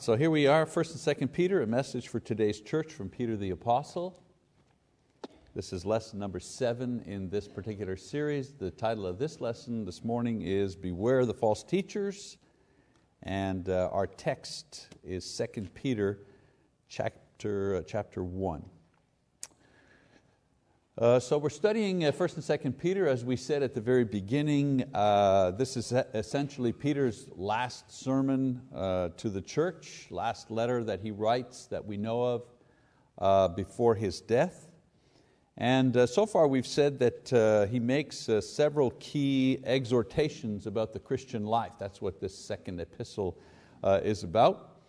So 0.00 0.16
here 0.16 0.30
we 0.30 0.46
are, 0.46 0.64
1st 0.64 1.20
and 1.20 1.30
2nd 1.30 1.32
Peter, 1.34 1.60
a 1.60 1.66
message 1.66 2.08
for 2.08 2.20
today's 2.20 2.62
church 2.62 2.90
from 2.90 3.10
Peter 3.10 3.36
the 3.36 3.50
Apostle. 3.50 4.18
This 5.54 5.74
is 5.74 5.84
lesson 5.84 6.18
number 6.18 6.40
seven 6.40 7.02
in 7.02 7.28
this 7.28 7.46
particular 7.46 7.98
series. 7.98 8.54
The 8.54 8.70
title 8.70 9.06
of 9.06 9.18
this 9.18 9.42
lesson 9.42 9.84
this 9.84 10.02
morning 10.02 10.40
is 10.40 10.74
Beware 10.74 11.26
the 11.26 11.34
False 11.34 11.62
Teachers, 11.62 12.38
and 13.24 13.68
uh, 13.68 13.90
our 13.92 14.06
text 14.06 14.88
is 15.04 15.26
2nd 15.26 15.74
Peter 15.74 16.20
chapter, 16.88 17.76
uh, 17.76 17.82
chapter 17.86 18.24
1. 18.24 18.64
Uh, 21.00 21.18
so 21.18 21.38
we're 21.38 21.48
studying 21.48 22.04
uh, 22.04 22.12
1st 22.12 22.34
and 22.62 22.74
2nd 22.74 22.78
Peter, 22.78 23.08
as 23.08 23.24
we 23.24 23.34
said 23.34 23.62
at 23.62 23.72
the 23.72 23.80
very 23.80 24.04
beginning. 24.04 24.84
Uh, 24.92 25.50
this 25.52 25.74
is 25.78 25.94
essentially 26.12 26.74
Peter's 26.74 27.26
last 27.36 27.90
sermon 27.90 28.60
uh, 28.74 29.08
to 29.16 29.30
the 29.30 29.40
church, 29.40 30.08
last 30.10 30.50
letter 30.50 30.84
that 30.84 31.00
he 31.00 31.10
writes 31.10 31.64
that 31.68 31.82
we 31.82 31.96
know 31.96 32.22
of 32.22 32.42
uh, 33.16 33.48
before 33.48 33.94
his 33.94 34.20
death. 34.20 34.68
And 35.56 35.96
uh, 35.96 36.06
so 36.06 36.26
far 36.26 36.46
we've 36.46 36.66
said 36.66 36.98
that 36.98 37.68
he 37.70 37.80
makes 37.80 38.28
several 38.40 38.90
key 39.00 39.58
exhortations 39.64 40.66
about 40.66 40.92
the 40.92 40.98
Christian 40.98 41.46
life. 41.46 41.72
That's 41.78 42.02
what 42.02 42.20
this 42.20 42.36
second 42.36 42.78
epistle 42.78 43.38
is 43.82 44.22
about. 44.22 44.82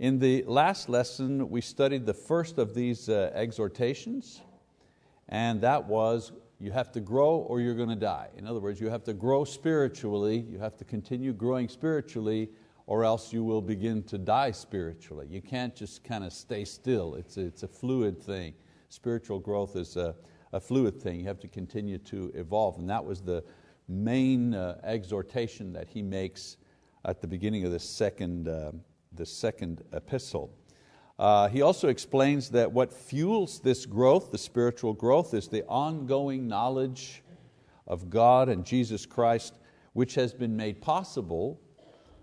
In 0.00 0.18
the 0.18 0.42
last 0.48 0.88
lesson, 0.88 1.48
we 1.48 1.60
studied 1.60 2.06
the 2.06 2.12
first 2.12 2.58
of 2.58 2.74
these 2.74 3.08
exhortations, 3.08 4.40
and 5.34 5.60
that 5.62 5.84
was 5.84 6.30
you 6.60 6.70
have 6.70 6.92
to 6.92 7.00
grow 7.00 7.38
or 7.38 7.60
you're 7.60 7.74
going 7.74 7.88
to 7.88 7.96
die. 7.96 8.28
In 8.36 8.46
other 8.46 8.60
words, 8.60 8.80
you 8.80 8.88
have 8.88 9.02
to 9.02 9.12
grow 9.12 9.42
spiritually, 9.42 10.46
you 10.48 10.60
have 10.60 10.76
to 10.76 10.84
continue 10.84 11.32
growing 11.32 11.68
spiritually, 11.68 12.50
or 12.86 13.02
else 13.02 13.32
you 13.32 13.42
will 13.42 13.60
begin 13.60 14.04
to 14.04 14.16
die 14.16 14.52
spiritually. 14.52 15.26
You 15.28 15.42
can't 15.42 15.74
just 15.74 16.04
kind 16.04 16.22
of 16.22 16.32
stay 16.32 16.64
still, 16.64 17.16
it's 17.16 17.36
a, 17.36 17.46
it's 17.46 17.64
a 17.64 17.68
fluid 17.68 18.22
thing. 18.22 18.54
Spiritual 18.90 19.40
growth 19.40 19.74
is 19.74 19.96
a, 19.96 20.14
a 20.52 20.60
fluid 20.60 21.02
thing, 21.02 21.18
you 21.18 21.26
have 21.26 21.40
to 21.40 21.48
continue 21.48 21.98
to 21.98 22.30
evolve. 22.36 22.78
And 22.78 22.88
that 22.88 23.04
was 23.04 23.20
the 23.20 23.42
main 23.88 24.54
uh, 24.54 24.80
exhortation 24.84 25.72
that 25.72 25.88
he 25.88 26.00
makes 26.00 26.58
at 27.04 27.20
the 27.20 27.26
beginning 27.26 27.64
of 27.64 27.72
the 27.72 27.80
second, 27.80 28.46
uh, 28.46 28.70
the 29.12 29.26
second 29.26 29.82
epistle. 29.92 30.54
Uh, 31.18 31.48
he 31.48 31.62
also 31.62 31.88
explains 31.88 32.50
that 32.50 32.72
what 32.72 32.92
fuels 32.92 33.60
this 33.60 33.86
growth, 33.86 34.32
the 34.32 34.38
spiritual 34.38 34.92
growth, 34.92 35.32
is 35.32 35.46
the 35.46 35.64
ongoing 35.66 36.48
knowledge 36.48 37.22
of 37.86 38.10
God 38.10 38.48
and 38.48 38.64
Jesus 38.64 39.06
Christ, 39.06 39.54
which 39.92 40.14
has 40.16 40.34
been 40.34 40.56
made 40.56 40.82
possible 40.82 41.60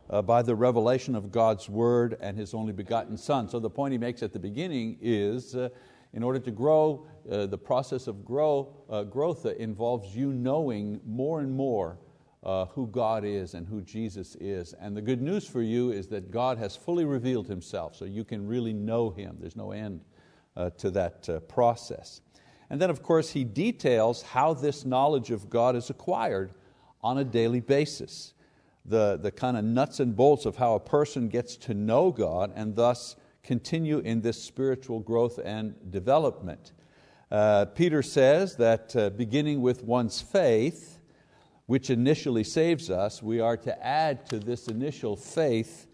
uh, 0.10 0.22
by 0.22 0.42
the 0.42 0.54
revelation 0.54 1.16
of 1.16 1.32
God's 1.32 1.70
Word 1.70 2.18
and 2.20 2.38
His 2.38 2.54
only 2.54 2.74
begotten 2.74 3.18
Son. 3.18 3.48
So 3.48 3.60
the 3.60 3.70
point 3.70 3.94
he 3.94 3.98
makes 3.98 4.24
at 4.24 4.34
the 4.34 4.40
beginning 4.40 4.98
is 5.02 5.56
uh, 5.56 5.70
in 6.14 6.24
order 6.24 6.40
to 6.40 6.52
grow, 6.52 7.08
uh, 7.32 7.46
the 7.46 7.58
process 7.58 8.08
of 8.08 8.26
grow, 8.26 8.74
uh, 8.90 9.04
growth 9.04 9.46
involves 9.46 10.14
you 10.14 10.34
knowing 10.34 11.00
more 11.06 11.40
and 11.40 11.52
more 11.52 11.98
uh, 12.44 12.66
who 12.66 12.88
God 12.88 13.24
is 13.24 13.54
and 13.54 13.68
who 13.68 13.82
Jesus 13.82 14.36
is. 14.40 14.74
And 14.74 14.96
the 14.96 15.02
good 15.02 15.22
news 15.22 15.48
for 15.48 15.62
you 15.62 15.92
is 15.92 16.08
that 16.08 16.32
God 16.32 16.58
has 16.58 16.76
fully 16.76 17.06
revealed 17.06 17.48
Himself, 17.48 17.96
so 17.96 18.06
you 18.06 18.24
can 18.24 18.48
really 18.48 18.74
know 18.74 19.12
Him. 19.12 19.38
There's 19.40 19.56
no 19.56 19.72
end 19.72 20.02
uh, 20.56 20.72
to 20.72 20.92
that 20.92 21.30
uh, 21.30 21.40
process. 21.42 22.22
And 22.70 22.82
then, 22.82 22.90
of 22.90 23.04
course, 23.04 23.32
he 23.32 23.44
details 23.44 24.22
how 24.22 24.54
this 24.54 24.86
knowledge 24.86 25.30
of 25.30 25.50
God 25.50 25.76
is 25.76 25.90
acquired 25.90 26.54
on 27.04 27.18
a 27.18 27.24
daily 27.24 27.60
basis. 27.60 28.34
The, 28.86 29.20
the 29.22 29.30
kind 29.30 29.58
of 29.58 29.66
nuts 29.66 30.00
and 30.00 30.16
bolts 30.16 30.46
of 30.46 30.56
how 30.56 30.76
a 30.76 30.80
person 30.80 31.28
gets 31.28 31.58
to 31.58 31.74
know 31.74 32.12
God 32.12 32.54
and 32.56 32.76
thus 32.76 33.18
continue 33.44 34.00
in 34.00 34.22
this 34.22 34.42
spiritual 34.42 35.02
growth 35.02 35.38
and 35.44 35.76
development. 35.92 36.72
Uh, 37.30 37.66
Peter 37.66 38.02
says 38.02 38.56
that 38.56 38.96
uh, 38.96 39.10
beginning 39.10 39.62
with 39.62 39.84
one's 39.84 40.22
faith, 40.22 41.01
which 41.72 41.90
initially 41.90 42.44
saves 42.44 42.90
us, 42.90 43.24
we 43.24 43.40
are 43.40 43.56
to 43.56 43.82
add 43.82 44.26
to 44.26 44.38
this 44.38 44.68
initial 44.68 45.16
faith 45.16 45.88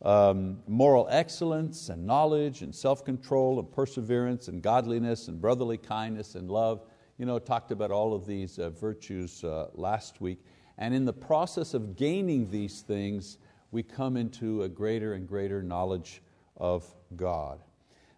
um, 0.00 0.58
moral 0.66 1.06
excellence 1.10 1.90
and 1.90 2.06
knowledge 2.06 2.62
and 2.62 2.74
self-control 2.74 3.58
and 3.58 3.70
perseverance 3.70 4.48
and 4.48 4.62
godliness 4.62 5.28
and 5.28 5.38
brotherly 5.38 5.76
kindness 5.76 6.34
and 6.34 6.50
love. 6.50 6.80
You 7.18 7.26
know, 7.26 7.38
talked 7.38 7.72
about 7.72 7.90
all 7.90 8.14
of 8.14 8.24
these 8.24 8.58
uh, 8.58 8.70
virtues 8.70 9.44
uh, 9.44 9.66
last 9.74 10.22
week. 10.22 10.38
And 10.78 10.94
in 10.94 11.04
the 11.04 11.12
process 11.12 11.74
of 11.74 11.94
gaining 11.94 12.50
these 12.50 12.80
things, 12.80 13.36
we 13.70 13.82
come 13.82 14.16
into 14.16 14.62
a 14.62 14.68
greater 14.70 15.12
and 15.12 15.28
greater 15.28 15.62
knowledge 15.62 16.22
of 16.56 16.86
God. 17.16 17.60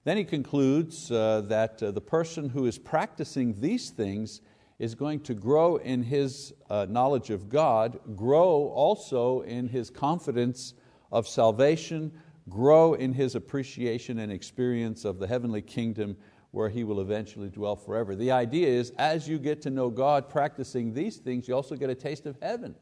Then 0.05 0.17
he 0.17 0.23
concludes 0.23 1.11
uh, 1.11 1.41
that 1.49 1.83
uh, 1.83 1.91
the 1.91 2.01
person 2.01 2.51
who 2.51 2.67
is 2.67 2.79
practicing 2.79 3.61
these 3.61 3.91
things 3.91 4.43
is 4.81 4.95
going 4.95 5.21
to 5.21 5.35
grow 5.35 5.77
in 5.77 6.03
his 6.03 6.55
uh, 6.71 6.87
knowledge 6.89 7.29
of 7.29 7.51
God, 7.51 8.01
grow 8.17 8.73
also 8.75 9.43
in 9.43 9.69
his 9.69 9.91
confidence 9.91 10.73
of 11.13 11.29
salvation, 11.29 12.11
grow 12.49 12.95
in 12.95 13.13
his 13.13 13.35
appreciation 13.35 14.19
and 14.19 14.33
experience 14.33 15.05
of 15.05 15.19
the 15.19 15.27
heavenly 15.27 15.61
kingdom 15.61 16.17
where 16.53 16.71
he 16.71 16.83
will 16.83 17.01
eventually 17.03 17.51
dwell 17.51 17.77
forever. 17.77 18.17
The 18.17 18.31
idea 18.31 18.69
is 18.69 18.91
as 18.97 19.29
you 19.29 19.39
get 19.39 19.61
to 19.63 19.71
know 19.71 19.91
God 19.91 20.31
practicing 20.31 20.95
these 20.95 21.19
things, 21.19 21.47
you 21.47 21.55
also 21.55 21.77
get 21.77 21.91
a 21.91 21.95
taste 21.95 22.25
of 22.25 22.39
heaven. 22.41 22.75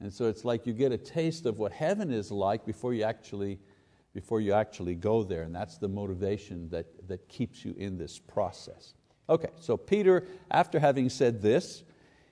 And 0.00 0.10
so 0.10 0.24
it's 0.24 0.46
like 0.46 0.66
you 0.66 0.72
get 0.72 0.92
a 0.92 0.98
taste 0.98 1.44
of 1.44 1.58
what 1.58 1.72
heaven 1.72 2.10
is 2.10 2.32
like 2.32 2.64
before 2.64 2.94
you 2.94 3.02
actually, 3.04 3.60
before 4.14 4.40
you 4.40 4.54
actually 4.54 4.94
go 4.94 5.22
there. 5.22 5.42
And 5.42 5.54
that's 5.54 5.76
the 5.76 5.88
motivation 5.88 6.70
that, 6.70 6.86
that 7.06 7.28
keeps 7.28 7.66
you 7.66 7.74
in 7.76 7.98
this 7.98 8.18
process. 8.18 8.94
Okay, 9.28 9.50
so 9.60 9.76
Peter, 9.76 10.26
after 10.50 10.78
having 10.78 11.08
said 11.08 11.40
this, 11.42 11.84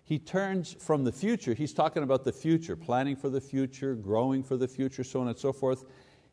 he 0.03 0.19
turns 0.19 0.73
from 0.73 1.05
the 1.05 1.12
future, 1.12 1.55
he's 1.55 1.73
talking 1.73 2.03
about 2.03 2.25
the 2.25 2.33
future, 2.33 2.75
planning 2.75 3.15
for 3.15 3.28
the 3.28 3.41
future, 3.41 3.95
growing 3.95 4.43
for 4.43 4.56
the 4.56 4.67
future, 4.67 5.05
so 5.05 5.21
on 5.21 5.28
and 5.28 5.39
so 5.39 5.53
forth. 5.53 5.84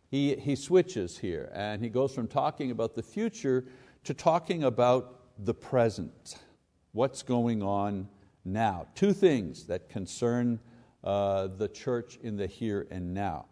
He, 0.10 0.36
he 0.36 0.56
switches 0.56 1.18
here 1.20 1.52
and 1.54 1.84
he 1.84 1.90
goes 1.90 2.14
from 2.16 2.28
talking 2.28 2.72
about 2.72 2.96
the 2.96 3.04
future 3.04 3.66
to 4.06 4.14
talking 4.14 4.64
about 4.64 5.20
the 5.46 5.54
present, 5.54 6.38
what's 6.94 7.22
going 7.22 7.62
on 7.62 8.08
now. 8.44 8.88
Two 8.96 9.14
things 9.14 9.66
that 9.68 9.90
concern 9.90 10.60
uh, 11.04 11.48
the 11.48 11.68
church 11.68 12.18
in 12.24 12.36
the 12.36 12.48
here 12.48 12.88
and 12.90 13.14
now. 13.14 13.46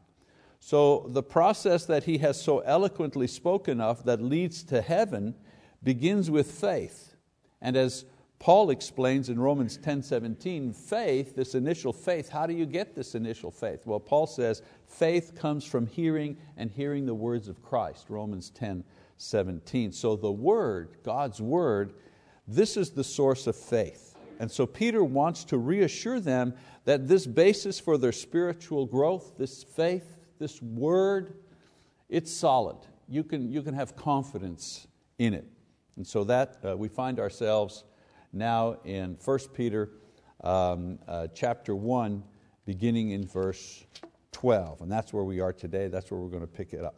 So 0.60 1.06
the 1.10 1.22
process 1.22 1.86
that 1.86 2.06
he 2.06 2.18
has 2.20 2.42
so 2.42 2.60
eloquently 2.60 3.28
spoken 3.28 3.80
of 3.80 4.04
that 4.06 4.22
leads 4.22 4.64
to 4.64 4.82
heaven 4.82 5.36
begins 5.86 6.30
with 6.30 6.52
faith. 6.52 7.16
And 7.62 7.78
as 7.78 8.04
Paul 8.40 8.70
explains 8.70 9.30
in 9.30 9.40
Romans 9.40 9.78
10, 9.78 10.04
17, 10.04 10.74
faith, 10.74 11.36
this 11.36 11.56
initial 11.56 11.94
faith, 11.94 12.28
how 12.28 12.46
do 12.46 12.54
you 12.54 12.66
get 12.66 12.94
this 12.94 13.16
initial 13.16 13.50
faith? 13.50 13.86
Well, 13.86 14.00
Paul 14.00 14.28
says 14.28 14.62
faith 14.88 15.36
comes 15.36 15.64
from 15.64 15.88
hearing 15.88 16.36
and 16.58 16.70
hearing 16.70 17.06
the 17.06 17.14
words 17.14 17.48
of 17.48 17.64
Christ, 17.64 18.10
Romans 18.10 18.50
10, 18.50 18.84
17. 19.18 19.94
So 19.94 20.18
the 20.18 20.32
Word, 20.32 20.98
God's 21.04 21.40
Word, 21.40 21.94
this 22.48 22.76
is 22.76 22.92
the 22.92 23.04
source 23.04 23.48
of 23.48 23.56
faith. 23.56 24.16
And 24.40 24.52
so 24.52 24.66
Peter 24.66 25.04
wants 25.04 25.46
to 25.46 25.58
reassure 25.58 26.20
them 26.20 26.56
that 26.84 27.08
this 27.08 27.26
basis 27.26 27.80
for 27.80 27.98
their 27.98 28.12
spiritual 28.12 28.86
growth, 28.86 29.38
this 29.38 29.64
faith, 29.64 30.18
this 30.40 30.62
Word, 30.62 31.36
it's 32.10 32.32
solid. 32.32 32.78
You 33.08 33.24
can, 33.24 33.52
you 33.52 33.62
can 33.62 33.74
have 33.74 33.96
confidence 33.96 34.88
in 35.18 35.34
it. 35.34 35.48
And 35.98 36.06
so 36.06 36.24
that 36.26 36.58
uh, 36.64 36.76
we 36.76 36.88
find 36.88 37.20
ourselves 37.20 37.84
now 38.34 38.78
in 38.84 39.18
1 39.24 39.40
Peter 39.54 39.90
um, 40.44 41.00
uh, 41.08 41.28
chapter 41.34 41.76
1, 41.76 42.24
beginning 42.66 43.12
in 43.12 43.26
verse 43.26 43.86
12. 44.32 44.82
And 44.82 44.92
that's 44.92 45.14
where 45.14 45.24
we 45.24 45.40
are 45.40 45.54
today, 45.54 45.88
that's 45.88 46.12
where 46.12 46.20
we're 46.20 46.30
going 46.30 46.42
to 46.42 46.48
pick 46.48 46.74
it 46.74 46.84
up. 46.84 46.96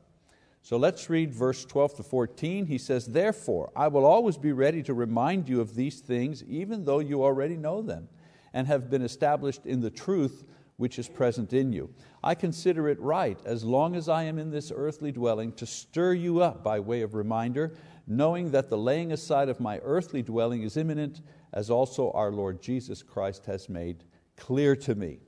So 0.64 0.76
let's 0.76 1.10
read 1.10 1.34
verse 1.34 1.64
12 1.64 1.98
to 1.98 2.04
14. 2.04 2.66
He 2.66 2.78
says, 2.78 3.06
Therefore, 3.06 3.72
I 3.76 3.88
will 3.88 4.06
always 4.06 4.38
be 4.38 4.52
ready 4.52 4.84
to 4.84 4.94
remind 4.94 5.48
you 5.48 5.62
of 5.62 5.76
these 5.76 6.02
things, 6.02 6.44
even 6.44 6.84
though 6.84 7.00
you 7.00 7.24
already 7.24 7.56
know 7.56 7.82
them 7.82 8.10
and 8.54 8.68
have 8.68 8.90
been 8.90 9.02
established 9.02 9.66
in 9.66 9.80
the 9.80 9.90
truth 9.90 10.44
which 10.78 11.00
is 11.00 11.08
present 11.08 11.54
in 11.54 11.74
you. 11.74 11.90
I 12.24 12.36
consider 12.36 12.88
it 12.88 13.00
right, 13.00 13.40
as 13.46 13.64
long 13.64 13.96
as 13.96 14.10
I 14.10 14.24
am 14.24 14.38
in 14.38 14.52
this 14.52 14.72
earthly 14.76 15.12
dwelling, 15.12 15.52
to 15.54 15.66
stir 15.66 16.14
you 16.14 16.42
up 16.42 16.64
by 16.64 16.80
way 16.80 17.02
of 17.02 17.16
reminder 17.16 17.74
knowing 18.08 18.52
that 18.52 18.70
the 18.70 18.78
laying 18.78 19.12
aside 19.12 19.50
of 19.50 19.60
my 19.60 19.80
earthly 19.84 20.24
dwelling 20.24 20.64
is 20.64 20.78
imminent, 20.78 21.22
as 21.54 21.70
also 21.70 22.12
our 22.12 22.32
Lord 22.32 22.62
Jesus 22.62 23.04
Christ 23.04 23.46
has 23.46 23.68
made 23.68 24.06
clear 24.38 24.76
to 24.78 24.96
me. 24.96 25.20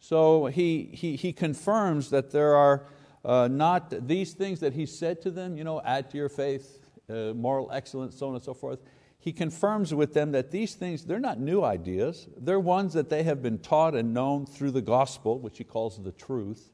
So 0.00 0.46
he, 0.46 0.90
he, 0.92 1.16
he 1.16 1.32
confirms 1.32 2.10
that 2.10 2.30
there 2.30 2.54
are 2.54 2.86
uh, 3.24 3.48
not 3.48 4.06
these 4.06 4.32
things 4.32 4.60
that 4.60 4.72
he 4.72 4.86
said 4.86 5.22
to 5.22 5.30
them, 5.30 5.56
you 5.56 5.64
know, 5.64 5.80
add 5.84 6.10
to 6.10 6.16
your 6.16 6.28
faith, 6.28 6.80
uh, 7.08 7.34
moral 7.34 7.70
excellence, 7.72 8.16
so 8.16 8.28
on 8.28 8.34
and 8.34 8.42
so 8.42 8.54
forth. 8.54 8.80
He 9.20 9.32
confirms 9.32 9.92
with 9.92 10.14
them 10.14 10.32
that 10.32 10.50
these 10.50 10.74
things, 10.74 11.04
they're 11.04 11.18
not 11.18 11.40
new 11.40 11.62
ideas. 11.62 12.28
They're 12.36 12.60
ones 12.60 12.94
that 12.94 13.10
they 13.10 13.24
have 13.24 13.42
been 13.42 13.58
taught 13.58 13.94
and 13.94 14.14
known 14.14 14.46
through 14.46 14.70
the 14.70 14.82
gospel, 14.82 15.40
which 15.40 15.58
he 15.58 15.64
calls 15.64 16.02
the 16.02 16.12
truth. 16.12 16.70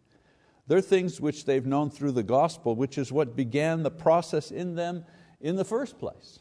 They're 0.66 0.82
things 0.82 1.20
which 1.20 1.46
they've 1.46 1.64
known 1.66 1.90
through 1.90 2.12
the 2.12 2.22
gospel, 2.22 2.74
which 2.74 2.98
is 2.98 3.10
what 3.10 3.36
began 3.36 3.82
the 3.82 3.90
process 3.90 4.50
in 4.50 4.74
them 4.74 5.04
in 5.44 5.56
the 5.56 5.64
first 5.64 5.98
place. 5.98 6.40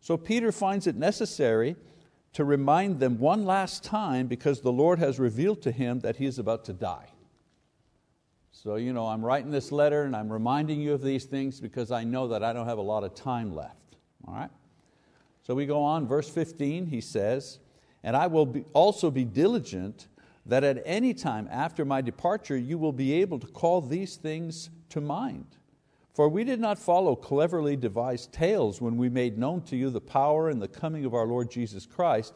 So 0.00 0.16
Peter 0.16 0.50
finds 0.50 0.86
it 0.86 0.96
necessary 0.96 1.76
to 2.32 2.44
remind 2.44 2.98
them 2.98 3.18
one 3.18 3.44
last 3.44 3.84
time 3.84 4.26
because 4.26 4.62
the 4.62 4.72
Lord 4.72 4.98
has 4.98 5.18
revealed 5.18 5.60
to 5.62 5.70
him 5.70 6.00
that 6.00 6.16
he 6.16 6.24
is 6.24 6.38
about 6.38 6.64
to 6.64 6.72
die. 6.72 7.10
So, 8.50 8.76
you 8.76 8.94
know, 8.94 9.06
I'm 9.06 9.24
writing 9.24 9.50
this 9.50 9.70
letter 9.70 10.04
and 10.04 10.16
I'm 10.16 10.32
reminding 10.32 10.80
you 10.80 10.94
of 10.94 11.02
these 11.02 11.26
things 11.26 11.60
because 11.60 11.92
I 11.92 12.02
know 12.02 12.28
that 12.28 12.42
I 12.42 12.54
don't 12.54 12.66
have 12.66 12.78
a 12.78 12.82
lot 12.82 13.04
of 13.04 13.14
time 13.14 13.54
left. 13.54 13.96
All 14.26 14.34
right? 14.34 14.50
So 15.42 15.54
we 15.54 15.66
go 15.66 15.82
on, 15.82 16.08
verse 16.08 16.30
15, 16.30 16.86
he 16.86 17.02
says, 17.02 17.58
And 18.02 18.16
I 18.16 18.26
will 18.26 18.46
be 18.46 18.64
also 18.72 19.10
be 19.10 19.24
diligent 19.24 20.08
that 20.46 20.64
at 20.64 20.82
any 20.86 21.12
time 21.12 21.46
after 21.50 21.84
my 21.84 22.00
departure 22.00 22.56
you 22.56 22.78
will 22.78 22.92
be 22.92 23.12
able 23.20 23.38
to 23.38 23.46
call 23.46 23.82
these 23.82 24.16
things 24.16 24.70
to 24.88 25.02
mind. 25.02 25.57
For 26.18 26.28
we 26.28 26.42
did 26.42 26.58
not 26.58 26.80
follow 26.80 27.14
cleverly 27.14 27.76
devised 27.76 28.32
tales 28.32 28.80
when 28.80 28.96
we 28.96 29.08
made 29.08 29.38
known 29.38 29.62
to 29.66 29.76
you 29.76 29.88
the 29.88 30.00
power 30.00 30.48
and 30.48 30.60
the 30.60 30.66
coming 30.66 31.04
of 31.04 31.14
our 31.14 31.28
Lord 31.28 31.48
Jesus 31.48 31.86
Christ, 31.86 32.34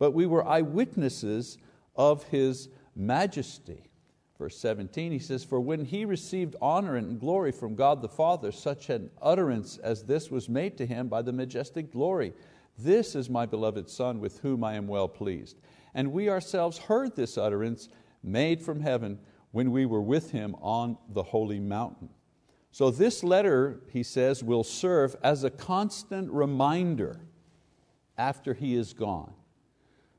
but 0.00 0.10
we 0.10 0.26
were 0.26 0.44
eyewitnesses 0.44 1.56
of 1.94 2.24
His 2.24 2.70
majesty. 2.96 3.88
Verse 4.36 4.58
17, 4.58 5.12
he 5.12 5.20
says, 5.20 5.44
For 5.44 5.60
when 5.60 5.84
he 5.84 6.04
received 6.04 6.56
honor 6.60 6.96
and 6.96 7.20
glory 7.20 7.52
from 7.52 7.76
God 7.76 8.02
the 8.02 8.08
Father, 8.08 8.50
such 8.50 8.90
an 8.90 9.12
utterance 9.22 9.78
as 9.78 10.02
this 10.02 10.28
was 10.28 10.48
made 10.48 10.76
to 10.78 10.84
him 10.84 11.06
by 11.06 11.22
the 11.22 11.32
majestic 11.32 11.92
glory. 11.92 12.32
This 12.78 13.14
is 13.14 13.30
my 13.30 13.46
beloved 13.46 13.88
Son 13.88 14.18
with 14.18 14.40
whom 14.40 14.64
I 14.64 14.74
am 14.74 14.88
well 14.88 15.06
pleased. 15.06 15.60
And 15.94 16.10
we 16.10 16.28
ourselves 16.28 16.78
heard 16.78 17.14
this 17.14 17.38
utterance 17.38 17.90
made 18.24 18.60
from 18.60 18.80
heaven 18.80 19.20
when 19.52 19.70
we 19.70 19.86
were 19.86 20.02
with 20.02 20.32
him 20.32 20.56
on 20.60 20.98
the 21.10 21.22
holy 21.22 21.60
mountain. 21.60 22.08
So 22.72 22.90
this 22.90 23.24
letter, 23.24 23.80
he 23.92 24.02
says, 24.02 24.44
will 24.44 24.64
serve 24.64 25.16
as 25.22 25.44
a 25.44 25.50
constant 25.50 26.30
reminder 26.30 27.20
after 28.16 28.54
he 28.54 28.76
is 28.76 28.92
gone. 28.92 29.32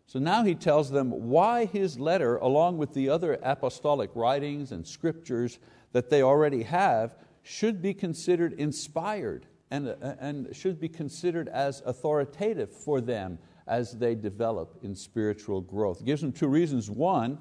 So 0.05 0.19
now 0.19 0.43
he 0.43 0.55
tells 0.55 0.91
them 0.91 1.11
why 1.11 1.65
his 1.65 1.97
letter, 1.97 2.35
along 2.37 2.77
with 2.77 2.93
the 2.93 3.07
other 3.07 3.39
apostolic 3.43 4.09
writings 4.13 4.73
and 4.73 4.85
scriptures 4.85 5.59
that 5.93 6.09
they 6.09 6.21
already 6.21 6.63
have, 6.63 7.15
should 7.43 7.81
be 7.81 7.93
considered 7.93 8.53
inspired 8.53 9.45
and, 9.71 9.87
and 10.01 10.53
should 10.53 10.81
be 10.81 10.89
considered 10.89 11.47
as 11.47 11.81
authoritative 11.85 12.71
for 12.71 12.99
them 12.99 13.39
as 13.67 13.93
they 13.93 14.13
develop 14.13 14.77
in 14.83 14.93
spiritual 14.93 15.61
growth. 15.61 15.99
He 15.99 16.05
gives 16.05 16.21
them 16.21 16.33
two 16.33 16.49
reasons. 16.49 16.91
One, 16.91 17.37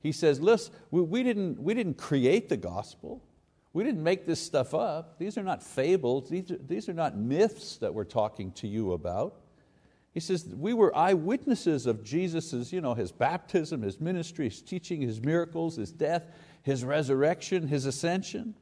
he 0.00 0.10
says, 0.10 0.40
listen, 0.40 0.72
we, 0.90 1.22
didn't, 1.22 1.60
we 1.60 1.74
didn't 1.74 1.98
create 1.98 2.48
the 2.48 2.56
gospel. 2.56 3.22
We 3.76 3.84
didn't 3.84 4.02
make 4.02 4.24
this 4.24 4.40
stuff 4.40 4.72
up. 4.72 5.18
These 5.18 5.36
are 5.36 5.42
not 5.42 5.62
fables. 5.62 6.30
These 6.30 6.50
are, 6.50 6.56
these 6.56 6.88
are 6.88 6.94
not 6.94 7.14
myths 7.14 7.76
that 7.76 7.92
we're 7.92 8.04
talking 8.04 8.52
to 8.52 8.66
you 8.66 8.92
about. 8.92 9.42
He 10.14 10.20
says, 10.20 10.46
we 10.46 10.72
were 10.72 10.96
eyewitnesses 10.96 11.84
of 11.84 12.02
Jesus' 12.02 12.72
you 12.72 12.80
know, 12.80 12.94
his 12.94 13.12
baptism, 13.12 13.82
his 13.82 14.00
ministry, 14.00 14.48
his 14.48 14.62
teaching, 14.62 15.02
his 15.02 15.20
miracles, 15.20 15.76
his 15.76 15.92
death, 15.92 16.24
his 16.62 16.86
resurrection, 16.86 17.68
his 17.68 17.84
ascension. 17.84 18.54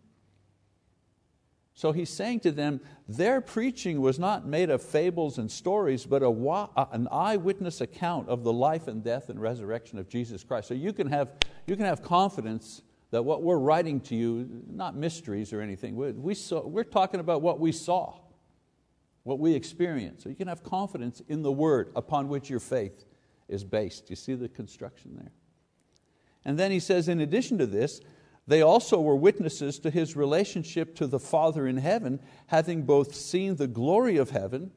So 1.74 1.92
he's 1.92 2.10
saying 2.10 2.40
to 2.40 2.50
them, 2.50 2.80
their 3.06 3.40
preaching 3.40 4.00
was 4.00 4.18
not 4.18 4.48
made 4.48 4.68
of 4.68 4.82
fables 4.82 5.38
and 5.38 5.48
stories, 5.48 6.06
but 6.06 6.24
a, 6.24 6.88
an 6.90 7.06
eyewitness 7.12 7.80
account 7.80 8.28
of 8.28 8.42
the 8.42 8.52
life 8.52 8.88
and 8.88 9.04
death 9.04 9.28
and 9.28 9.40
resurrection 9.40 10.00
of 10.00 10.08
Jesus 10.08 10.42
Christ. 10.42 10.66
So 10.66 10.74
you 10.74 10.92
can 10.92 11.06
have, 11.06 11.30
you 11.68 11.76
can 11.76 11.84
have 11.84 12.02
confidence 12.02 12.82
that 13.14 13.22
what 13.22 13.42
we're 13.42 13.58
writing 13.58 14.00
to 14.00 14.14
you, 14.14 14.62
not 14.68 14.96
mysteries 14.96 15.52
or 15.52 15.60
anything, 15.60 15.94
we, 16.20 16.34
saw, 16.34 16.66
we're 16.66 16.84
talking 16.84 17.20
about 17.20 17.42
what 17.42 17.60
we 17.60 17.72
saw 17.72 18.18
what 19.24 19.38
we 19.38 19.54
experienced. 19.54 20.22
So 20.22 20.28
you 20.28 20.34
can 20.34 20.48
have 20.48 20.62
confidence 20.62 21.20
in 21.28 21.42
the 21.42 21.50
word 21.50 21.90
upon 21.96 22.28
which 22.28 22.48
your 22.48 22.60
faith 22.60 23.04
is 23.48 23.64
based. 23.64 24.10
You 24.10 24.16
see 24.16 24.34
the 24.34 24.48
construction 24.48 25.16
there? 25.16 25.32
And 26.44 26.58
then 26.58 26.70
he 26.70 26.78
says, 26.78 27.08
in 27.08 27.20
addition 27.20 27.58
to 27.58 27.66
this, 27.66 28.00
they 28.46 28.60
also 28.60 29.00
were 29.00 29.16
witnesses 29.16 29.78
to 29.80 29.90
his 29.90 30.14
relationship 30.14 30.94
to 30.96 31.06
the 31.06 31.18
Father 31.18 31.66
in 31.66 31.78
heaven, 31.78 32.20
having 32.48 32.82
both 32.82 33.14
seen 33.14 33.56
the 33.56 33.66
glory 33.66 34.18
of 34.18 34.28
heaven, 34.28 34.70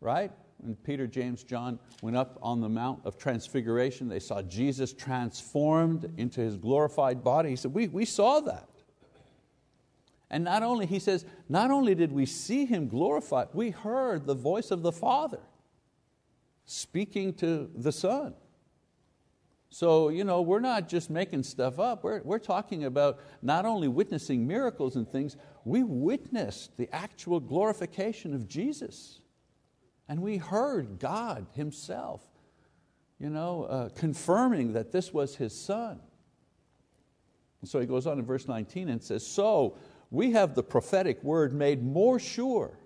right? 0.00 0.30
When 0.58 0.74
Peter, 0.76 1.06
James, 1.06 1.44
John 1.44 1.78
went 2.02 2.16
up 2.16 2.38
on 2.42 2.60
the 2.60 2.68
Mount 2.68 3.00
of 3.04 3.16
Transfiguration, 3.16 4.08
they 4.08 4.18
saw 4.20 4.42
Jesus 4.42 4.92
transformed 4.92 6.12
into 6.16 6.40
his 6.40 6.56
glorified 6.56 7.22
body. 7.22 7.50
He 7.50 7.56
said, 7.56 7.72
We, 7.72 7.88
we 7.88 8.04
saw 8.04 8.40
that. 8.40 8.68
And 10.30 10.44
not 10.44 10.62
only, 10.62 10.86
he 10.86 10.98
says, 10.98 11.24
not 11.48 11.70
only 11.70 11.94
did 11.94 12.12
we 12.12 12.26
see 12.26 12.66
him 12.66 12.88
glorified, 12.88 13.48
we 13.54 13.70
heard 13.70 14.26
the 14.26 14.34
voice 14.34 14.70
of 14.70 14.82
the 14.82 14.92
Father 14.92 15.40
speaking 16.66 17.32
to 17.34 17.70
the 17.74 17.92
Son. 17.92 18.34
So, 19.70 20.08
you 20.08 20.24
know, 20.24 20.40
we're 20.42 20.60
not 20.60 20.88
just 20.88 21.10
making 21.10 21.42
stuff 21.42 21.78
up. 21.78 22.02
We're, 22.04 22.22
we're 22.22 22.38
talking 22.38 22.84
about 22.84 23.20
not 23.42 23.64
only 23.66 23.88
witnessing 23.88 24.46
miracles 24.46 24.96
and 24.96 25.10
things, 25.10 25.36
we 25.64 25.82
witnessed 25.82 26.76
the 26.76 26.88
actual 26.94 27.40
glorification 27.40 28.34
of 28.34 28.48
Jesus. 28.48 29.20
And 30.08 30.22
we 30.22 30.38
heard 30.38 30.98
God 30.98 31.46
Himself, 31.54 32.22
you 33.18 33.30
know, 33.30 33.64
uh, 33.64 33.88
confirming 33.90 34.72
that 34.72 34.92
this 34.92 35.12
was 35.12 35.36
His 35.36 35.58
Son. 35.58 36.00
And 37.60 37.68
so 37.68 37.80
he 37.80 37.86
goes 37.86 38.06
on 38.06 38.18
in 38.18 38.24
verse 38.24 38.46
19 38.46 38.88
and 38.88 39.02
says, 39.02 39.26
So 39.26 39.76
we 40.10 40.32
have 40.32 40.54
the 40.54 40.62
prophetic 40.62 41.22
word 41.22 41.52
made 41.52 41.82
more 41.82 42.18
sure, 42.18 42.78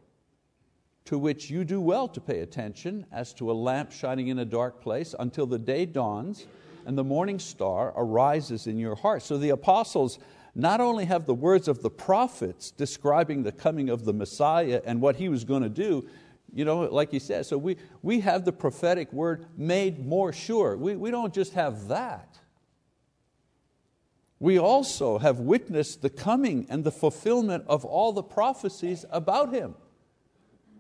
to 1.05 1.19
which 1.19 1.51
you 1.51 1.65
do 1.65 1.81
well 1.81 2.09
to 2.09 2.21
pay 2.21 2.41
attention, 2.41 3.07
as 3.13 3.35
to 3.35 3.51
a 3.51 3.53
lamp 3.53 3.93
shining 3.93 4.29
in 4.29 4.39
a 4.39 4.45
dark 4.45 4.81
place, 4.81 5.15
until 5.19 5.47
the 5.47 5.59
day 5.59 5.85
dawns 5.85 6.47
and 6.87 6.97
the 6.97 7.05
morning 7.05 7.39
star 7.39 7.93
arises 7.97 8.67
in 8.67 8.79
your 8.79 8.97
heart. 8.97 9.23
So 9.23 9.39
the 9.39 9.51
apostles 9.51 10.19
not 10.55 10.81
only 10.81 11.05
have 11.07 11.27
the 11.27 11.35
words 11.35 11.69
of 11.69 11.83
the 11.83 11.91
prophets 11.91 12.71
describing 12.71 13.43
the 13.43 13.53
coming 13.53 13.89
of 13.89 14.05
the 14.05 14.13
Messiah 14.13 14.83
and 14.85 15.01
what 15.01 15.17
he 15.17 15.29
was 15.29 15.45
going 15.45 15.63
to 15.63 15.69
do, 15.69 16.07
you 16.53 16.65
know, 16.65 16.81
like 16.81 17.11
he 17.11 17.19
said, 17.19 17.47
so 17.47 17.57
we, 17.57 17.77
we 18.03 18.21
have 18.21 18.45
the 18.45 18.53
prophetic 18.53 19.13
word 19.13 19.47
made 19.57 20.05
more 20.05 20.33
sure. 20.33 20.77
We, 20.77 20.97
we 20.97 21.11
don't 21.11 21.33
just 21.33 21.55
have 21.55 21.89
that 21.89 22.39
we 24.43 24.59
also 24.59 25.19
have 25.19 25.39
witnessed 25.39 26.03
the 26.03 26.11
coming 26.11 26.67
and 26.69 26.83
the 26.83 26.91
fulfillment 26.91 27.63
of 27.69 27.85
all 27.85 28.13
the 28.13 28.25
prophecies 28.25 29.05
about 29.11 29.55
Him. 29.55 29.77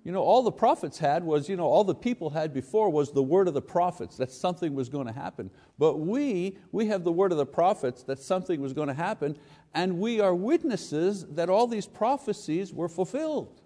You 0.02 0.10
know, 0.10 0.20
all 0.20 0.42
the 0.42 0.50
prophets 0.50 0.98
had 0.98 1.22
was, 1.22 1.48
you 1.48 1.54
know, 1.54 1.66
all 1.66 1.84
the 1.84 1.94
people 1.94 2.30
had 2.30 2.52
before 2.52 2.90
was 2.90 3.12
the 3.12 3.22
word 3.22 3.46
of 3.46 3.54
the 3.54 3.62
prophets, 3.62 4.16
that 4.16 4.32
something 4.32 4.74
was 4.74 4.88
going 4.88 5.06
to 5.06 5.12
happen. 5.12 5.48
But 5.78 6.00
we, 6.00 6.58
we 6.72 6.88
have 6.88 7.04
the 7.04 7.12
word 7.12 7.30
of 7.30 7.38
the 7.38 7.46
prophets 7.46 8.02
that 8.02 8.18
something 8.18 8.60
was 8.60 8.72
going 8.72 8.88
to 8.88 8.94
happen, 8.94 9.38
and 9.72 10.00
we 10.00 10.18
are 10.18 10.34
witnesses 10.34 11.24
that 11.26 11.48
all 11.48 11.68
these 11.68 11.86
prophecies 11.86 12.72
were 12.72 12.88
fulfilled. 12.88 13.61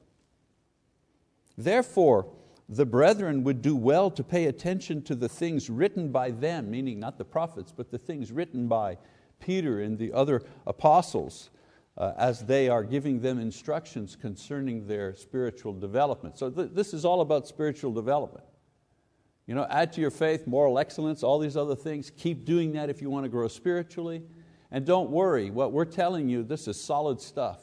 Therefore, 1.56 2.26
the 2.68 2.86
brethren 2.86 3.44
would 3.44 3.62
do 3.62 3.76
well 3.76 4.10
to 4.10 4.24
pay 4.24 4.46
attention 4.46 5.02
to 5.02 5.14
the 5.14 5.28
things 5.28 5.70
written 5.70 6.10
by 6.10 6.30
them, 6.30 6.70
meaning 6.70 6.98
not 6.98 7.16
the 7.16 7.24
prophets, 7.24 7.72
but 7.74 7.90
the 7.90 7.98
things 7.98 8.32
written 8.32 8.66
by 8.66 8.98
Peter 9.38 9.80
and 9.80 9.98
the 9.98 10.12
other 10.12 10.42
apostles 10.66 11.50
uh, 11.96 12.12
as 12.18 12.44
they 12.44 12.68
are 12.68 12.82
giving 12.84 13.20
them 13.20 13.38
instructions 13.38 14.16
concerning 14.16 14.86
their 14.86 15.14
spiritual 15.14 15.72
development. 15.72 16.36
So 16.36 16.50
th 16.50 16.70
this 16.72 16.92
is 16.92 17.04
all 17.04 17.20
about 17.20 17.46
spiritual 17.46 17.92
development. 17.92 18.44
You 19.46 19.54
know, 19.54 19.66
add 19.70 19.92
to 19.92 20.00
your 20.00 20.10
faith 20.10 20.46
moral 20.46 20.78
excellence, 20.78 21.22
all 21.22 21.38
these 21.38 21.56
other 21.56 21.76
things. 21.76 22.10
Keep 22.10 22.44
doing 22.44 22.72
that 22.72 22.90
if 22.90 23.00
you 23.00 23.08
want 23.10 23.24
to 23.24 23.28
grow 23.28 23.48
spiritually. 23.48 24.22
And 24.72 24.84
don't 24.84 25.10
worry, 25.10 25.50
what 25.50 25.72
we're 25.72 25.84
telling 25.84 26.28
you, 26.28 26.42
this 26.42 26.66
is 26.66 26.78
solid 26.80 27.20
stuff. 27.20 27.60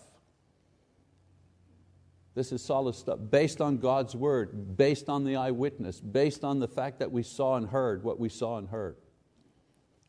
This 2.35 2.51
is 2.51 2.63
solid 2.63 2.95
stuff 2.95 3.19
based 3.29 3.61
on 3.61 3.77
God's 3.77 4.15
word, 4.15 4.75
based 4.75 5.09
on 5.09 5.23
the 5.23 5.35
eyewitness, 5.35 5.99
based 5.99 6.43
on 6.43 6.59
the 6.59 6.67
fact 6.67 6.99
that 6.99 7.11
we 7.11 7.23
saw 7.23 7.55
and 7.55 7.67
heard 7.67 8.03
what 8.03 8.19
we 8.19 8.29
saw 8.29 8.57
and 8.57 8.67
heard. 8.67 8.97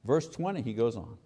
Verse 0.05 0.29
20, 0.29 0.63
he 0.63 0.73
goes 0.73 0.97
on. 0.97 1.19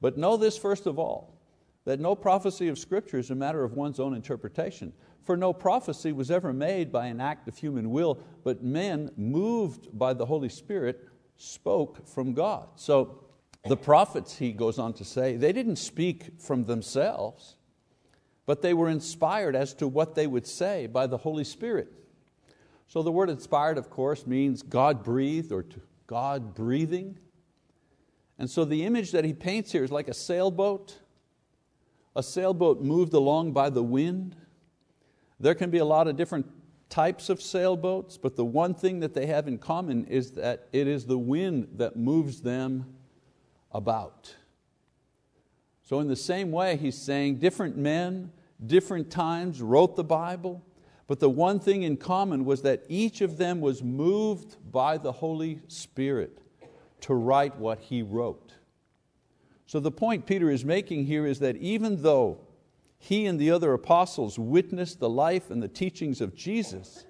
But 0.00 0.18
know 0.18 0.36
this 0.36 0.58
first 0.58 0.86
of 0.86 0.98
all, 0.98 1.38
that 1.84 2.00
no 2.00 2.14
prophecy 2.14 2.68
of 2.68 2.78
Scripture 2.78 3.18
is 3.18 3.30
a 3.30 3.34
matter 3.34 3.64
of 3.64 3.72
one's 3.72 3.98
own 3.98 4.14
interpretation. 4.14 4.92
For 5.24 5.36
no 5.36 5.52
prophecy 5.52 6.12
was 6.12 6.30
ever 6.30 6.52
made 6.52 6.92
by 6.92 7.06
an 7.06 7.20
act 7.20 7.48
of 7.48 7.56
human 7.56 7.90
will, 7.90 8.20
but 8.44 8.62
men, 8.62 9.10
moved 9.16 9.96
by 9.96 10.12
the 10.12 10.26
Holy 10.26 10.48
Spirit, 10.48 11.08
spoke 11.36 12.06
from 12.06 12.34
God. 12.34 12.68
So 12.76 13.24
the 13.64 13.76
prophets, 13.76 14.36
he 14.36 14.52
goes 14.52 14.78
on 14.78 14.92
to 14.94 15.04
say, 15.04 15.36
they 15.36 15.52
didn't 15.52 15.76
speak 15.76 16.40
from 16.40 16.64
themselves, 16.64 17.56
but 18.46 18.62
they 18.62 18.74
were 18.74 18.88
inspired 18.88 19.54
as 19.54 19.74
to 19.74 19.88
what 19.88 20.14
they 20.14 20.26
would 20.26 20.46
say 20.46 20.86
by 20.86 21.06
the 21.06 21.18
Holy 21.18 21.44
Spirit. 21.44 21.92
So 22.88 23.02
the 23.02 23.12
word 23.12 23.30
inspired, 23.30 23.78
of 23.78 23.88
course, 23.88 24.26
means 24.26 24.62
God 24.62 25.02
breathed 25.02 25.52
or 25.52 25.64
God 26.06 26.54
breathing. 26.54 27.18
And 28.38 28.50
so 28.50 28.64
the 28.64 28.84
image 28.84 29.12
that 29.12 29.24
he 29.24 29.32
paints 29.32 29.72
here 29.72 29.84
is 29.84 29.90
like 29.90 30.08
a 30.08 30.14
sailboat 30.14 30.98
a 32.14 32.22
sailboat 32.22 32.82
moved 32.82 33.14
along 33.14 33.52
by 33.52 33.70
the 33.70 33.82
wind. 33.82 34.36
There 35.40 35.54
can 35.54 35.70
be 35.70 35.78
a 35.78 35.84
lot 35.84 36.08
of 36.08 36.16
different 36.16 36.46
types 36.88 37.30
of 37.30 37.40
sailboats, 37.40 38.18
but 38.18 38.36
the 38.36 38.44
one 38.44 38.74
thing 38.74 39.00
that 39.00 39.14
they 39.14 39.26
have 39.26 39.48
in 39.48 39.58
common 39.58 40.04
is 40.04 40.32
that 40.32 40.68
it 40.72 40.86
is 40.86 41.06
the 41.06 41.18
wind 41.18 41.68
that 41.76 41.96
moves 41.96 42.42
them 42.42 42.94
about. 43.72 44.34
So, 45.92 46.00
in 46.00 46.08
the 46.08 46.16
same 46.16 46.50
way, 46.50 46.78
he's 46.78 46.96
saying 46.96 47.36
different 47.36 47.76
men, 47.76 48.32
different 48.64 49.10
times 49.10 49.60
wrote 49.60 49.94
the 49.94 50.02
Bible, 50.02 50.64
but 51.06 51.20
the 51.20 51.28
one 51.28 51.60
thing 51.60 51.82
in 51.82 51.98
common 51.98 52.46
was 52.46 52.62
that 52.62 52.82
each 52.88 53.20
of 53.20 53.36
them 53.36 53.60
was 53.60 53.82
moved 53.82 54.56
by 54.72 54.96
the 54.96 55.12
Holy 55.12 55.60
Spirit 55.68 56.38
to 57.02 57.12
write 57.12 57.58
what 57.58 57.78
he 57.78 58.00
wrote. 58.00 58.54
So, 59.66 59.80
the 59.80 59.90
point 59.90 60.24
Peter 60.24 60.50
is 60.50 60.64
making 60.64 61.04
here 61.04 61.26
is 61.26 61.40
that 61.40 61.56
even 61.56 62.00
though 62.00 62.38
he 62.98 63.26
and 63.26 63.38
the 63.38 63.50
other 63.50 63.74
apostles 63.74 64.38
witnessed 64.38 64.98
the 64.98 65.10
life 65.10 65.50
and 65.50 65.62
the 65.62 65.68
teachings 65.68 66.22
of 66.22 66.34
Jesus, 66.34 67.04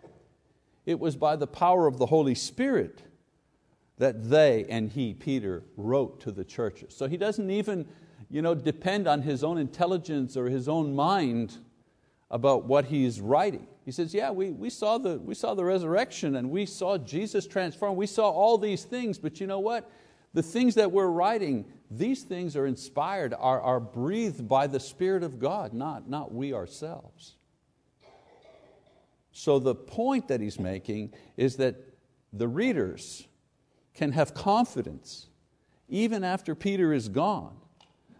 it 0.86 0.98
was 0.98 1.14
by 1.14 1.36
the 1.36 1.46
power 1.46 1.86
of 1.86 1.98
the 1.98 2.06
Holy 2.06 2.34
Spirit 2.34 3.04
that 3.98 4.28
they 4.28 4.66
and 4.68 4.90
he, 4.90 5.14
Peter, 5.14 5.62
wrote 5.76 6.18
to 6.22 6.32
the 6.32 6.44
churches. 6.44 6.96
So 6.96 7.06
he 7.06 7.16
doesn't 7.16 7.48
even 7.48 7.86
you 8.32 8.40
know, 8.40 8.54
depend 8.54 9.06
on 9.06 9.20
his 9.20 9.44
own 9.44 9.58
intelligence 9.58 10.38
or 10.38 10.46
his 10.46 10.66
own 10.66 10.96
mind 10.96 11.58
about 12.30 12.64
what 12.64 12.86
he's 12.86 13.20
writing. 13.20 13.66
He 13.84 13.92
says, 13.92 14.14
yeah, 14.14 14.30
we, 14.30 14.52
we, 14.52 14.70
saw 14.70 14.96
the, 14.96 15.18
we 15.18 15.34
saw 15.34 15.54
the 15.54 15.64
resurrection 15.64 16.36
and 16.36 16.50
we 16.50 16.64
saw 16.64 16.96
Jesus 16.96 17.46
transformed. 17.46 17.98
We 17.98 18.06
saw 18.06 18.30
all 18.30 18.56
these 18.56 18.84
things, 18.84 19.18
but 19.18 19.38
you 19.38 19.46
know 19.46 19.58
what? 19.58 19.90
The 20.32 20.42
things 20.42 20.76
that 20.76 20.90
we're 20.90 21.08
writing, 21.08 21.66
these 21.90 22.22
things 22.22 22.56
are 22.56 22.66
inspired, 22.66 23.34
are, 23.38 23.60
are 23.60 23.80
breathed 23.80 24.48
by 24.48 24.66
the 24.66 24.80
Spirit 24.80 25.22
of 25.22 25.38
God, 25.38 25.74
not, 25.74 26.08
not 26.08 26.32
we 26.32 26.54
ourselves. 26.54 27.34
So 29.30 29.58
the 29.58 29.74
point 29.74 30.28
that 30.28 30.40
he's 30.40 30.58
making 30.58 31.12
is 31.36 31.56
that 31.56 31.76
the 32.32 32.48
readers 32.48 33.26
can 33.92 34.12
have 34.12 34.32
confidence 34.32 35.26
even 35.90 36.24
after 36.24 36.54
Peter 36.54 36.94
is 36.94 37.10
gone. 37.10 37.58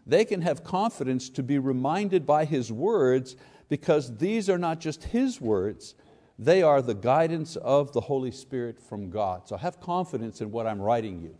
They 0.06 0.25
can 0.25 0.42
have 0.42 0.64
confidence 0.64 1.28
to 1.30 1.42
be 1.42 1.59
reminded 1.59 2.26
by 2.26 2.44
his 2.44 2.73
words 2.73 3.37
because 3.68 4.16
these 4.16 4.50
are 4.50 4.59
not 4.59 4.80
just 4.80 5.04
his 5.04 5.40
words, 5.40 5.94
they 6.38 6.62
are 6.62 6.82
the 6.82 6.94
guidance 6.94 7.56
of 7.56 7.92
the 7.92 8.00
Holy 8.00 8.30
Spirit 8.30 8.80
from 8.80 9.11
God. 9.11 9.47
So 9.47 9.56
have 9.56 9.80
confidence 9.80 10.40
in 10.40 10.50
what 10.50 10.66
I'm 10.66 10.80
writing 10.80 11.21
you. 11.21 11.37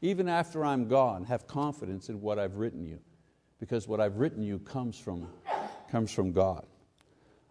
Even 0.00 0.28
after 0.28 0.64
I'm 0.64 0.86
gone, 0.86 1.24
have 1.24 1.46
confidence 1.46 2.08
in 2.08 2.20
what 2.20 2.38
I've 2.38 2.56
written 2.56 2.84
you, 2.84 3.00
because 3.58 3.88
what 3.88 4.00
I've 4.00 4.16
written 4.16 4.42
you 4.42 4.60
comes 4.60 4.98
from, 4.98 5.28
comes 5.90 6.12
from 6.12 6.32
God. 6.32 6.64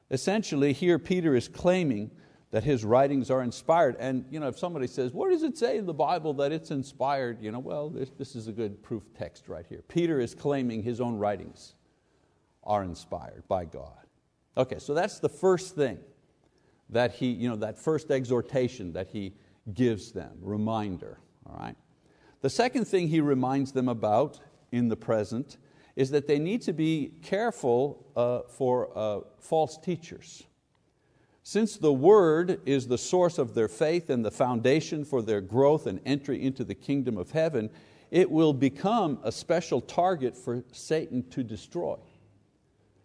Essentially, 0.09 0.71
here 0.71 0.97
Peter 0.97 1.35
is 1.35 1.49
claiming 1.49 2.09
that 2.51 2.63
his 2.63 2.85
writings 2.85 3.29
are 3.29 3.43
inspired. 3.43 3.95
And 3.99 4.25
you 4.29 4.39
know, 4.39 4.47
if 4.47 4.57
somebody 4.57 4.87
says, 4.87 5.13
where 5.13 5.29
does 5.29 5.43
it 5.43 5.57
say 5.57 5.77
in 5.77 5.85
the 5.85 5.93
Bible 5.93 6.33
that 6.35 6.51
it's 6.51 6.71
inspired? 6.71 7.41
You 7.41 7.51
know, 7.51 7.59
well, 7.59 7.89
this, 7.89 8.09
this 8.17 8.35
is 8.35 8.47
a 8.47 8.51
good 8.51 8.81
proof 8.81 9.03
text 9.17 9.49
right 9.49 9.65
here. 9.67 9.83
Peter 9.87 10.19
is 10.19 10.33
claiming 10.33 10.81
his 10.83 11.01
own 11.01 11.17
writings 11.17 11.73
are 12.63 12.83
inspired 12.83 13.43
by 13.47 13.65
God. 13.65 13.91
Okay, 14.55 14.79
so 14.79 14.93
that's 14.93 15.19
the 15.19 15.29
first 15.29 15.75
thing 15.75 15.99
that 16.89 17.13
he, 17.13 17.27
you 17.27 17.49
know, 17.49 17.55
that 17.57 17.77
first 17.77 18.11
exhortation 18.11 18.93
that 18.93 19.07
he 19.07 19.33
gives 19.73 20.11
them, 20.11 20.31
reminder. 20.41 21.19
All 21.45 21.57
right? 21.59 21.75
The 22.41 22.49
second 22.49 22.85
thing 22.85 23.07
he 23.07 23.21
reminds 23.21 23.71
them 23.71 23.89
about 23.89 24.39
in 24.71 24.87
the 24.87 24.95
present 24.95 25.57
is 25.95 26.11
that 26.11 26.27
they 26.27 26.39
need 26.39 26.61
to 26.61 26.73
be 26.73 27.13
careful 27.21 28.05
uh, 28.15 28.41
for 28.47 28.89
uh, 28.95 29.19
false 29.39 29.77
teachers. 29.77 30.43
Since 31.49 31.77
the 31.77 31.93
Word 31.93 32.59
is 32.65 32.87
the 32.87 32.97
source 32.97 33.37
of 33.37 33.53
their 33.53 33.69
faith 33.69 34.09
and 34.09 34.25
the 34.25 34.31
foundation 34.31 35.05
for 35.05 35.21
their 35.21 35.39
growth 35.39 35.87
and 35.87 36.01
entry 36.05 36.43
into 36.43 36.65
the 36.65 36.75
kingdom 36.75 37.17
of 37.17 37.31
heaven, 37.31 37.69
it 38.11 38.29
will 38.29 38.51
become 38.51 39.17
a 39.23 39.31
special 39.31 39.79
target 39.79 40.35
for 40.35 40.65
Satan 40.73 41.23
to 41.29 41.45
destroy. 41.45 41.95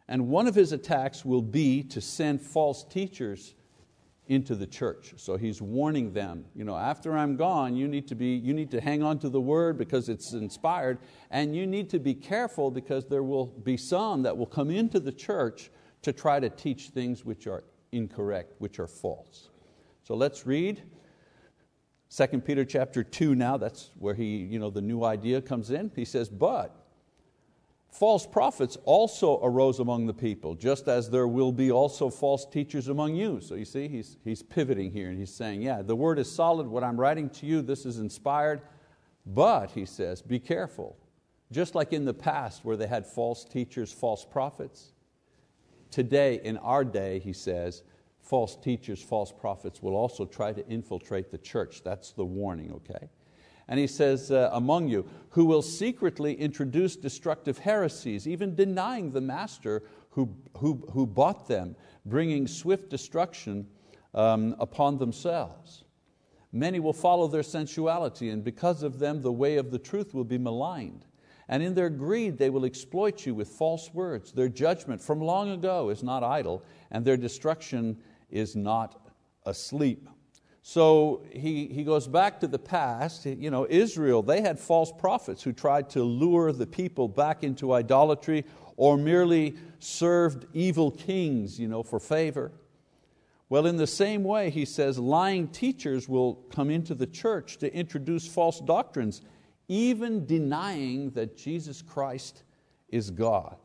And 0.09 0.27
one 0.27 0.49
of 0.49 0.57
his 0.57 0.73
attacks 0.73 1.25
will 1.25 1.41
be 1.41 1.85
to 1.85 2.01
send 2.01 2.43
false 2.43 2.83
teachers 2.83 3.55
into 4.27 4.57
the 4.57 4.67
church. 4.67 5.15
So 5.19 5.37
he's 5.37 5.63
warning 5.63 6.13
them, 6.13 6.45
you 6.53 6.65
know, 6.65 6.77
after 6.77 7.17
I'm 7.17 7.37
gone, 7.37 7.77
you 7.77 7.87
need 7.87 8.09
to, 8.09 8.17
be, 8.17 8.35
you 8.35 8.55
need 8.55 8.73
to 8.73 8.81
hang 8.81 9.05
on 9.05 9.21
to 9.21 9.29
the 9.29 9.41
word 9.41 9.79
because 9.79 10.09
it's 10.09 10.33
inspired, 10.33 10.99
and 11.31 11.55
you 11.55 11.65
need 11.65 11.89
to 11.91 12.01
be 12.01 12.13
careful 12.13 12.73
because 12.73 13.07
there 13.07 13.23
will 13.23 13.47
be 13.47 13.77
some 13.77 14.25
that 14.25 14.37
will 14.37 14.47
come 14.47 14.69
into 14.69 14.99
the 14.99 15.13
church 15.13 15.71
to 16.03 16.13
try 16.13 16.41
to 16.41 16.51
teach 16.51 16.89
things 16.89 17.25
which 17.25 17.47
are 17.47 17.63
incorrect, 17.93 18.55
which 18.59 18.79
are 18.79 18.87
false. 18.87 19.51
So 20.03 20.15
let's 20.15 20.47
read 20.47 20.83
2 22.15 22.27
Peter 22.41 22.65
chapter 22.65 23.05
2 23.05 23.35
now, 23.35 23.57
that's 23.57 23.91
where 23.99 24.15
he, 24.15 24.37
you 24.37 24.59
know, 24.59 24.71
the 24.71 24.83
new 24.83 25.05
idea 25.05 25.41
comes 25.41 25.71
in. 25.71 25.91
He 25.95 26.05
says, 26.05 26.29
but 26.29 26.83
False 27.93 28.27
prophets 28.27 28.79
also 28.87 29.39
arose 29.43 29.79
among 29.79 30.07
the 30.07 30.15
people, 30.15 30.55
just 30.55 30.89
as 30.89 31.11
there 31.11 31.29
will 31.29 31.53
be 31.53 31.71
also 31.71 32.09
false 32.09 32.47
teachers 32.47 32.89
among 32.89 33.15
you. 33.15 33.39
So 33.43 33.55
you 33.55 33.67
see, 33.67 33.87
he's, 33.87 34.17
he's 34.25 34.43
pivoting 34.43 34.91
here 34.91 35.11
and 35.11 35.19
he's 35.19 35.33
saying, 35.33 35.61
yeah, 35.61 35.83
the 35.83 35.95
word 35.95 36.19
is 36.19 36.31
solid, 36.35 36.67
what 36.67 36.83
I'm 36.83 36.99
writing 36.99 37.29
to 37.29 37.47
you, 37.47 37.61
this 37.61 37.85
is 37.85 37.99
inspired, 37.99 38.63
but, 39.27 39.73
he 39.73 39.85
says, 39.85 40.23
be 40.23 40.39
careful. 40.39 40.97
Just 41.53 41.75
like 41.75 41.93
in 41.93 42.07
the 42.07 42.15
past 42.15 42.65
where 42.65 42.79
they 42.79 42.87
had 42.87 43.07
false 43.07 43.45
teachers, 43.45 43.93
false 43.93 44.25
prophets, 44.25 44.93
today, 45.93 46.41
in 46.43 46.57
our 46.59 46.85
day, 46.85 47.19
he 47.21 47.33
says, 47.33 47.83
false 48.21 48.57
teachers, 48.57 49.03
false 49.03 49.33
prophets 49.33 49.83
will 49.83 49.95
also 49.95 50.25
try 50.25 50.53
to 50.53 50.67
infiltrate 50.67 51.31
the 51.31 51.39
church. 51.39 51.83
That's 51.85 52.13
the 52.13 52.25
warning, 52.25 52.73
okay? 52.73 53.09
And 53.69 53.79
he 53.79 53.87
says, 53.87 54.31
uh, 54.31 54.51
among 54.53 54.89
you, 54.89 55.09
who 55.31 55.45
will 55.45 55.63
secretly 55.63 56.35
introduce 56.35 56.97
destructive 56.97 57.59
heresies, 57.59 58.27
even 58.27 58.55
denying 58.55 59.13
the 59.13 59.21
master 59.21 59.83
who, 60.11 60.35
who, 60.59 60.85
who 60.93 61.07
bought 61.07 61.49
them, 61.49 61.77
bringing 62.05 62.47
swift 62.47 62.91
destruction 62.91 63.67
um, 64.15 64.57
upon 64.59 64.99
themselves. 64.99 65.85
Many 66.53 66.81
will 66.81 66.93
follow 66.93 67.29
their 67.29 67.43
sensuality, 67.43 68.29
and 68.29 68.45
because 68.45 68.83
of 68.83 68.99
them, 68.99 69.23
the 69.23 69.33
way 69.33 69.57
of 69.57 69.71
the 69.71 69.79
truth 69.79 70.13
will 70.13 70.25
be 70.25 70.39
maligned. 70.39 71.07
And 71.53 71.63
in 71.63 71.75
their 71.75 71.91
greed, 71.91 72.39
they 72.39 72.49
will 72.49 72.65
exploit 72.65 73.27
you 73.27 73.35
with 73.35 73.47
false 73.47 73.93
words. 73.93 74.33
Their 74.33 74.49
judgment 74.49 75.03
from 75.03 75.21
long 75.21 75.51
ago 75.51 75.91
is 75.91 76.03
not 76.03 76.25
idle, 76.25 76.65
and 76.91 77.05
their 77.05 77.19
destruction 77.19 77.99
is 78.31 78.57
not 78.57 79.07
asleep. 79.45 80.09
So 80.63 81.27
he, 81.31 81.67
he 81.67 81.85
goes 81.85 82.09
back 82.09 82.41
to 82.41 82.47
the 82.47 82.59
past. 82.59 83.27
You 83.27 83.51
know, 83.51 83.67
Israel, 83.69 84.23
they 84.23 84.41
had 84.41 84.59
false 84.59 84.91
prophets 84.91 85.43
who 85.43 85.53
tried 85.53 85.91
to 85.91 86.03
lure 86.03 86.53
the 86.53 86.67
people 86.67 87.07
back 87.07 87.45
into 87.45 87.75
idolatry 87.75 88.47
or 88.79 88.97
merely 88.97 89.55
served 89.79 90.47
evil 90.55 90.91
kings 90.91 91.61
you 91.61 91.69
know, 91.69 91.83
for 91.83 92.01
favor. 92.01 92.51
Well, 93.51 93.67
in 93.67 93.77
the 93.77 93.87
same 93.87 94.25
way, 94.25 94.49
he 94.49 94.65
says, 94.65 94.99
lying 94.99 95.49
teachers 95.49 96.09
will 96.09 96.37
come 96.51 96.71
into 96.71 96.95
the 96.95 97.07
church 97.07 97.59
to 97.59 97.71
introduce 97.75 98.27
false 98.27 98.59
doctrines, 98.59 99.21
even 99.73 100.27
denying 100.27 101.11
that 101.13 101.35
Jesus 101.35 101.81
Christ 101.81 102.43
is 102.91 103.11
God. 103.11 103.57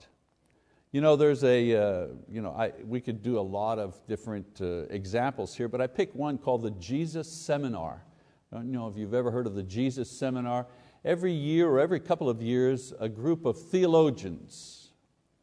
You 0.93 1.01
know, 1.01 1.17
there's 1.17 1.43
a, 1.43 1.75
uh, 1.75 2.07
you 2.29 2.41
know, 2.41 2.51
I, 2.51 2.71
we 2.85 3.01
could 3.01 3.21
do 3.21 3.37
a 3.37 3.41
lot 3.41 3.77
of 3.77 3.99
different 4.07 4.61
uh, 4.61 4.83
examples 4.89 5.53
here, 5.53 5.67
but 5.67 5.81
I 5.81 5.87
picked 5.87 6.15
one 6.15 6.37
called 6.37 6.61
the 6.61 6.71
Jesus 6.71 7.29
Seminar. 7.29 8.05
I 8.53 8.55
don't 8.55 8.71
know 8.71 8.87
if 8.87 8.95
you've 8.95 9.13
ever 9.13 9.31
heard 9.31 9.47
of 9.47 9.55
the 9.55 9.63
Jesus 9.63 10.09
Seminar. 10.09 10.65
Every 11.03 11.33
year 11.33 11.67
or 11.67 11.77
every 11.77 11.99
couple 11.99 12.29
of 12.29 12.41
years, 12.41 12.93
a 13.01 13.09
group 13.09 13.45
of 13.45 13.61
theologians, 13.61 14.91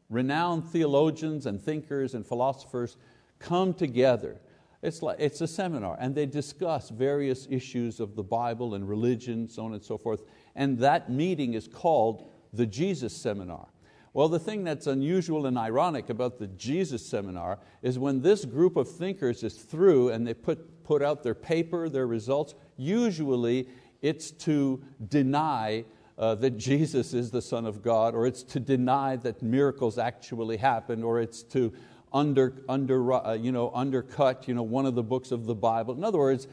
renowned 0.09 0.67
theologians 0.67 1.45
and 1.45 1.61
thinkers 1.61 2.15
and 2.15 2.25
philosophers 2.25 2.97
come 3.37 3.71
together. 3.71 4.41
It's, 4.85 5.01
like, 5.01 5.17
it's 5.19 5.41
a 5.41 5.47
seminar, 5.47 5.97
and 5.99 6.13
they 6.13 6.27
discuss 6.27 6.89
various 6.89 7.47
issues 7.49 7.99
of 7.99 8.15
the 8.15 8.23
Bible 8.23 8.75
and 8.75 8.87
religion, 8.87 9.49
so 9.49 9.65
on 9.65 9.73
and 9.73 9.83
so 9.83 9.97
forth. 9.97 10.21
And 10.55 10.77
that 10.79 11.09
meeting 11.09 11.55
is 11.55 11.67
called 11.67 12.29
the 12.53 12.65
Jesus 12.65 13.15
Seminar. 13.15 13.67
Well, 14.13 14.29
the 14.29 14.39
thing 14.39 14.63
that's 14.63 14.87
unusual 14.87 15.45
and 15.45 15.57
ironic 15.57 16.09
about 16.09 16.39
the 16.39 16.47
Jesus 16.47 17.05
seminar 17.05 17.59
is 17.81 17.99
when 17.99 18.21
this 18.21 18.45
group 18.45 18.77
of 18.77 18.89
thinkers 18.89 19.43
is 19.43 19.55
through 19.55 20.11
and 20.11 20.25
they 20.25 20.33
put, 20.33 20.85
put 20.85 21.01
out 21.01 21.21
their 21.21 21.35
paper, 21.35 21.89
their 21.89 22.07
results, 22.07 22.55
usually 22.77 23.67
it's 24.01 24.31
to 24.31 24.81
deny 25.09 25.83
uh, 26.17 26.35
that 26.35 26.51
Jesus 26.51 27.13
is 27.13 27.29
the 27.29 27.41
Son 27.41 27.65
of 27.65 27.81
God, 27.81 28.15
or 28.15 28.25
it's 28.25 28.43
to 28.43 28.59
deny 28.61 29.17
that 29.17 29.41
miracles 29.41 29.97
actually 29.97 30.57
happen, 30.57 31.03
or 31.03 31.19
it's 31.19 31.43
to 31.43 31.73
under, 32.15 32.53
under, 32.69 33.11
uh, 33.11 33.33
you 33.33 33.51
know, 33.51 33.69
undercut 33.75 34.47
you 34.47 34.53
know, 34.53 34.63
one 34.63 34.85
of 34.85 34.95
the 34.95 35.03
books 35.03 35.31
of 35.31 35.45
the 35.45 35.53
Bible. 35.53 35.93
In 35.93 36.03
other 36.03 36.17
words, 36.17 36.47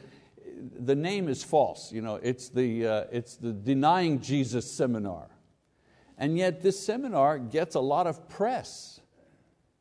the 0.77 0.93
name 0.93 1.29
is 1.29 1.41
false. 1.41 1.91
You 1.91 2.01
know, 2.01 2.15
it's, 2.15 2.49
the, 2.49 2.85
uh, 2.85 3.03
it's 3.11 3.37
the 3.37 3.53
denying 3.53 4.19
Jesus 4.19 4.69
seminar. 4.69 5.29
and 6.17 6.37
yet 6.37 6.61
this 6.61 6.77
seminar 6.77 7.39
gets 7.39 7.75
a 7.75 7.79
lot 7.79 8.07
of 8.07 8.27
press. 8.27 8.99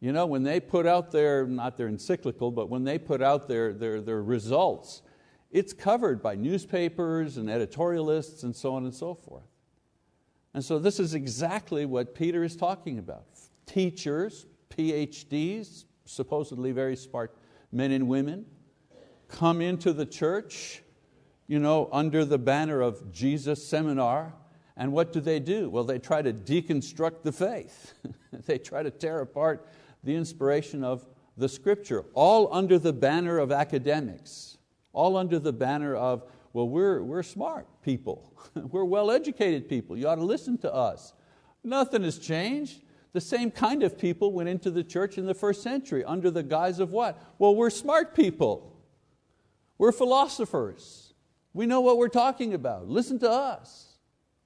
You 0.00 0.12
know, 0.12 0.24
when 0.26 0.44
they 0.44 0.60
put 0.60 0.86
out 0.86 1.10
their, 1.10 1.46
not 1.46 1.76
their 1.76 1.88
encyclical, 1.88 2.52
but 2.52 2.68
when 2.68 2.84
they 2.84 2.98
put 2.98 3.20
out 3.20 3.48
their, 3.48 3.72
their, 3.72 4.00
their 4.00 4.22
results, 4.22 5.02
it's 5.50 5.72
covered 5.72 6.22
by 6.22 6.36
newspapers 6.36 7.36
and 7.36 7.48
editorialists 7.48 8.44
and 8.44 8.54
so 8.54 8.74
on 8.74 8.84
and 8.84 8.94
so 8.94 9.14
forth. 9.14 9.50
And 10.54 10.64
so 10.64 10.78
this 10.78 11.00
is 11.00 11.14
exactly 11.14 11.86
what 11.86 12.14
Peter 12.14 12.44
is 12.44 12.56
talking 12.56 12.98
about. 12.98 13.24
Teachers, 13.66 14.46
PhDs, 14.76 15.84
supposedly 16.04 16.72
very 16.72 16.96
smart 16.96 17.36
men 17.70 17.90
and 17.92 18.08
women, 18.08 18.46
come 19.28 19.60
into 19.60 19.92
the 19.92 20.06
church 20.06 20.82
you 21.52 21.58
know, 21.58 21.88
under 21.92 22.24
the 22.24 22.38
banner 22.38 22.80
of 22.80 23.12
Jesus 23.12 23.62
Seminar, 23.62 24.32
and 24.74 24.90
what 24.90 25.12
do 25.12 25.20
they 25.20 25.38
do? 25.38 25.68
Well, 25.68 25.84
they 25.84 25.98
try 25.98 26.22
to 26.22 26.32
deconstruct 26.32 27.22
the 27.24 27.32
faith. 27.32 27.92
they 28.46 28.56
try 28.56 28.82
to 28.82 28.90
tear 28.90 29.20
apart 29.20 29.68
the 30.02 30.14
inspiration 30.14 30.82
of 30.82 31.06
the 31.36 31.50
scripture, 31.50 32.06
all 32.14 32.48
under 32.54 32.78
the 32.78 32.94
banner 32.94 33.38
of 33.38 33.52
academics, 33.52 34.56
all 34.94 35.16
under 35.16 35.38
the 35.38 35.52
banner 35.52 35.94
of, 35.94 36.24
well, 36.54 36.68
we're, 36.68 37.02
we're 37.02 37.22
smart 37.22 37.66
people, 37.82 38.32
we're 38.54 38.84
well 38.84 39.10
educated 39.10 39.68
people, 39.68 39.94
you 39.94 40.08
ought 40.08 40.14
to 40.14 40.24
listen 40.24 40.56
to 40.56 40.72
us. 40.72 41.12
Nothing 41.62 42.02
has 42.02 42.18
changed. 42.18 42.80
The 43.12 43.20
same 43.20 43.50
kind 43.50 43.82
of 43.82 43.98
people 43.98 44.32
went 44.32 44.48
into 44.48 44.70
the 44.70 44.84
church 44.84 45.18
in 45.18 45.26
the 45.26 45.34
first 45.34 45.62
century 45.62 46.04
under 46.04 46.30
the 46.30 46.42
guise 46.42 46.78
of 46.80 46.92
what? 46.92 47.22
Well, 47.38 47.54
we're 47.54 47.70
smart 47.70 48.14
people, 48.14 48.74
we're 49.78 49.92
philosophers, 49.92 51.12
we 51.52 51.66
know 51.66 51.80
what 51.80 51.98
we're 51.98 52.08
talking 52.08 52.54
about, 52.54 52.88
listen 52.88 53.18
to 53.20 53.30
us. 53.30 53.98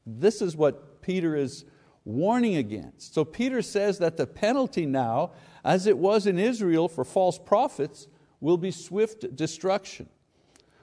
This 0.05 0.41
is 0.41 0.57
what 0.57 1.03
Peter 1.03 1.37
is 1.37 1.65
warning 2.05 2.57
against. 2.57 3.15
So 3.15 3.25
Peter 3.25 3.63
says 3.63 3.99
that 3.99 4.17
the 4.17 4.27
penalty 4.27 4.87
now, 4.87 5.33
as 5.65 5.87
it 5.87 5.99
was 5.99 6.27
in 6.27 6.39
Israel 6.39 6.89
for 6.89 7.05
false 7.05 7.39
prophets, 7.39 8.07
will 8.41 8.57
be 8.57 8.71
swift 8.71 9.35
destruction. 9.35 10.09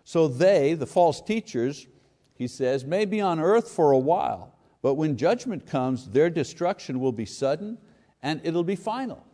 So 0.04 0.28
they, 0.28 0.74
the 0.74 0.86
false 0.86 1.22
teachers, 1.22 1.88
he 2.36 2.48
says, 2.48 2.84
may 2.84 3.06
be 3.06 3.22
on 3.22 3.40
earth 3.40 3.70
for 3.70 3.92
a 3.92 3.98
while, 3.98 4.54
but 4.84 4.94
when 4.94 5.18
judgment 5.18 5.66
comes, 5.66 6.10
their 6.10 6.30
destruction 6.30 7.00
will 7.00 7.12
be 7.12 7.25
sudden 7.25 7.80
and 8.22 8.40
it'll 8.44 8.63
be 8.63 8.75
final. 8.75 9.25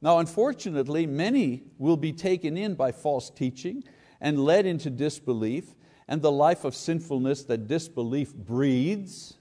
Now, 0.00 0.18
unfortunately, 0.18 1.06
many 1.06 1.64
will 1.76 1.98
be 1.98 2.12
taken 2.12 2.56
in 2.56 2.74
by 2.74 2.92
false 2.92 3.28
teaching 3.28 3.84
and 4.20 4.42
led 4.42 4.66
into 4.66 4.90
disbelief, 4.90 5.74
and 6.06 6.20
the 6.20 6.32
life 6.32 6.64
of 6.64 6.74
sinfulness 6.74 7.44
that 7.44 7.68
disbelief 7.68 8.34
breeds. 8.34 9.38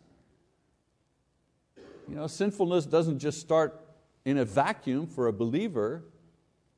You 2.07 2.15
know, 2.15 2.27
sinfulness 2.27 2.85
doesn't 2.85 3.19
just 3.19 3.39
start 3.39 3.79
in 4.23 4.37
a 4.37 4.45
vacuum 4.45 5.07
for 5.07 5.27
a 5.27 5.33
believer. 5.33 6.05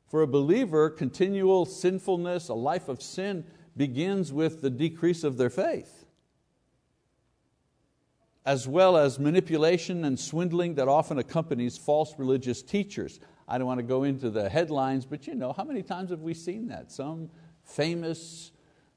For 0.07 0.21
a 0.21 0.27
believer, 0.27 0.89
continual 0.89 1.65
sinfulness, 1.65 2.49
a 2.49 2.53
life 2.53 2.87
of 2.89 3.01
sin, 3.01 3.45
begins 3.77 4.33
with 4.33 4.61
the 4.61 4.69
decrease 4.69 5.23
of 5.23 5.37
their 5.37 5.49
faith, 5.49 6.00
as 8.45 8.67
well 8.67 8.97
as 8.97 9.19
manipulation 9.19 10.05
and 10.05 10.19
swindling 10.19 10.75
that 10.75 10.87
often 10.87 11.19
accompanies 11.19 11.77
false 11.77 12.15
religious 12.17 12.61
teachers. 12.61 13.19
I 13.47 13.57
don't 13.57 13.67
want 13.67 13.79
to 13.79 13.83
go 13.83 14.03
into 14.03 14.29
the 14.29 14.49
headlines, 14.49 15.05
but 15.05 15.27
you 15.27 15.35
know, 15.35 15.53
how 15.53 15.63
many 15.63 15.83
times 15.83 16.09
have 16.09 16.21
we 16.21 16.33
seen 16.33 16.67
that? 16.67 16.91
Some 16.91 17.29
famous 17.63 18.51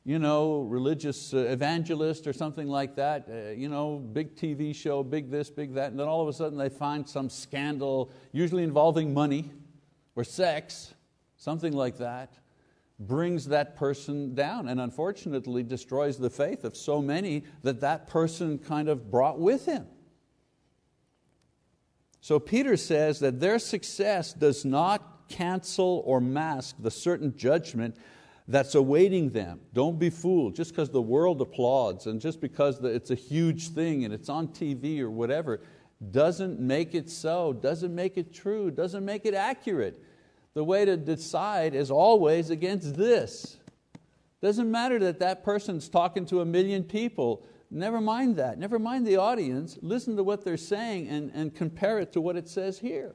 you 0.07 0.19
know, 0.19 0.61
religious 0.61 1.33
uh, 1.33 1.39
evangelist 1.39 2.27
or 2.27 2.33
something 2.35 2.69
like 2.69 2.95
that, 2.97 3.27
uh, 3.27 3.51
you 3.53 3.71
know, 3.71 3.97
big 3.97 4.37
TV 4.37 4.75
show, 4.75 5.03
big 5.03 5.31
this, 5.31 5.49
big 5.49 5.73
that, 5.75 5.91
and 5.91 5.99
then 5.99 6.07
all 6.07 6.21
of 6.21 6.29
a 6.29 6.33
sudden 6.33 6.59
they 6.59 6.69
find 6.69 7.09
some 7.09 7.31
scandal, 7.31 8.11
usually 8.31 8.63
involving 8.63 9.15
money 9.15 9.51
or 10.15 10.23
sex, 10.23 10.93
something 11.39 11.73
like 11.73 11.97
that, 11.97 12.35
brings 12.99 13.47
that 13.47 13.77
person 13.77 14.35
down 14.35 14.69
and 14.69 14.81
unfortunately 14.81 15.63
destroys 15.63 16.17
the 16.17 16.31
faith 16.31 16.65
of 16.65 16.77
so 16.77 17.03
many 17.03 17.43
that 17.63 17.81
that 17.81 18.07
person 18.07 18.59
kind 18.59 18.89
of 18.89 19.11
brought 19.11 19.39
with 19.39 19.67
him. 19.67 19.87
So 22.21 22.39
Peter 22.39 22.77
says 22.77 23.21
that 23.21 23.41
their 23.41 23.59
success 23.59 24.33
does 24.33 24.65
not 24.65 25.29
cancel 25.29 26.03
or 26.07 26.21
mask 26.21 26.77
the 26.79 26.91
certain 26.91 27.37
judgment 27.37 27.97
that's 28.47 28.75
awaiting 28.75 29.31
them. 29.31 29.61
Don't 29.73 29.99
be 29.99 30.11
fooled. 30.11 30.55
Just 30.55 30.71
because 30.71 30.91
the 30.91 31.03
world 31.03 31.41
applauds 31.41 32.07
and 32.07 32.21
just 32.21 32.41
because 32.41 32.83
it's 32.83 33.11
a 33.11 33.15
huge 33.15 33.71
thing 33.71 34.05
and 34.05 34.15
it's 34.15 34.29
on 34.29 34.49
TV 34.49 35.01
or 35.01 35.11
whatever, 35.11 35.61
doesn't 36.11 36.61
make 36.61 36.95
it 36.95 37.11
so, 37.11 37.53
doesn't 37.53 37.95
make 37.95 38.17
it 38.19 38.33
true, 38.33 38.71
doesn't 38.71 39.05
make 39.05 39.25
it 39.25 39.35
accurate. 39.35 40.03
The 40.55 40.65
way 40.65 40.85
to 40.85 40.97
decide 40.97 41.75
is 41.75 41.91
always 41.91 42.51
against 42.51 42.97
this. 42.97 43.59
Doesn't 44.41 44.71
matter 44.71 44.99
that 45.01 45.19
that 45.21 45.43
person's 45.43 45.89
talking 45.89 46.27
to 46.27 46.41
a 46.41 46.45
million 46.45 46.85
people. 46.85 47.45
Never 47.71 48.01
mind 48.01 48.37
that. 48.37 48.59
Never 48.59 48.79
mind 48.79 49.07
the 49.07 49.17
audience. 49.17 49.79
Listen 49.83 50.17
to 50.17 50.23
what 50.23 50.45
they're 50.45 50.57
saying 50.57 51.09
and, 51.09 51.31
and 51.35 51.55
compare 51.55 51.99
it 51.99 52.13
to 52.13 52.21
what 52.21 52.37
it 52.37 52.49
says 52.49 52.79
here. 52.79 53.15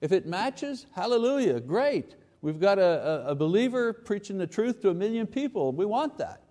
If 0.00 0.12
it 0.12 0.26
matches, 0.26 0.86
hallelujah, 0.94 1.60
great. 1.60 2.16
We've 2.42 2.60
got 2.60 2.78
a, 2.78 3.24
a 3.28 3.34
believer 3.34 3.92
preaching 3.92 4.38
the 4.38 4.46
truth 4.46 4.82
to 4.82 4.90
a 4.90 4.94
million 4.94 5.26
people. 5.26 5.72
We 5.72 5.86
want 5.86 6.18
that. 6.18 6.42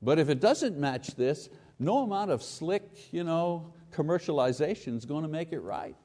But 0.00 0.18
if 0.18 0.28
it 0.28 0.40
doesn't 0.40 0.76
match 0.76 1.16
this, 1.16 1.48
no 1.78 1.98
amount 1.98 2.30
of 2.30 2.42
slick 2.42 3.12
you 3.12 3.24
know, 3.24 3.72
commercialization 3.92 4.96
is 4.96 5.04
going 5.04 5.22
to 5.22 5.28
make 5.28 5.52
it 5.52 5.60
right. 5.60 5.96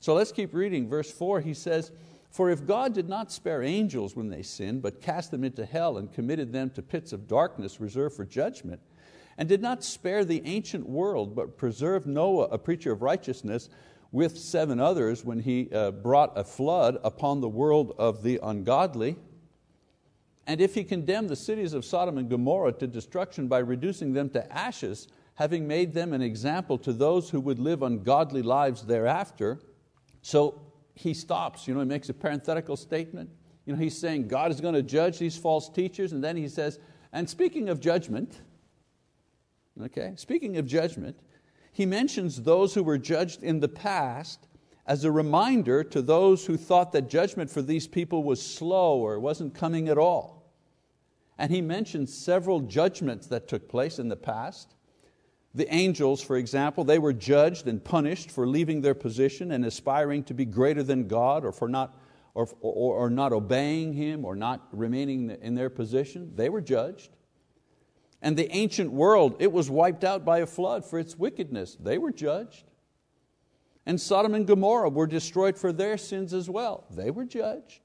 So 0.00 0.14
let's 0.14 0.32
keep 0.32 0.54
reading. 0.54 0.88
Verse 0.88 1.10
4 1.10 1.40
he 1.40 1.54
says, 1.54 1.92
For 2.30 2.50
if 2.50 2.66
God 2.66 2.94
did 2.94 3.08
not 3.08 3.30
spare 3.30 3.62
angels 3.62 4.16
when 4.16 4.30
they 4.30 4.42
sinned, 4.42 4.82
but 4.82 5.02
cast 5.02 5.30
them 5.30 5.44
into 5.44 5.64
hell 5.64 5.98
and 5.98 6.12
committed 6.12 6.52
them 6.52 6.70
to 6.70 6.82
pits 6.82 7.12
of 7.12 7.28
darkness 7.28 7.80
reserved 7.80 8.16
for 8.16 8.24
judgment, 8.24 8.80
and 9.36 9.48
did 9.48 9.60
not 9.60 9.84
spare 9.84 10.24
the 10.24 10.42
ancient 10.44 10.88
world, 10.88 11.36
but 11.36 11.56
preserved 11.56 12.06
Noah, 12.06 12.46
a 12.46 12.58
preacher 12.58 12.92
of 12.92 13.02
righteousness, 13.02 13.68
with 14.10 14.38
seven 14.38 14.80
others 14.80 15.24
when 15.24 15.38
he 15.38 15.68
uh, 15.72 15.90
brought 15.92 16.36
a 16.36 16.44
flood 16.44 16.98
upon 17.04 17.40
the 17.40 17.48
world 17.48 17.94
of 17.98 18.22
the 18.22 18.40
ungodly. 18.42 19.16
And 20.46 20.60
if 20.60 20.74
he 20.74 20.82
condemned 20.82 21.28
the 21.28 21.36
cities 21.36 21.74
of 21.74 21.84
Sodom 21.84 22.18
and 22.18 22.28
Gomorrah 22.28 22.72
to 22.72 22.86
destruction 22.86 23.46
by 23.46 23.58
reducing 23.58 24.12
them 24.12 24.30
to 24.30 24.52
ashes, 24.52 25.08
having 25.34 25.68
made 25.68 25.92
them 25.94 26.12
an 26.12 26.22
example 26.22 26.76
to 26.76 26.92
those 26.92 27.30
who 27.30 27.40
would 27.40 27.58
live 27.58 27.82
ungodly 27.82 28.42
lives 28.42 28.82
thereafter. 28.82 29.60
So 30.22 30.60
he 30.94 31.14
stops, 31.14 31.66
you 31.66 31.74
know, 31.74 31.80
he 31.80 31.86
makes 31.86 32.08
a 32.08 32.14
parenthetical 32.14 32.76
statement. 32.76 33.30
You 33.64 33.74
know, 33.74 33.78
he's 33.78 33.96
saying 33.96 34.28
God 34.28 34.50
is 34.50 34.60
going 34.60 34.74
to 34.74 34.82
judge 34.82 35.18
these 35.18 35.36
false 35.36 35.68
teachers, 35.68 36.12
and 36.12 36.22
then 36.22 36.36
he 36.36 36.48
says, 36.48 36.78
and 37.12 37.28
speaking 37.28 37.68
of 37.68 37.80
judgment, 37.80 38.40
okay, 39.82 40.12
speaking 40.16 40.56
of 40.56 40.66
judgment, 40.66 41.18
he 41.72 41.86
mentions 41.86 42.42
those 42.42 42.74
who 42.74 42.82
were 42.82 42.98
judged 42.98 43.42
in 43.42 43.60
the 43.60 43.68
past 43.68 44.48
as 44.86 45.04
a 45.04 45.10
reminder 45.10 45.84
to 45.84 46.02
those 46.02 46.46
who 46.46 46.56
thought 46.56 46.92
that 46.92 47.08
judgment 47.08 47.50
for 47.50 47.62
these 47.62 47.86
people 47.86 48.24
was 48.24 48.44
slow 48.44 48.98
or 48.98 49.20
wasn't 49.20 49.54
coming 49.54 49.88
at 49.88 49.98
all. 49.98 50.52
And 51.38 51.50
he 51.50 51.60
mentions 51.60 52.12
several 52.12 52.60
judgments 52.60 53.26
that 53.28 53.48
took 53.48 53.68
place 53.68 53.98
in 53.98 54.08
the 54.08 54.16
past. 54.16 54.74
The 55.54 55.72
angels, 55.74 56.22
for 56.22 56.36
example, 56.36 56.84
they 56.84 56.98
were 56.98 57.12
judged 57.12 57.66
and 57.66 57.82
punished 57.82 58.30
for 58.30 58.46
leaving 58.46 58.82
their 58.82 58.94
position 58.94 59.50
and 59.50 59.64
aspiring 59.64 60.22
to 60.24 60.34
be 60.34 60.44
greater 60.44 60.82
than 60.82 61.08
God 61.08 61.44
or 61.44 61.50
for 61.50 61.68
not, 61.68 61.98
or, 62.34 62.48
or, 62.60 62.94
or 62.94 63.10
not 63.10 63.32
obeying 63.32 63.92
Him 63.92 64.24
or 64.24 64.36
not 64.36 64.68
remaining 64.70 65.36
in 65.42 65.56
their 65.56 65.70
position. 65.70 66.32
They 66.36 66.48
were 66.48 66.60
judged. 66.60 67.10
And 68.22 68.36
the 68.36 68.54
ancient 68.54 68.92
world, 68.92 69.36
it 69.40 69.50
was 69.50 69.70
wiped 69.70 70.04
out 70.04 70.24
by 70.24 70.38
a 70.38 70.46
flood 70.46 70.84
for 70.84 70.98
its 70.98 71.16
wickedness. 71.16 71.76
They 71.80 71.98
were 71.98 72.12
judged. 72.12 72.64
And 73.86 74.00
Sodom 74.00 74.34
and 74.34 74.46
Gomorrah 74.46 74.90
were 74.90 75.06
destroyed 75.06 75.58
for 75.58 75.72
their 75.72 75.96
sins 75.96 76.32
as 76.32 76.48
well. 76.48 76.84
They 76.90 77.10
were 77.10 77.24
judged. 77.24 77.80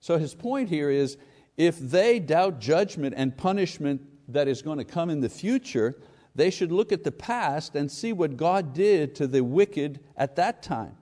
So 0.00 0.18
his 0.18 0.34
point 0.34 0.68
here 0.68 0.90
is 0.90 1.16
if 1.56 1.78
they 1.78 2.20
doubt 2.20 2.60
judgment 2.60 3.14
and 3.16 3.36
punishment 3.36 4.02
that 4.28 4.46
is 4.48 4.62
going 4.62 4.78
to 4.78 4.84
come 4.84 5.10
in 5.10 5.20
the 5.20 5.28
future, 5.28 5.98
they 6.34 6.50
should 6.50 6.70
look 6.70 6.92
at 6.92 7.02
the 7.02 7.12
past 7.12 7.74
and 7.74 7.90
see 7.90 8.12
what 8.12 8.36
God 8.36 8.72
did 8.74 9.14
to 9.16 9.26
the 9.26 9.42
wicked 9.42 10.00
at 10.16 10.36
that 10.36 10.62
time 10.62 10.96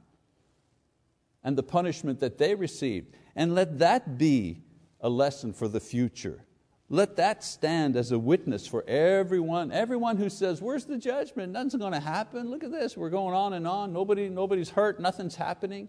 and 1.45 1.59
the 1.59 1.63
punishment 1.63 2.21
that 2.21 2.39
they 2.39 2.55
received. 2.55 3.15
And 3.35 3.55
let 3.55 3.79
that 3.81 4.17
be 4.17 4.63
a 5.01 5.09
lesson 5.09 5.53
for 5.53 5.69
the 5.69 5.81
future. 5.81 6.43
Let 6.89 7.17
that 7.17 7.43
stand 7.43 7.97
as 7.97 8.13
a 8.13 8.19
witness 8.19 8.67
for 8.67 8.85
everyone, 8.89 9.73
everyone 9.73 10.17
who 10.17 10.31
says, 10.31 10.63
where's 10.63 10.85
the 10.85 10.97
judgment? 10.97 11.53
Nothing's 11.53 11.75
going 11.75 11.93
to 11.93 12.01
happen. 12.01 12.49
Look 12.49 12.63
at 12.63 12.71
this, 12.71 12.97
we're 12.97 13.11
going 13.11 13.35
on 13.35 13.55
and 13.55 13.67
on. 13.67 13.93
Nobody, 13.93 14.29
nobody's 14.29 14.71
hurt, 14.71 15.01
nothing's 15.01 15.35
happening. 15.35 15.89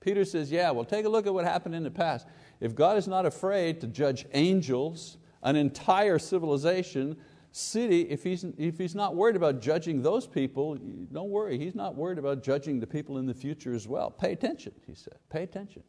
Peter 0.00 0.24
says, 0.24 0.50
yeah, 0.50 0.70
well 0.70 0.84
take 0.84 1.04
a 1.04 1.08
look 1.08 1.26
at 1.26 1.34
what 1.34 1.44
happened 1.44 1.74
in 1.74 1.82
the 1.82 1.90
past. 1.90 2.26
If 2.60 2.74
God 2.74 2.96
is 2.96 3.08
not 3.08 3.24
afraid 3.24 3.80
to 3.80 3.86
judge 3.86 4.26
angels, 4.34 5.16
an 5.46 5.54
entire 5.54 6.18
civilization, 6.18 7.16
city, 7.52 8.02
if 8.02 8.24
he's, 8.24 8.44
if 8.58 8.76
he's 8.76 8.96
not 8.96 9.14
worried 9.14 9.36
about 9.36 9.62
judging 9.62 10.02
those 10.02 10.26
people, 10.26 10.76
don't 11.12 11.30
worry, 11.30 11.56
he's 11.56 11.76
not 11.76 11.94
worried 11.94 12.18
about 12.18 12.42
judging 12.42 12.80
the 12.80 12.86
people 12.86 13.16
in 13.18 13.26
the 13.26 13.32
future 13.32 13.72
as 13.72 13.86
well. 13.86 14.10
Pay 14.10 14.32
attention, 14.32 14.72
he 14.86 14.94
said, 14.94 15.14
pay 15.30 15.44
attention. 15.44 15.84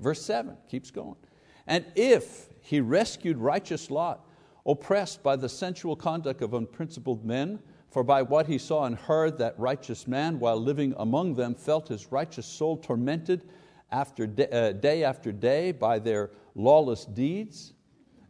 Verse 0.00 0.22
7 0.22 0.56
keeps 0.68 0.90
going. 0.90 1.16
And 1.66 1.84
if 1.94 2.48
he 2.60 2.80
rescued 2.80 3.36
righteous 3.36 3.90
Lot, 3.90 4.26
oppressed 4.64 5.22
by 5.22 5.36
the 5.36 5.48
sensual 5.48 5.94
conduct 5.94 6.40
of 6.40 6.54
unprincipled 6.54 7.24
men, 7.24 7.60
for 7.90 8.02
by 8.02 8.22
what 8.22 8.46
he 8.46 8.56
saw 8.56 8.84
and 8.84 8.96
heard, 8.96 9.38
that 9.38 9.58
righteous 9.58 10.08
man, 10.08 10.40
while 10.40 10.56
living 10.56 10.94
among 10.96 11.34
them, 11.34 11.54
felt 11.54 11.88
his 11.88 12.10
righteous 12.10 12.46
soul 12.46 12.78
tormented 12.78 13.42
after 13.92 14.26
day, 14.26 14.48
uh, 14.50 14.72
day 14.72 15.04
after 15.04 15.32
day 15.32 15.70
by 15.70 15.98
their 15.98 16.30
lawless 16.54 17.04
deeds, 17.04 17.74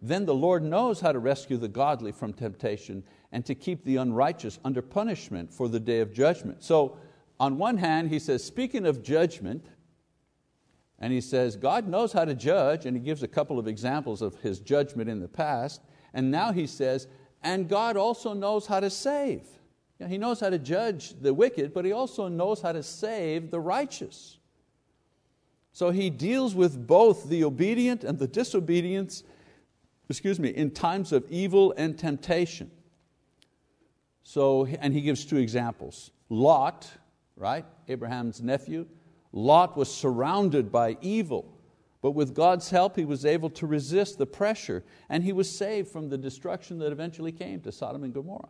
then 0.02 0.26
the 0.26 0.34
Lord 0.34 0.62
knows 0.62 1.00
how 1.00 1.12
to 1.12 1.18
rescue 1.18 1.56
the 1.56 1.68
godly 1.68 2.12
from 2.12 2.32
temptation 2.32 3.04
and 3.32 3.44
to 3.46 3.54
keep 3.54 3.84
the 3.84 3.96
unrighteous 3.96 4.58
under 4.64 4.82
punishment 4.82 5.52
for 5.52 5.68
the 5.68 5.80
day 5.80 6.00
of 6.00 6.12
judgment. 6.12 6.62
So, 6.62 6.98
on 7.38 7.58
one 7.58 7.76
hand, 7.76 8.08
he 8.08 8.18
says, 8.18 8.42
speaking 8.42 8.86
of 8.86 9.02
judgment, 9.02 9.66
and 10.98 11.12
he 11.12 11.20
says, 11.20 11.56
God 11.56 11.86
knows 11.86 12.12
how 12.12 12.24
to 12.24 12.34
judge, 12.34 12.86
and 12.86 12.96
he 12.96 13.02
gives 13.02 13.22
a 13.22 13.28
couple 13.28 13.58
of 13.58 13.68
examples 13.68 14.22
of 14.22 14.36
his 14.40 14.60
judgment 14.60 15.10
in 15.10 15.20
the 15.20 15.28
past. 15.28 15.82
And 16.14 16.30
now 16.30 16.52
he 16.52 16.66
says, 16.66 17.08
and 17.42 17.68
God 17.68 17.96
also 17.96 18.32
knows 18.32 18.66
how 18.66 18.80
to 18.80 18.90
save. 18.90 19.46
he 20.04 20.18
knows 20.18 20.40
how 20.40 20.50
to 20.50 20.58
judge 20.58 21.14
the 21.20 21.32
wicked, 21.32 21.72
but 21.72 21.84
He 21.84 21.92
also 21.92 22.26
knows 22.26 22.60
how 22.60 22.72
to 22.72 22.82
save 22.82 23.52
the 23.52 23.60
righteous. 23.60 24.38
So 25.72 25.90
He 25.90 26.10
deals 26.10 26.56
with 26.56 26.86
both 26.86 27.28
the 27.28 27.44
obedient 27.44 28.02
and 28.02 28.18
the 28.18 28.26
disobedience, 28.26 29.22
excuse 30.08 30.38
me, 30.38 30.50
in 30.50 30.70
times 30.70 31.12
of 31.12 31.24
evil 31.30 31.74
and 31.76 31.98
temptation. 31.98 32.70
So, 34.22 34.66
and 34.66 34.92
He 34.92 35.00
gives 35.00 35.24
two 35.24 35.36
examples. 35.36 36.10
Lot, 36.28 36.88
right, 37.36 37.64
Abraham's 37.88 38.42
nephew, 38.42 38.86
Lot 39.32 39.76
was 39.76 39.92
surrounded 39.92 40.72
by 40.72 40.96
evil 41.00 41.56
but 42.06 42.12
with 42.12 42.36
God's 42.36 42.70
help, 42.70 42.94
he 42.94 43.04
was 43.04 43.24
able 43.24 43.50
to 43.50 43.66
resist 43.66 44.16
the 44.16 44.26
pressure 44.26 44.84
and 45.08 45.24
he 45.24 45.32
was 45.32 45.50
saved 45.50 45.88
from 45.88 46.08
the 46.08 46.16
destruction 46.16 46.78
that 46.78 46.92
eventually 46.92 47.32
came 47.32 47.60
to 47.62 47.72
Sodom 47.72 48.04
and 48.04 48.14
Gomorrah. 48.14 48.48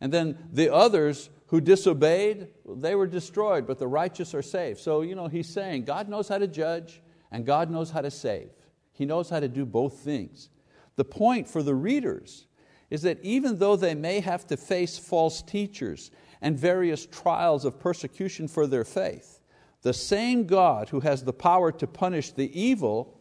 And 0.00 0.10
then 0.10 0.48
the 0.50 0.72
others 0.72 1.28
who 1.48 1.60
disobeyed, 1.60 2.48
they 2.66 2.94
were 2.94 3.06
destroyed, 3.06 3.66
but 3.66 3.78
the 3.78 3.86
righteous 3.86 4.34
are 4.34 4.40
saved. 4.40 4.80
So 4.80 5.02
you 5.02 5.14
know, 5.14 5.28
he's 5.28 5.50
saying 5.50 5.84
God 5.84 6.08
knows 6.08 6.28
how 6.28 6.38
to 6.38 6.48
judge 6.48 7.02
and 7.30 7.44
God 7.44 7.70
knows 7.70 7.90
how 7.90 8.00
to 8.00 8.10
save. 8.10 8.48
He 8.92 9.04
knows 9.04 9.28
how 9.28 9.40
to 9.40 9.48
do 9.48 9.66
both 9.66 9.98
things. 9.98 10.48
The 10.96 11.04
point 11.04 11.48
for 11.48 11.62
the 11.62 11.74
readers 11.74 12.46
is 12.90 13.02
that 13.02 13.18
even 13.22 13.58
though 13.58 13.76
they 13.76 13.94
may 13.94 14.20
have 14.20 14.46
to 14.48 14.56
face 14.56 14.98
false 14.98 15.40
teachers 15.42 16.10
and 16.40 16.58
various 16.58 17.06
trials 17.06 17.64
of 17.64 17.80
persecution 17.80 18.48
for 18.48 18.66
their 18.66 18.84
faith, 18.84 19.40
the 19.82 19.94
same 19.94 20.46
God 20.46 20.90
who 20.90 21.00
has 21.00 21.24
the 21.24 21.32
power 21.32 21.72
to 21.72 21.86
punish 21.86 22.32
the 22.32 22.60
evil 22.60 23.20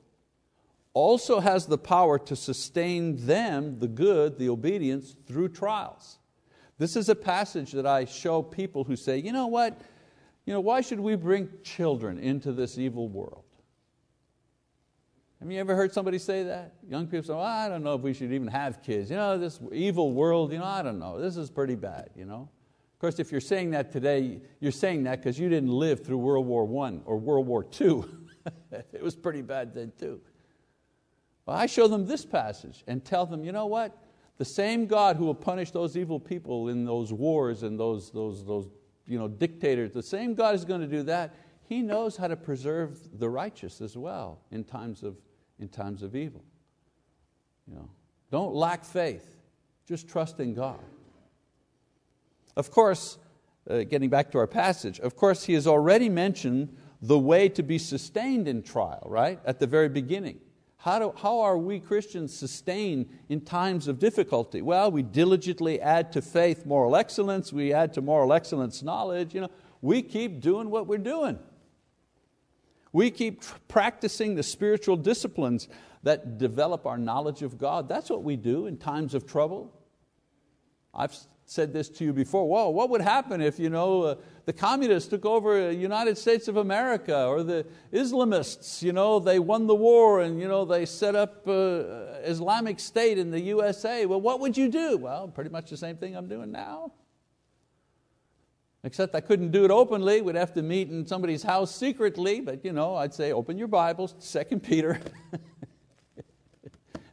also 0.93 1.39
has 1.39 1.67
the 1.67 1.77
power 1.77 2.19
to 2.19 2.35
sustain 2.35 3.25
them, 3.25 3.79
the 3.79 3.87
good, 3.87 4.37
the 4.37 4.49
obedience, 4.49 5.15
through 5.25 5.49
trials. 5.49 6.19
This 6.77 6.95
is 6.95 7.09
a 7.09 7.15
passage 7.15 7.71
that 7.71 7.85
I 7.85 8.05
show 8.05 8.41
people 8.41 8.83
who 8.83 8.95
say, 8.95 9.17
you 9.17 9.31
know 9.31 9.47
what, 9.47 9.79
you 10.45 10.53
know, 10.53 10.59
why 10.59 10.81
should 10.81 10.99
we 10.99 11.15
bring 11.15 11.49
children 11.63 12.17
into 12.17 12.51
this 12.51 12.77
evil 12.77 13.07
world? 13.07 13.43
Have 15.41 15.51
you 15.51 15.59
ever 15.59 15.75
heard 15.75 15.91
somebody 15.91 16.19
say 16.19 16.43
that? 16.43 16.75
Young 16.87 17.07
people 17.07 17.23
say, 17.23 17.33
well, 17.33 17.41
I 17.41 17.67
don't 17.67 17.83
know 17.83 17.95
if 17.95 18.01
we 18.01 18.13
should 18.13 18.31
even 18.31 18.47
have 18.47 18.83
kids. 18.83 19.09
You 19.09 19.15
know, 19.15 19.39
this 19.39 19.59
evil 19.73 20.11
world, 20.11 20.51
you 20.53 20.59
know, 20.59 20.65
I 20.65 20.83
don't 20.83 20.99
know, 20.99 21.19
this 21.19 21.35
is 21.35 21.49
pretty 21.49 21.73
bad. 21.73 22.11
You 22.15 22.25
know? 22.25 22.47
Of 22.93 22.99
course, 22.99 23.17
if 23.17 23.31
you're 23.31 23.41
saying 23.41 23.71
that 23.71 23.91
today, 23.91 24.39
you're 24.59 24.71
saying 24.71 25.03
that 25.03 25.17
because 25.19 25.39
you 25.39 25.49
didn't 25.49 25.71
live 25.71 26.05
through 26.05 26.19
World 26.19 26.45
War 26.45 26.85
I 26.85 26.99
or 27.05 27.17
World 27.17 27.47
War 27.47 27.65
II. 27.81 28.03
it 28.93 29.01
was 29.01 29.15
pretty 29.15 29.41
bad 29.41 29.73
then 29.73 29.91
too. 29.99 30.21
Well, 31.47 31.57
I 31.57 31.65
show 31.65 31.87
them 31.87 32.05
this 32.05 32.23
passage 32.23 32.83
and 32.85 33.03
tell 33.03 33.25
them, 33.25 33.43
you 33.43 33.51
know 33.51 33.65
what? 33.65 33.97
The 34.37 34.45
same 34.45 34.85
God 34.85 35.15
who 35.15 35.25
will 35.25 35.33
punish 35.33 35.71
those 35.71 35.97
evil 35.97 36.19
people 36.19 36.69
in 36.69 36.85
those 36.85 37.11
wars 37.11 37.63
and 37.63 37.79
those, 37.79 38.11
those, 38.11 38.45
those 38.45 38.69
you 39.07 39.17
know, 39.17 39.27
dictators, 39.27 39.91
the 39.91 40.03
same 40.03 40.35
God 40.35 40.53
is 40.53 40.65
going 40.65 40.81
to 40.81 40.87
do 40.87 41.01
that. 41.03 41.33
He 41.67 41.81
knows 41.81 42.15
how 42.15 42.27
to 42.27 42.35
preserve 42.35 42.99
the 43.17 43.29
righteous 43.29 43.81
as 43.81 43.97
well 43.97 44.41
in 44.51 44.63
times 44.63 45.01
of, 45.01 45.17
in 45.61 45.69
times 45.69 46.01
of 46.01 46.15
evil. 46.15 46.43
You 47.67 47.75
know, 47.75 47.89
don't 48.31 48.53
lack 48.53 48.83
faith, 48.83 49.29
just 49.87 50.09
trust 50.09 50.39
in 50.39 50.53
God. 50.53 50.79
Of 52.57 52.71
course, 52.71 53.17
uh, 53.69 53.83
getting 53.83 54.09
back 54.09 54.31
to 54.31 54.39
our 54.39 54.47
passage, 54.47 54.99
of 54.99 55.15
course, 55.15 55.43
he 55.43 55.53
has 55.53 55.67
already 55.67 56.09
mentioned 56.09 56.75
the 57.01 57.17
way 57.17 57.47
to 57.49 57.63
be 57.63 57.77
sustained 57.77 58.47
in 58.47 58.61
trial, 58.63 59.03
right? 59.05 59.39
At 59.45 59.59
the 59.59 59.67
very 59.67 59.89
beginning. 59.89 60.39
How, 60.77 60.97
do, 60.97 61.13
how 61.15 61.39
are 61.41 61.57
we 61.57 61.79
Christians 61.79 62.35
sustained 62.35 63.07
in 63.29 63.41
times 63.41 63.87
of 63.87 63.99
difficulty? 63.99 64.63
Well, 64.63 64.91
we 64.91 65.03
diligently 65.03 65.79
add 65.79 66.11
to 66.13 66.23
faith 66.23 66.65
moral 66.65 66.95
excellence, 66.95 67.53
we 67.53 67.71
add 67.71 67.93
to 67.93 68.01
moral 68.01 68.33
excellence 68.33 68.81
knowledge. 68.81 69.35
You 69.35 69.41
know, 69.41 69.51
we 69.81 70.01
keep 70.01 70.41
doing 70.41 70.71
what 70.71 70.87
we're 70.87 70.97
doing. 70.97 71.37
We 72.93 73.11
keep 73.11 73.43
practicing 73.67 74.35
the 74.35 74.43
spiritual 74.43 74.97
disciplines 74.97 75.67
that 76.03 76.37
develop 76.37 76.85
our 76.85 76.97
knowledge 76.97 77.41
of 77.41 77.57
God. 77.57 77.87
That's 77.87 78.09
what 78.09 78.23
we 78.23 78.35
do 78.35 78.67
in 78.67 78.77
times 78.77 79.13
of 79.13 79.25
trouble. 79.25 79.73
I've 80.93 81.15
said 81.45 81.73
this 81.73 81.89
to 81.89 82.05
you 82.05 82.13
before. 82.13 82.47
Whoa, 82.47 82.69
what 82.69 82.89
would 82.89 83.01
happen 83.01 83.41
if 83.41 83.59
you 83.59 83.69
know, 83.69 84.03
uh, 84.03 84.15
the 84.45 84.53
communists 84.53 85.09
took 85.09 85.25
over 85.25 85.67
the 85.67 85.75
United 85.75 86.17
States 86.17 86.47
of 86.47 86.57
America 86.57 87.25
or 87.25 87.43
the 87.43 87.65
Islamists, 87.93 88.81
you 88.81 88.93
know, 88.93 89.19
they 89.19 89.39
won 89.39 89.67
the 89.67 89.75
war 89.75 90.21
and 90.21 90.39
you 90.39 90.47
know, 90.47 90.65
they 90.65 90.85
set 90.85 91.15
up 91.15 91.47
uh, 91.47 92.21
Islamic 92.23 92.79
State 92.79 93.17
in 93.17 93.31
the 93.31 93.39
USA. 93.39 94.05
Well, 94.05 94.21
what 94.21 94.39
would 94.39 94.57
you 94.57 94.69
do? 94.69 94.97
Well, 94.97 95.27
pretty 95.27 95.49
much 95.49 95.69
the 95.69 95.77
same 95.77 95.97
thing 95.97 96.15
I'm 96.15 96.27
doing 96.27 96.51
now. 96.51 96.93
Except 98.83 99.13
I 99.13 99.21
couldn't 99.21 99.51
do 99.51 99.63
it 99.63 99.71
openly. 99.71 100.21
We'd 100.21 100.35
have 100.35 100.53
to 100.53 100.63
meet 100.63 100.89
in 100.89 101.05
somebody's 101.05 101.43
house 101.43 101.73
secretly, 101.73 102.41
but 102.41 102.65
you 102.65 102.73
know, 102.73 102.95
I'd 102.95 103.13
say, 103.13 103.31
open 103.31 103.57
your 103.57 103.67
Bibles, 103.67 104.13
2 104.13 104.57
Peter. 104.59 104.99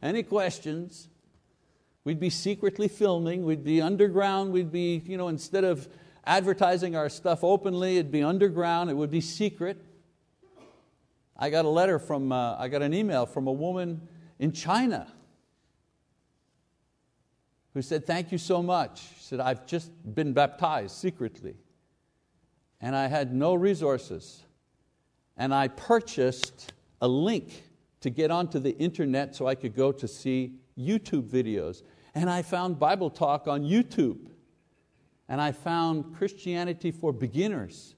Any 0.01 0.23
questions? 0.23 1.09
We'd 2.05 2.19
be 2.19 2.29
secretly 2.29 2.87
filming, 2.87 3.43
we'd 3.43 3.63
be 3.63 3.81
underground, 3.81 4.51
we'd 4.51 4.71
be, 4.71 5.03
you 5.05 5.17
know, 5.17 5.27
instead 5.27 5.63
of 5.63 5.87
advertising 6.25 6.95
our 6.95 7.09
stuff 7.09 7.43
openly, 7.43 7.97
it'd 7.97 8.11
be 8.11 8.23
underground, 8.23 8.89
it 8.89 8.95
would 8.95 9.11
be 9.11 9.21
secret. 9.21 9.77
I 11.37 11.49
got 11.49 11.65
a 11.65 11.69
letter 11.69 11.99
from, 11.99 12.31
uh, 12.31 12.55
I 12.57 12.67
got 12.69 12.81
an 12.81 12.93
email 12.93 13.25
from 13.25 13.47
a 13.47 13.51
woman 13.51 14.07
in 14.39 14.53
China 14.53 15.11
who 17.73 17.81
said, 17.81 18.05
Thank 18.05 18.31
you 18.31 18.37
so 18.37 18.61
much. 18.63 19.01
She 19.17 19.23
said, 19.23 19.39
I've 19.39 19.65
just 19.65 19.91
been 20.15 20.33
baptized 20.33 20.95
secretly, 20.95 21.55
and 22.81 22.95
I 22.95 23.07
had 23.07 23.33
no 23.33 23.53
resources. 23.53 24.43
And 25.37 25.53
I 25.53 25.69
purchased 25.69 26.73
a 27.01 27.07
link 27.07 27.63
to 28.01 28.09
get 28.09 28.29
onto 28.29 28.59
the 28.59 28.77
internet 28.77 29.35
so 29.35 29.47
I 29.47 29.55
could 29.55 29.73
go 29.73 29.93
to 29.93 30.07
see 30.07 30.55
YouTube 30.77 31.29
videos 31.29 31.81
and 32.15 32.29
I 32.29 32.41
found 32.41 32.79
Bible 32.79 33.09
Talk 33.09 33.47
on 33.47 33.63
YouTube. 33.63 34.29
And 35.27 35.39
I 35.39 35.51
found 35.51 36.15
Christianity 36.15 36.91
for 36.91 37.13
Beginners, 37.13 37.95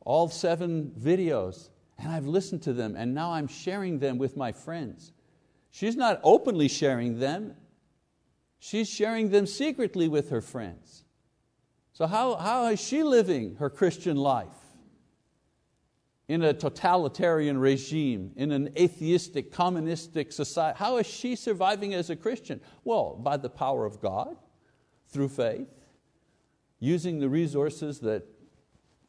all 0.00 0.28
seven 0.28 0.92
videos. 0.98 1.70
And 1.98 2.12
I've 2.12 2.26
listened 2.26 2.62
to 2.64 2.74
them, 2.74 2.94
and 2.94 3.14
now 3.14 3.32
I'm 3.32 3.48
sharing 3.48 3.98
them 3.98 4.18
with 4.18 4.36
my 4.36 4.52
friends. 4.52 5.12
She's 5.70 5.96
not 5.96 6.20
openly 6.22 6.68
sharing 6.68 7.18
them, 7.18 7.54
she's 8.58 8.88
sharing 8.88 9.30
them 9.30 9.46
secretly 9.46 10.08
with 10.08 10.30
her 10.30 10.40
friends. 10.40 11.04
So, 11.92 12.06
how, 12.06 12.36
how 12.36 12.66
is 12.66 12.80
she 12.80 13.02
living 13.02 13.56
her 13.56 13.70
Christian 13.70 14.16
life? 14.16 14.66
in 16.28 16.42
a 16.42 16.52
totalitarian 16.52 17.58
regime, 17.58 18.32
in 18.36 18.50
an 18.50 18.70
atheistic, 18.76 19.52
communistic 19.52 20.32
society. 20.32 20.76
How 20.78 20.96
is 20.96 21.06
she 21.06 21.36
surviving 21.36 21.94
as 21.94 22.10
a 22.10 22.16
Christian? 22.16 22.60
Well, 22.84 23.14
by 23.14 23.36
the 23.36 23.48
power 23.48 23.84
of 23.84 24.00
God, 24.00 24.36
through 25.08 25.28
faith, 25.28 25.68
using 26.80 27.20
the 27.20 27.28
resources 27.28 28.00
that 28.00 28.24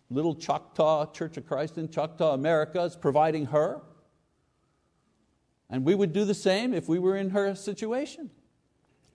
little 0.10 0.36
Choctaw 0.36 1.12
Church 1.12 1.38
of 1.38 1.48
Christ 1.48 1.78
in 1.78 1.90
Choctaw, 1.90 2.34
America 2.34 2.84
is 2.84 2.96
providing 2.96 3.48
her. 3.48 3.82
And 5.70 5.84
we 5.84 5.96
would 5.96 6.14
do 6.14 6.24
the 6.24 6.36
same 6.36 6.74
if 6.74 6.88
we 6.88 7.00
were 7.00 7.18
in 7.18 7.32
her 7.32 7.56
situation. 7.56 8.30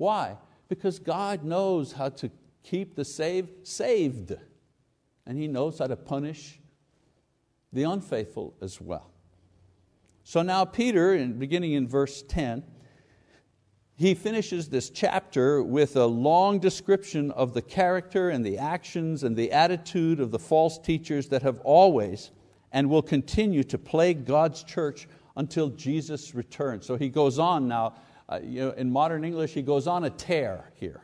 Why? 0.02 0.36
Because 0.68 0.98
God 0.98 1.44
knows 1.44 1.92
how 1.92 2.08
to 2.08 2.30
keep 2.64 2.96
the 2.96 3.04
saved 3.04 3.68
saved, 3.68 4.32
and 5.24 5.38
He 5.38 5.46
knows 5.46 5.78
how 5.78 5.86
to 5.86 5.94
punish 5.94 6.58
the 7.72 7.84
unfaithful 7.84 8.56
as 8.60 8.80
well. 8.80 9.12
So 10.24 10.42
now 10.42 10.64
Peter, 10.64 11.24
beginning 11.28 11.74
in 11.74 11.86
verse 11.86 12.24
10, 12.24 12.64
he 13.94 14.14
finishes 14.14 14.68
this 14.68 14.90
chapter 14.90 15.62
with 15.62 15.94
a 15.94 16.06
long 16.06 16.58
description 16.58 17.30
of 17.30 17.54
the 17.54 17.62
character 17.62 18.30
and 18.30 18.44
the 18.44 18.58
actions 18.58 19.22
and 19.22 19.36
the 19.36 19.52
attitude 19.52 20.18
of 20.18 20.32
the 20.32 20.38
false 20.40 20.80
teachers 20.80 21.28
that 21.28 21.42
have 21.42 21.60
always 21.60 22.32
and 22.72 22.90
will 22.90 23.02
continue 23.02 23.62
to 23.62 23.78
plague 23.78 24.26
God's 24.26 24.64
church 24.64 25.06
until 25.36 25.68
Jesus 25.68 26.34
returns. 26.34 26.86
So 26.86 26.96
he 26.96 27.08
goes 27.08 27.38
on 27.38 27.68
now, 27.68 27.94
Uh, 28.32 28.40
you 28.42 28.60
know, 28.64 28.70
in 28.70 28.90
modern 28.90 29.24
English, 29.24 29.52
he 29.52 29.60
goes 29.60 29.86
on 29.86 30.04
a 30.04 30.10
tear 30.10 30.72
here. 30.76 31.02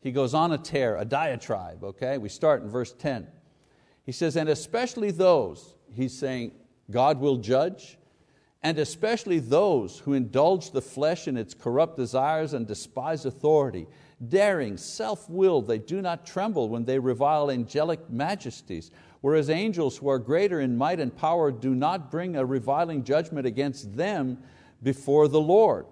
He 0.00 0.10
goes 0.10 0.32
on 0.32 0.52
a 0.52 0.58
tear, 0.58 0.96
a 0.96 1.04
diatribe, 1.04 1.84
okay? 1.84 2.16
We 2.16 2.30
start 2.30 2.62
in 2.62 2.70
verse 2.70 2.94
10. 2.94 3.26
He 4.06 4.12
says, 4.12 4.36
and 4.36 4.48
especially 4.48 5.10
those, 5.10 5.74
he's 5.94 6.16
saying, 6.16 6.52
God 6.90 7.20
will 7.20 7.36
judge, 7.36 7.98
and 8.62 8.78
especially 8.78 9.38
those 9.38 9.98
who 9.98 10.14
indulge 10.14 10.70
the 10.70 10.80
flesh 10.80 11.28
in 11.28 11.36
its 11.36 11.52
corrupt 11.52 11.98
desires 11.98 12.54
and 12.54 12.66
despise 12.66 13.26
authority. 13.26 13.86
Daring, 14.26 14.78
self-willed, 14.78 15.66
they 15.66 15.78
do 15.78 16.00
not 16.00 16.24
tremble 16.24 16.70
when 16.70 16.86
they 16.86 16.98
revile 16.98 17.50
angelic 17.50 18.08
majesties, 18.08 18.90
whereas 19.20 19.50
angels 19.50 19.98
who 19.98 20.08
are 20.08 20.18
greater 20.18 20.60
in 20.60 20.78
might 20.78 21.00
and 21.00 21.14
power 21.14 21.52
do 21.52 21.74
not 21.74 22.10
bring 22.10 22.36
a 22.36 22.46
reviling 22.46 23.04
judgment 23.04 23.46
against 23.46 23.94
them 23.94 24.38
before 24.82 25.28
the 25.28 25.40
Lord. 25.40 25.84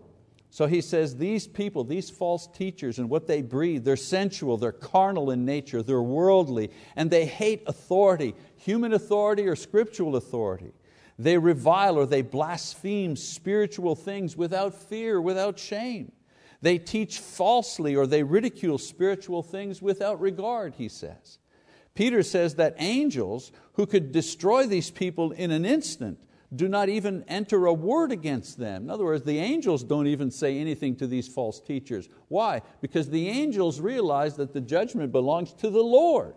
So 0.50 0.66
he 0.66 0.80
says 0.80 1.16
these 1.16 1.46
people, 1.46 1.84
these 1.84 2.08
false 2.08 2.46
teachers 2.46 2.98
and 2.98 3.11
what 3.11 3.26
they 3.26 3.42
breed, 3.42 3.84
they're 3.84 3.96
sensual, 3.96 4.56
they're 4.56 4.72
carnal 4.72 5.30
in 5.30 5.44
nature, 5.44 5.82
they're 5.82 6.02
worldly, 6.02 6.70
and 6.96 7.11
they 7.11 7.26
hate 7.26 7.62
authority, 7.66 8.34
human 8.56 8.94
authority 8.94 9.46
or 9.46 9.56
scriptural 9.56 10.16
authority. 10.16 10.72
They 11.18 11.37
revile 11.37 11.98
or 11.98 12.06
they 12.06 12.22
blaspheme 12.22 13.16
spiritual 13.16 13.94
things 13.94 14.37
without 14.37 14.74
fear, 14.74 15.20
without 15.20 15.58
shame. 15.58 16.12
They 16.62 16.78
teach 16.78 17.18
falsely 17.18 17.94
or 17.94 18.06
they 18.06 18.22
ridicule 18.22 18.78
spiritual 18.78 19.42
things 19.42 19.82
without 19.82 20.20
regard, 20.20 20.74
he 20.76 20.88
says. 20.88 21.38
Peter 21.94 22.22
says 22.22 22.54
that 22.54 22.76
angels 22.78 23.52
who 23.74 23.84
could 23.84 24.12
destroy 24.12 24.66
these 24.66 24.90
people 24.90 25.32
in 25.32 25.50
an 25.50 25.66
instant 25.66 26.18
do 26.54 26.68
not 26.68 26.88
even 26.88 27.24
enter 27.28 27.66
a 27.66 27.72
word 27.72 28.11
against 28.11 28.58
them. 28.58 28.84
In 28.84 28.90
other 28.90 29.04
words, 29.04 29.24
the 29.24 29.38
angels 29.38 29.84
don't 29.84 30.06
even 30.06 30.30
say 30.30 30.58
anything 30.58 30.96
to 30.96 31.06
these 31.06 31.28
false 31.28 31.61
teachers. 31.61 32.08
Why? 32.28 32.62
Because 32.80 33.11
the 33.11 33.28
angels 33.28 33.80
realize 33.80 34.37
that 34.37 34.54
the 34.54 34.61
judgment 34.61 35.12
belongs 35.12 35.52
to 35.54 35.68
the 35.68 35.82
Lord. 35.82 36.34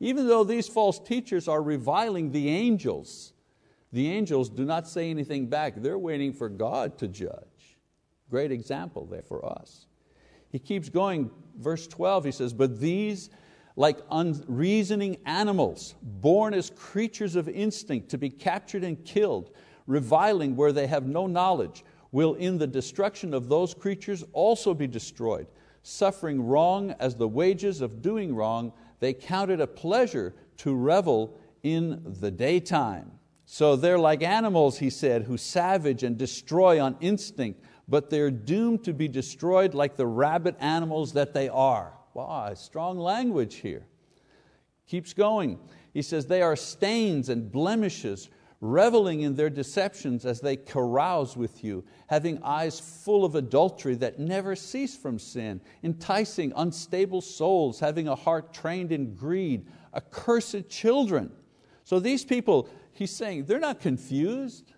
Even 0.00 0.26
though 0.26 0.44
these 0.44 0.66
false 0.66 0.98
teachers 0.98 1.46
are 1.46 1.62
reviling 1.62 2.32
the 2.32 2.48
angels, 2.48 3.32
the 3.92 4.10
angels 4.10 4.48
do 4.48 4.64
not 4.64 4.88
say 4.88 5.10
anything 5.10 5.46
back. 5.46 5.74
They're 5.76 5.98
waiting 5.98 6.32
for 6.32 6.48
God 6.48 6.98
to 6.98 7.06
judge. 7.06 7.76
Great 8.30 8.50
example 8.50 9.06
there 9.06 9.22
for 9.22 9.44
us. 9.44 9.86
He 10.50 10.58
keeps 10.58 10.88
going, 10.88 11.30
verse 11.58 11.86
12, 11.86 12.24
he 12.24 12.32
says, 12.32 12.52
But 12.52 12.80
these, 12.80 13.30
like 13.80 13.98
unreasoning 14.10 15.16
animals, 15.24 15.94
born 16.02 16.52
as 16.52 16.68
creatures 16.68 17.34
of 17.34 17.48
instinct 17.48 18.10
to 18.10 18.18
be 18.18 18.28
captured 18.28 18.84
and 18.84 19.02
killed, 19.06 19.52
reviling 19.86 20.54
where 20.54 20.70
they 20.70 20.86
have 20.86 21.06
no 21.06 21.26
knowledge, 21.26 21.82
will 22.12 22.34
in 22.34 22.58
the 22.58 22.66
destruction 22.66 23.32
of 23.32 23.48
those 23.48 23.72
creatures 23.72 24.22
also 24.34 24.74
be 24.74 24.86
destroyed. 24.86 25.46
Suffering 25.82 26.46
wrong 26.46 26.94
as 27.00 27.14
the 27.14 27.26
wages 27.26 27.80
of 27.80 28.02
doing 28.02 28.34
wrong, 28.34 28.70
they 28.98 29.14
count 29.14 29.50
it 29.50 29.62
a 29.62 29.66
pleasure 29.66 30.34
to 30.58 30.74
revel 30.74 31.38
in 31.62 32.02
the 32.20 32.30
daytime. 32.30 33.10
So 33.46 33.76
they're 33.76 33.98
like 33.98 34.22
animals, 34.22 34.78
he 34.78 34.90
said, 34.90 35.22
who 35.22 35.38
savage 35.38 36.02
and 36.02 36.18
destroy 36.18 36.82
on 36.82 36.98
instinct, 37.00 37.64
but 37.88 38.10
they're 38.10 38.30
doomed 38.30 38.84
to 38.84 38.92
be 38.92 39.08
destroyed 39.08 39.72
like 39.72 39.96
the 39.96 40.06
rabid 40.06 40.56
animals 40.60 41.14
that 41.14 41.32
they 41.32 41.48
are. 41.48 41.94
Strong 42.54 42.98
language 42.98 43.56
here. 43.56 43.86
Keeps 44.86 45.12
going. 45.12 45.58
He 45.92 46.02
says, 46.02 46.26
they 46.26 46.42
are 46.42 46.56
stains 46.56 47.28
and 47.28 47.50
blemishes, 47.50 48.28
reveling 48.60 49.22
in 49.22 49.34
their 49.34 49.48
deceptions 49.48 50.26
as 50.26 50.40
they 50.40 50.56
carouse 50.56 51.36
with 51.36 51.64
you, 51.64 51.84
having 52.08 52.42
eyes 52.42 52.78
full 52.78 53.24
of 53.24 53.34
adultery 53.34 53.94
that 53.94 54.18
never 54.18 54.54
cease 54.54 54.94
from 54.94 55.18
sin, 55.18 55.60
enticing 55.82 56.52
unstable 56.56 57.20
souls, 57.20 57.80
having 57.80 58.06
a 58.08 58.14
heart 58.14 58.52
trained 58.52 58.92
in 58.92 59.14
greed, 59.14 59.66
accursed 59.94 60.68
children. 60.68 61.30
So 61.84 61.98
these 61.98 62.24
people, 62.24 62.68
he's 62.92 63.10
saying 63.10 63.46
they're 63.46 63.58
not 63.58 63.80
confused. 63.80 64.72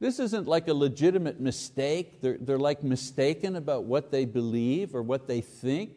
This 0.00 0.20
isn't 0.20 0.46
like 0.46 0.68
a 0.68 0.74
legitimate 0.74 1.40
mistake. 1.40 2.20
They're, 2.20 2.38
they're 2.40 2.58
like 2.58 2.84
mistaken 2.84 3.56
about 3.56 3.84
what 3.84 4.10
they 4.10 4.24
believe 4.24 4.94
or 4.94 5.02
what 5.02 5.26
they 5.26 5.40
think. 5.40 5.96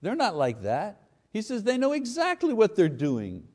They're 0.00 0.16
not 0.16 0.36
like 0.36 0.62
that. 0.62 1.02
He 1.32 1.42
says 1.42 1.64
they 1.64 1.76
know 1.76 1.92
exactly 1.92 2.54
what 2.54 2.76
they're 2.76 2.88
doing 2.88 3.48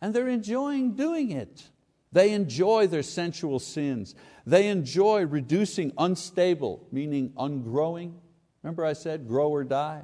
and 0.00 0.14
they're 0.14 0.28
enjoying 0.28 0.94
doing 0.94 1.30
it. 1.30 1.70
They 2.12 2.32
enjoy 2.32 2.86
their 2.86 3.02
sensual 3.02 3.58
sins. 3.58 4.14
They 4.46 4.68
enjoy 4.68 5.26
reducing 5.26 5.92
unstable, 5.98 6.86
meaning 6.92 7.30
ungrowing. 7.30 8.12
Remember 8.62 8.84
I 8.84 8.92
said 8.92 9.26
grow 9.26 9.48
or 9.48 9.64
die? 9.64 10.02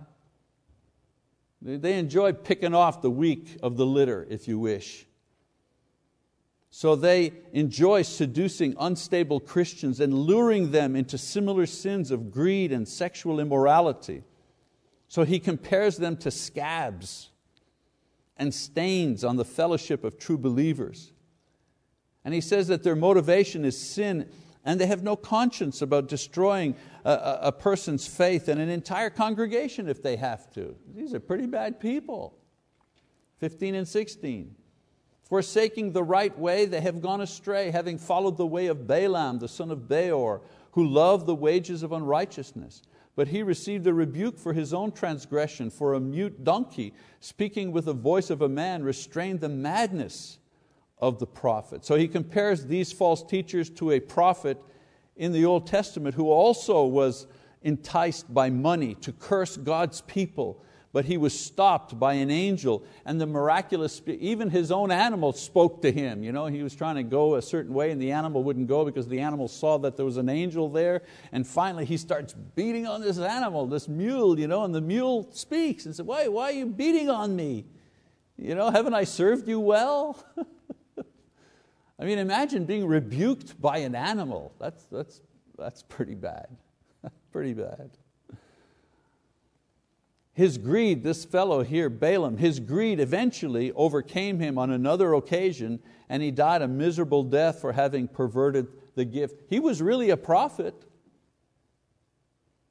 They 1.63 1.99
enjoy 1.99 2.33
picking 2.33 2.75
off 2.75 3.03
the 3.03 3.11
weak 3.11 3.59
of 3.63 3.77
the 3.77 3.87
litter, 3.87 4.27
if 4.29 4.49
you 4.49 4.59
wish. 4.59 5.07
So 6.71 6.95
they 6.95 7.33
enjoy 7.53 8.03
seducing 8.03 8.77
unstable 8.79 9.41
Christians 9.41 9.99
and 9.99 10.15
luring 10.15 10.71
them 10.71 10.95
into 10.95 11.19
similar 11.19 11.67
sins 11.67 12.11
of 12.11 12.31
greed 12.31 12.71
and 12.71 12.87
sexual 12.87 13.41
immorality. 13.41 14.23
So 15.09 15.25
he 15.25 15.41
compares 15.41 15.97
them 15.97 16.17
to 16.19 16.31
scabs 16.31 17.31
and 18.37 18.55
stains 18.55 19.25
on 19.25 19.37
the 19.37 19.45
fellowship 19.45 20.05
of 20.05 20.19
true 20.19 20.39
believers. 20.39 21.13
And 22.25 22.33
he 22.33 22.41
says 22.41 22.69
that 22.69 22.85
their 22.85 22.97
motivation 22.97 23.65
is 23.65 23.77
sin 23.77 24.31
and 24.65 24.81
they 24.81 24.87
have 24.87 25.03
no 25.03 25.17
conscience 25.17 25.83
about 25.83 26.07
destroying 26.07 26.77
a, 27.05 27.39
a, 27.43 27.53
person's 27.53 28.07
faith 28.07 28.47
and 28.47 28.61
an 28.61 28.69
entire 28.69 29.09
congregation 29.09 29.89
if 29.89 30.03
they 30.03 30.17
have 30.17 30.53
to. 30.53 30.77
These 30.95 31.15
are 31.15 31.21
pretty 31.21 31.47
bad 31.47 31.81
people. 31.81 32.37
15 33.39 33.75
and 33.75 33.89
16. 33.89 34.55
Forsaking 35.31 35.93
the 35.93 36.03
right 36.03 36.37
way, 36.37 36.65
they 36.65 36.81
have 36.81 37.01
gone 37.01 37.21
astray, 37.21 37.71
having 37.71 37.99
followed 37.99 38.37
the 38.37 38.45
way 38.45 38.67
of 38.67 38.89
Balaam, 38.89 39.39
the 39.39 39.47
son 39.47 39.71
of 39.71 39.87
Beor, 39.89 40.43
who 40.73 40.85
loved 40.85 41.25
the 41.27 41.37
wages 41.37 41.85
of 41.85 41.93
unrighteousness. 41.93 42.83
But 43.15 43.29
he 43.29 43.45
received 43.45 43.87
a 43.87 43.95
rebuke 43.95 44.41
for 44.41 44.53
his 44.53 44.75
own 44.75 44.91
transgression, 44.91 45.71
for 45.71 45.95
a 45.95 46.01
mute 46.01 46.43
donkey, 46.43 46.95
speaking 47.21 47.71
with 47.71 47.85
the 47.85 47.93
voice 47.93 48.29
of 48.29 48.43
a 48.43 48.49
man, 48.49 48.83
restrained 48.83 49.39
the 49.39 49.49
madness 49.49 50.39
of 50.99 51.21
the 51.21 51.29
prophet. 51.29 51.85
So 51.85 51.95
he 51.95 52.09
compares 52.09 52.67
these 52.67 52.91
false 52.91 53.23
teachers 53.23 53.71
to 53.71 53.93
a 53.93 54.01
prophet 54.01 54.61
in 55.15 55.31
the 55.31 55.45
Old 55.45 55.65
Testament 55.65 56.17
who 56.17 56.29
also 56.29 56.85
was 56.85 57.29
enticed 57.63 58.35
by 58.35 58.51
money 58.51 58.97
to 58.97 59.13
curse 59.13 59.57
God's 59.57 60.01
people 60.01 60.61
but 60.93 61.05
he 61.05 61.17
was 61.17 61.39
stopped 61.39 61.99
by 61.99 62.15
an 62.15 62.31
angel 62.31 62.85
and 63.05 63.21
the 63.21 63.27
miraculous, 63.27 64.03
even 64.07 64.51
his 64.51 64.73
own 64.73 64.91
animal 64.91 65.33
spoke 65.33 65.83
to 65.83 65.93
him. 65.93 66.25
You 66.25 66.33
know, 66.33 66.47
he 66.47 66.63
was 66.65 66.75
trying 66.75 66.97
to 66.97 67.05
go 67.05 67.37
a 67.37 67.43
certain 67.43 67.73
way 67.73 67.93
and 67.93 68.03
the 68.03 68.11
animal 68.11 68.43
wouldn't 68.43 68.67
go 68.67 68.85
because 68.85 69.07
the 69.07 69.21
animal 69.21 69.47
saw 69.47 69.79
that 69.79 69.97
there 69.97 70.05
was 70.05 70.17
an 70.17 70.29
angel 70.29 70.69
there. 70.69 71.03
And 71.31 71.47
finally 71.47 71.85
he 71.85 71.97
starts 71.97 72.33
beating 72.33 72.89
on 72.89 73.03
this 73.03 73.19
animal, 73.19 73.67
this 73.67 73.87
mule, 73.89 74.39
you 74.39 74.49
know, 74.49 74.65
and 74.65 74.75
the 74.75 74.81
mule 74.81 75.29
speaks 75.33 75.87
and 75.87 75.95
says, 75.95 76.05
why, 76.05 76.27
why 76.27 76.45
are 76.45 76.53
you 76.53 76.67
beating 76.67 77.09
on 77.09 77.37
me? 77.37 77.67
You 78.37 78.57
know, 78.57 78.71
haven't 78.71 78.95
I 78.95 79.05
served 79.05 79.47
you 79.49 79.61
well? 79.61 80.25
I 82.01 82.05
mean, 82.05 82.19
imagine 82.19 82.65
being 82.65 82.87
rebuked 82.87 83.61
by 83.61 83.79
an 83.79 83.95
animal. 83.95 84.55
That's, 84.59 84.85
that's, 84.87 85.21
that's 85.57 85.83
pretty 85.83 86.15
bad, 86.15 86.49
pretty 87.33 87.53
bad. 87.53 87.91
His 90.41 90.57
greed, 90.57 91.03
this 91.03 91.27
fellow 91.27 91.63
here, 91.63 91.91
Balaam, 91.91 92.39
his 92.39 92.61
greed 92.61 92.99
eventually 92.99 93.73
overcame 93.73 94.41
him 94.41 94.57
on 94.57 94.71
another 94.71 95.13
occasion 95.13 95.81
and 96.09 96.23
he 96.23 96.31
died 96.31 96.63
a 96.63 96.67
miserable 96.67 97.23
death 97.23 97.61
for 97.61 97.75
having 97.75 98.09
perverted 98.09 98.69
the 98.95 99.05
gift. 99.05 99.43
He 99.51 99.61
was 99.61 99.83
really 99.83 100.09
a 100.09 100.17
prophet, 100.17 100.75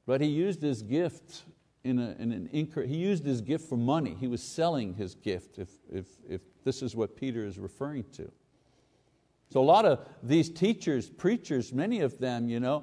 but 0.04 0.20
he 0.20 0.26
used 0.26 0.60
his 0.60 0.82
gift 0.82 1.44
in, 1.84 2.00
a, 2.00 2.16
in 2.18 2.32
an 2.32 2.50
incre- 2.52 2.88
he 2.88 2.96
used 2.96 3.24
his 3.24 3.40
gift 3.40 3.68
for 3.68 3.76
money. 3.76 4.16
He 4.18 4.26
was 4.26 4.42
selling 4.42 4.94
his 4.94 5.14
gift, 5.14 5.60
if, 5.60 5.68
if, 5.92 6.06
if 6.28 6.40
this 6.64 6.82
is 6.82 6.96
what 6.96 7.14
Peter 7.14 7.46
is 7.46 7.56
referring 7.56 8.02
to. 8.14 8.32
So 9.52 9.60
a 9.60 9.62
lot 9.62 9.84
of 9.84 10.00
these 10.24 10.50
teachers, 10.50 11.08
preachers, 11.08 11.72
many 11.72 12.00
of 12.00 12.18
them, 12.18 12.48
you 12.48 12.58
know, 12.58 12.82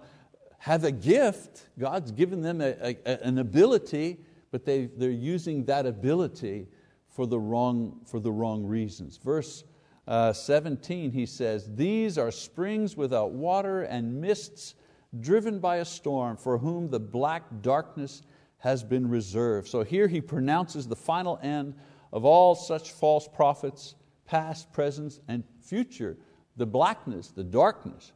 have 0.59 0.85
a 0.85 0.93
gift. 0.93 1.67
God's 1.77 2.11
given 2.11 2.41
them 2.41 2.61
a, 2.61 2.95
a, 3.05 3.25
an 3.25 3.37
ability, 3.37 4.19
but 4.57 4.65
they, 4.65 4.87
they're 4.87 5.11
using 5.11 5.65
that 5.65 5.85
ability 5.85 6.65
for 7.09 7.27
the 7.27 7.37
wrong, 7.37 8.01
for 8.07 8.19
the 8.19 8.31
wrong 8.31 8.65
reasons. 8.65 9.17
Verse 9.17 9.63
uh, 10.07 10.33
17, 10.33 11.11
he 11.11 11.27
says, 11.27 11.69
These 11.75 12.17
are 12.17 12.31
springs 12.31 12.97
without 12.97 13.33
water 13.33 13.83
and 13.83 14.19
mists 14.19 14.73
driven 15.19 15.59
by 15.59 15.75
a 15.75 15.85
storm, 15.85 16.37
for 16.37 16.57
whom 16.57 16.87
the 16.87 16.99
black 16.99 17.43
darkness 17.61 18.23
has 18.57 18.83
been 18.83 19.07
reserved. 19.07 19.67
So 19.67 19.83
here 19.83 20.07
he 20.07 20.21
pronounces 20.21 20.87
the 20.87 20.95
final 20.95 21.39
end 21.43 21.75
of 22.11 22.25
all 22.25 22.55
such 22.55 22.93
false 22.93 23.27
prophets, 23.27 23.93
past, 24.25 24.73
present, 24.73 25.19
and 25.27 25.43
future. 25.61 26.17
The 26.55 26.65
blackness, 26.65 27.27
the 27.27 27.43
darkness. 27.43 28.11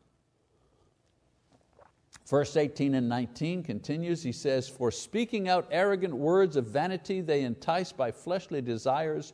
Verse 2.28 2.56
18 2.56 2.94
and 2.96 3.10
19 3.10 3.64
continues, 3.64 4.24
he 4.24 4.32
says, 4.32 4.70
For 4.70 4.92
speaking 4.92 5.50
out 5.50 5.68
arrogant 5.72 6.14
words 6.14 6.56
of 6.56 6.68
vanity, 6.68 7.22
they 7.22 7.42
entice 7.42 7.92
by 7.92 8.12
fleshly 8.12 8.62
desires, 8.62 9.34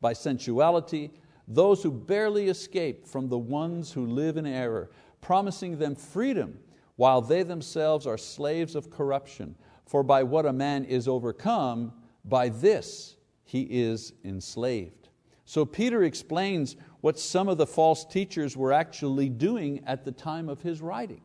by 0.00 0.12
sensuality, 0.12 1.10
those 1.46 1.82
who 1.82 1.90
barely 1.90 2.48
escape 2.48 3.06
from 3.06 3.28
the 3.28 3.38
ones 3.38 3.92
who 3.92 4.06
live 4.06 4.36
in 4.36 4.46
error, 4.46 4.90
promising 5.20 5.78
them 5.78 5.94
freedom, 5.94 6.58
while 6.96 7.20
they 7.20 7.42
themselves 7.42 8.06
are 8.06 8.18
slaves 8.18 8.74
of 8.74 8.90
corruption. 8.90 9.54
For 9.86 10.02
by 10.02 10.22
what 10.22 10.46
a 10.46 10.52
man 10.52 10.84
is 10.84 11.08
overcome, 11.08 11.92
by 12.24 12.48
this 12.48 13.16
he 13.44 13.62
is 13.62 14.12
enslaved. 14.24 15.08
So 15.44 15.64
Peter 15.64 16.02
explains 16.02 16.76
what 17.00 17.18
some 17.18 17.48
of 17.48 17.58
the 17.58 17.66
false 17.66 18.04
teachers 18.04 18.56
were 18.56 18.72
actually 18.72 19.28
doing 19.28 19.84
at 19.86 20.04
the 20.04 20.12
time 20.12 20.48
of 20.48 20.62
his 20.62 20.80
writing. 20.80 21.20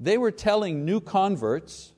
They 0.00 0.18
were 0.18 0.30
telling 0.30 0.84
new 0.84 1.00
converts, 1.00 1.92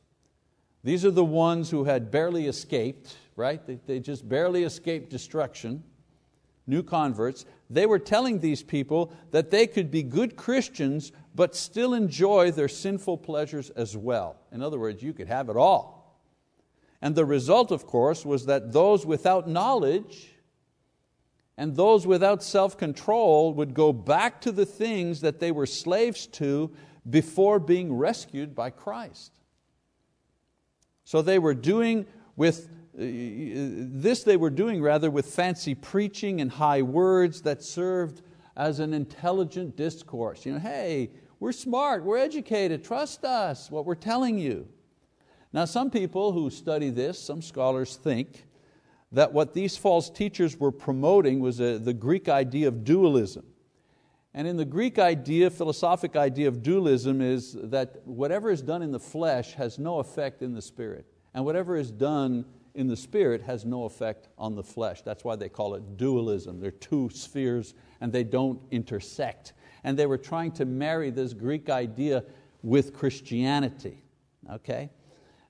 these 0.83 1.05
are 1.05 1.11
the 1.11 1.25
ones 1.25 1.71
who 1.71 1.85
had 1.85 2.11
barely 2.11 2.47
escaped, 2.47 3.17
right? 3.37 3.65
They, 3.67 3.79
they 3.87 4.01
just 4.01 4.29
barely 4.29 4.65
escaped 4.65 5.11
destruction, 5.11 5.85
new 6.67 6.83
converts. 6.83 7.45
They 7.69 7.85
were 7.87 7.99
telling 7.99 8.39
these 8.39 8.63
people 8.63 9.13
that 9.31 9.51
they 9.51 9.67
could 9.67 9.91
be 9.91 10.03
good 10.03 10.37
Christians 10.37 11.13
but 11.35 11.55
still 11.55 11.95
enjoy 11.95 12.51
their 12.51 12.69
sinful 12.69 13.19
pleasures 13.19 13.71
as 13.71 13.97
well. 13.97 14.37
In 14.51 14.63
other 14.63 14.79
words, 14.79 15.03
you 15.03 15.13
could 15.13 15.29
have 15.29 15.49
it 15.49 15.57
all. 15.57 16.01
And 17.03 17.15
the 17.15 17.25
result, 17.25 17.71
of 17.71 17.87
course, 17.87 18.27
was 18.27 18.47
that 18.47 18.73
those 18.73 19.07
without 19.07 19.49
knowledge 19.49 20.35
and 21.57 21.77
those 21.77 22.07
without 22.07 22.43
self 22.43 22.77
control 22.79 23.53
would 23.55 23.75
go 23.75 23.93
back 23.93 24.41
to 24.43 24.53
the 24.53 24.67
things 24.67 25.21
that 25.21 25.41
they 25.41 25.53
were 25.53 25.67
slaves 25.67 26.27
to 26.29 26.71
before 27.09 27.59
being 27.59 27.93
rescued 27.93 28.55
by 28.55 28.71
Christ. 28.71 29.33
So 31.05 31.23
they 31.23 31.39
were 31.39 31.55
doing 31.55 32.07
with 32.37 32.69
uh, 32.95 33.03
this 33.03 34.25
they 34.25 34.37
were 34.37 34.51
doing 34.51 34.83
rather 34.83 35.11
with 35.11 35.27
fancy 35.27 35.75
preaching 35.75 36.41
and 36.41 36.51
high 36.51 36.83
words 36.83 37.43
that 37.43 37.63
served 37.63 38.23
as 38.57 38.81
an 38.81 38.93
intelligent 38.93 39.77
discourse. 39.77 40.45
You 40.45 40.55
know, 40.55 40.59
hey, 40.59 41.11
we're 41.39 41.53
smart, 41.53 42.05
we're 42.05 42.19
educated, 42.19 42.85
trust 42.85 43.25
us, 43.25 43.71
what 43.71 43.87
we're 43.87 43.95
telling 43.95 44.39
you. 44.39 44.69
Now, 45.53 45.65
some 45.65 45.91
people 45.91 46.33
who 46.33 46.51
study 46.51 46.91
this, 46.91 47.19
some 47.19 47.43
scholars 47.43 47.97
think 47.97 48.45
that 49.13 49.33
what 49.33 49.55
these 49.55 49.77
false 49.77 50.11
teachers 50.11 50.59
were 50.59 50.71
promoting 50.71 51.41
was 51.41 51.61
a, 51.61 51.79
the 51.79 51.95
Greek 51.95 52.29
idea 52.29 52.69
of 52.69 52.85
dualism. 52.85 53.45
And 54.33 54.47
in 54.47 54.57
the 54.57 54.64
Greek 54.64 54.99
idea, 54.99 55.51
philosophic 55.51 56.14
idea 56.14 56.49
of 56.49 56.62
dualism 56.62 57.21
is 57.21 57.57
that 57.64 58.01
whatever 58.05 58.51
is 58.51 58.62
done 58.62 58.83
in 58.83 58.93
the 58.93 59.01
flesh 59.01 59.55
has 59.55 59.79
no 59.79 59.99
effect 59.99 60.43
in 60.43 60.55
the 60.55 60.62
spirit, 60.62 61.05
and 61.35 61.45
whatever 61.45 61.77
is 61.77 61.90
done 61.90 62.45
in 62.75 62.87
the 62.87 62.97
spirit 62.97 63.43
has 63.43 63.64
no 63.64 63.85
effect 63.85 64.29
on 64.38 64.55
the 64.55 64.62
flesh. 64.62 65.03
That's 65.03 65.25
why 65.25 65.37
they 65.37 65.49
call 65.49 65.75
it 65.75 65.97
dualism. 65.97 66.61
They're 66.61 66.71
two 66.71 67.11
spheres 67.12 67.75
and 68.01 68.12
they 68.12 68.25
don't 68.25 68.61
intersect. 68.71 69.53
And 69.85 69.99
they 69.99 70.07
were 70.07 70.19
trying 70.19 70.53
to 70.53 70.64
marry 70.64 71.11
this 71.11 71.33
Greek 71.33 71.69
idea 71.69 72.25
with 72.62 72.95
Christianity. 72.95 74.03
Okay? 74.51 74.90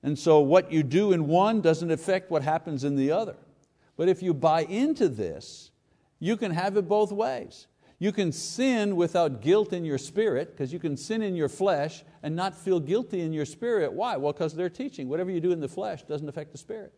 And 0.03 0.19
so 0.19 0.41
what 0.41 0.73
you 0.73 0.83
do 0.83 1.13
in 1.13 1.27
one 1.27 1.61
doesn't 1.61 1.91
affect 1.91 2.31
what 2.31 2.43
happens 2.43 2.85
in 2.85 2.97
the 2.97 3.11
other. 3.11 3.37
But 3.97 4.09
if 4.09 4.23
you 4.23 4.33
buy 4.33 4.63
into 4.63 5.09
this, 5.09 5.73
you 6.21 6.37
can 6.37 6.53
have 6.53 6.77
it 6.77 6.89
both 6.89 7.13
ways. 7.13 7.67
You 8.03 8.13
can 8.13 8.33
sin 8.33 8.97
without 8.97 9.43
guilt 9.43 9.75
in 9.75 9.85
your 9.85 9.99
spirit, 9.99 10.53
because 10.53 10.73
you 10.73 10.79
can 10.79 10.97
sin 10.97 11.21
in 11.21 11.37
your 11.37 11.51
flesh 11.51 12.03
and 12.23 12.35
not 12.35 12.57
feel 12.57 12.81
guilty 12.81 13.21
in 13.21 13.35
your 13.35 13.45
spirit. 13.45 13.93
Why? 13.93 14.17
Well, 14.17 14.33
because 14.33 14.55
they're 14.55 14.71
teaching 14.71 15.07
whatever 15.07 15.31
you 15.31 15.39
do 15.39 15.53
in 15.53 15.61
the 15.61 15.69
flesh 15.69 16.03
doesn't 16.05 16.29
affect 16.29 16.51
the 16.51 16.59
spirit. 16.59 16.95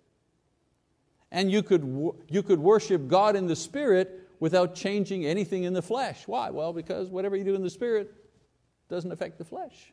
And 1.33 1.51
you 1.51 1.65
could, 1.65 1.83
you 2.29 2.45
could 2.45 2.61
worship 2.61 3.09
God 3.09 3.35
in 3.35 3.49
the 3.49 3.57
spirit 3.57 4.31
without 4.38 4.77
changing 4.77 5.27
anything 5.27 5.65
in 5.65 5.73
the 5.73 5.83
flesh. 5.83 6.29
Why? 6.29 6.51
Well, 6.51 6.73
because 6.73 7.09
whatever 7.09 7.35
you 7.35 7.43
do 7.43 7.57
in 7.57 7.62
the 7.62 7.71
spirit 7.71 8.15
doesn't 8.88 9.11
affect 9.11 9.38
the 9.38 9.45
flesh 9.45 9.93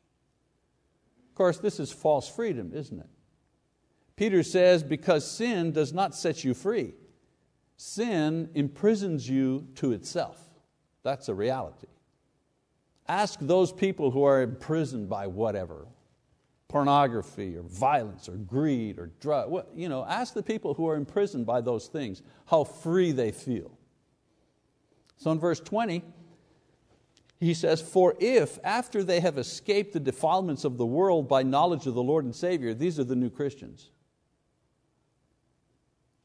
Of 1.30 1.36
course, 1.36 1.58
this 1.58 1.80
is 1.80 1.92
false 1.92 2.30
freedom, 2.30 2.72
isn't 2.74 3.00
it? 3.00 3.10
Peter 4.16 4.44
says, 4.44 4.84
because 4.84 5.30
sin 5.30 5.72
does 5.72 5.92
not 5.92 6.14
set 6.14 6.44
you 6.44 6.54
free, 6.54 6.94
sin 7.78 8.50
imprisons 8.54 9.28
you 9.28 9.70
to 9.76 9.94
itself. 9.94 10.49
That's 11.04 11.30
a 11.30 11.34
reality. 11.34 11.88
Ask 13.08 13.40
those 13.42 13.72
people 13.72 14.12
who 14.12 14.24
are 14.24 14.42
imprisoned 14.42 15.10
by 15.10 15.28
whatever, 15.28 15.88
pornography 16.68 17.58
or 17.58 17.64
violence 17.64 18.30
or 18.30 18.34
greed 18.34 19.00
or 19.00 19.12
drug. 19.20 19.66
You 19.76 19.90
know, 19.90 20.06
ask 20.06 20.34
the 20.34 20.44
people 20.44 20.76
who 20.76 20.88
are 20.88 20.96
imprisoned 20.96 21.46
by 21.46 21.62
those 21.62 21.88
things 21.88 22.22
how 22.46 22.64
free 22.64 23.12
they 23.12 23.32
feel. 23.32 23.72
So 25.18 25.32
in 25.32 25.40
verse 25.40 25.60
20, 25.60 26.04
he 27.40 27.54
says, 27.54 27.82
For 27.82 28.16
if 28.20 28.60
after 28.64 29.04
they 29.04 29.22
have 29.22 29.38
escaped 29.38 29.94
the 29.94 30.00
defilements 30.00 30.64
of 30.64 30.78
the 30.78 30.86
world 30.86 31.28
by 31.28 31.44
knowledge 31.44 31.88
of 31.88 31.94
the 31.94 32.04
Lord 32.04 32.26
and 32.26 32.36
Savior, 32.36 32.74
these 32.74 33.00
are 33.00 33.04
the 33.04 33.16
new 33.16 33.30
Christians. 33.30 33.92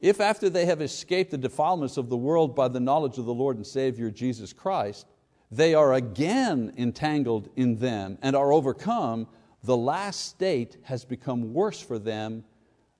If 0.04 0.20
after 0.20 0.50
they 0.50 0.66
have 0.66 0.82
escaped 0.82 1.30
the 1.30 1.38
defilements 1.38 1.96
of 1.96 2.10
the 2.10 2.16
world 2.18 2.54
by 2.54 2.68
the 2.68 2.78
knowledge 2.78 3.16
of 3.16 3.24
the 3.24 3.32
Lord 3.32 3.56
and 3.56 3.66
Savior 3.66 4.10
Jesus 4.10 4.52
Christ, 4.52 5.06
they 5.50 5.74
are 5.74 5.94
again 5.94 6.74
entangled 6.76 7.48
in 7.56 7.78
them 7.78 8.18
and 8.20 8.36
are 8.36 8.52
overcome, 8.52 9.26
the 9.62 9.78
last 9.78 10.26
state 10.26 10.76
has 10.82 11.06
become 11.06 11.54
worse 11.54 11.80
for 11.80 11.98
them 11.98 12.44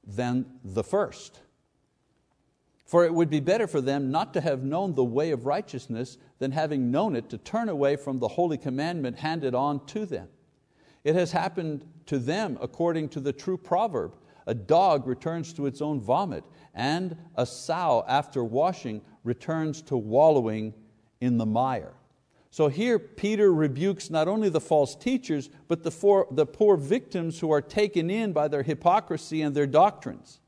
than 0.07 0.47
the 0.65 0.83
first. 0.83 1.41
For 2.87 3.05
it 3.05 3.13
would 3.13 3.29
be 3.29 3.41
better 3.41 3.67
for 3.67 3.83
them 3.83 4.11
not 4.11 4.33
to 4.33 4.41
have 4.41 4.65
known 4.65 4.95
the 4.95 5.05
way 5.05 5.31
of 5.31 5.45
righteousness 5.45 6.17
than 6.39 6.53
having 6.53 6.91
known 6.91 7.17
it 7.17 7.29
to 7.29 7.37
turn 7.37 7.69
away 7.69 7.97
from 7.97 8.19
the 8.19 8.29
holy 8.29 8.57
commandment 8.57 9.19
handed 9.19 9.55
on 9.55 9.85
to 9.89 10.07
them. 10.07 10.29
It 11.05 11.17
has 11.17 11.33
happened 11.33 11.85
to 12.07 12.19
them 12.19 12.57
according 12.63 13.11
to 13.11 13.21
the 13.21 13.35
true 13.35 13.59
proverb 13.59 14.15
a 14.47 14.55
dog 14.55 15.07
returns 15.07 15.53
to 15.55 15.67
its 15.67 15.81
own 15.81 16.01
vomit, 16.01 16.45
and 16.75 17.17
a 17.37 17.47
sow, 17.47 18.05
after 18.09 18.45
washing, 18.45 19.01
returns 19.23 19.83
to 19.83 19.97
wallowing 19.97 20.75
in 21.21 21.39
the 21.39 21.47
mire. 21.47 21.95
So 22.51 22.69
here, 22.69 23.01
Peter 23.01 23.53
rebukes 23.53 24.11
not 24.11 24.29
only 24.29 24.49
the 24.49 24.61
false 24.61 24.95
teachers, 24.95 25.51
but 25.67 25.83
the, 25.83 25.91
four, 25.91 26.29
the 26.31 26.47
poor 26.47 26.77
victims 26.77 27.41
who 27.41 27.51
are 27.51 27.61
taken 27.61 28.11
in 28.11 28.33
by 28.33 28.47
their 28.47 28.63
hypocrisy 28.63 29.43
and 29.43 29.57
their 29.57 29.67
doctrines. 29.67 30.39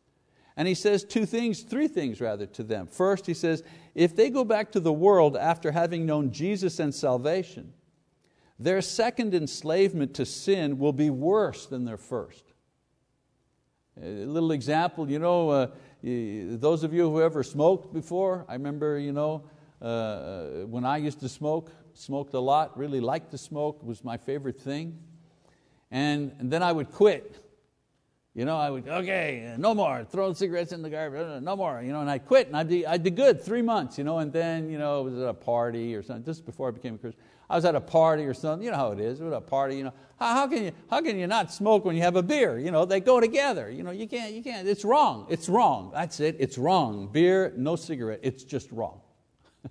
And 0.57 0.69
he 0.69 0.75
says 0.75 1.05
two 1.05 1.27
things, 1.27 1.63
three 1.63 1.89
things 1.89 2.21
rather 2.21 2.47
to 2.47 2.63
them. 2.63 2.87
First, 2.87 3.27
he 3.27 3.35
says, 3.35 3.63
if 3.95 4.15
they 4.15 4.31
go 4.31 4.45
back 4.45 4.71
to 4.73 4.81
the 4.81 4.93
world 4.93 5.37
after 5.37 5.73
having 5.73 6.07
known 6.07 6.31
Jesus 6.31 6.79
and 6.79 6.95
salvation, 6.95 7.73
their 8.59 8.81
second 8.81 9.35
enslavement 9.35 10.15
to 10.15 10.25
sin 10.25 10.79
will 10.79 10.93
be 10.93 11.11
worse 11.11 11.67
than 11.67 11.85
their 11.85 11.99
first. 11.99 12.46
A 14.03 14.25
little 14.25 14.53
example, 14.53 15.11
you 15.11 15.19
know, 15.19 15.51
uh, 15.51 15.67
those 16.03 16.85
of 16.85 16.93
you 16.93 17.11
who 17.11 17.23
ever 17.23 17.43
smoked 17.43 17.95
before, 17.95 18.45
I 18.49 18.55
remember 18.55 18.99
you 18.99 19.13
know, 19.13 19.45
uh, 19.81 20.67
when 20.67 20.85
I 20.85 20.99
used 20.99 21.21
to 21.21 21.29
smoke, 21.29 21.71
smoked 21.95 22.35
a 22.35 22.41
lot, 22.41 22.77
really 22.77 23.01
liked 23.01 23.31
to 23.31 23.39
smoke, 23.39 23.83
was 23.83 24.05
my 24.05 24.17
favorite 24.17 24.61
thing. 24.61 24.99
And, 25.91 26.33
and 26.39 26.51
then 26.51 26.63
I 26.63 26.73
would 26.73 26.93
quit 26.93 27.43
you 28.37 28.45
know, 28.45 28.59
I 28.59 28.69
would, 28.69 28.87
okay, 28.87 29.55
no 29.57 29.75
more, 29.75 30.05
throw 30.05 30.35
cigarettes 30.35 30.71
in 30.73 30.83
the 30.83 30.91
garbage, 30.91 31.43
no 31.43 31.57
more, 31.57 31.81
you 31.83 31.91
know, 31.91 32.03
and 32.03 32.11
I'd 32.11 32.27
quit 32.27 32.49
and 32.49 32.57
I'd 32.57 32.69
be, 32.69 32.87
I'd 32.87 33.03
be 33.03 33.11
good 33.11 33.43
three 33.43 33.63
months, 33.63 33.97
you 33.97 34.05
know, 34.05 34.19
and 34.19 34.31
then, 34.31 34.69
you 34.69 34.77
know, 34.77 35.01
it 35.01 35.05
was 35.05 35.23
at 35.23 35.27
a 35.27 35.33
party 35.33 35.95
or 35.95 36.03
something, 36.03 36.23
just 36.23 36.45
before 36.45 36.69
I 36.69 36.73
became 36.73 36.97
a 36.97 36.99
Christian. 36.99 37.23
I 37.49 37.57
was 37.57 37.65
at 37.65 37.75
a 37.75 37.81
party 37.81 38.25
or 38.25 38.35
something, 38.35 38.65
you 38.65 38.71
know 38.71 38.77
how 38.77 38.93
it 38.93 39.01
is, 39.01 39.21
at 39.21 39.33
a 39.33 39.41
party, 39.41 39.77
you 39.77 39.85
know, 39.85 39.93
how, 40.19 40.35
how, 40.35 40.47
can 40.49 40.65
you, 40.65 40.73
how 40.91 41.01
can 41.01 41.19
you 41.19 41.27
not 41.27 41.53
smoke 41.53 41.85
when 41.85 41.95
you 41.95 42.03
have 42.03 42.17
a 42.17 42.23
beer? 42.23 42.59
You 42.59 42.71
know, 42.71 42.85
they 42.85 43.01
go 43.01 43.21
together, 43.21 43.71
you 43.71 43.83
know, 43.83 43.93
you 43.93 44.09
can't, 44.09 44.33
you 44.33 44.43
can't, 44.43 44.67
it's 44.67 44.85
wrong, 44.85 45.27
it's 45.29 45.49
wrong, 45.49 45.91
that's 45.95 46.19
it, 46.21 46.37
it's 46.39 46.59
wrong. 46.59 47.09
Beer, 47.13 47.53
no 47.57 47.77
cigarette, 47.77 48.21
it's 48.23 48.43
just 48.43 48.71
wrong. 48.73 49.01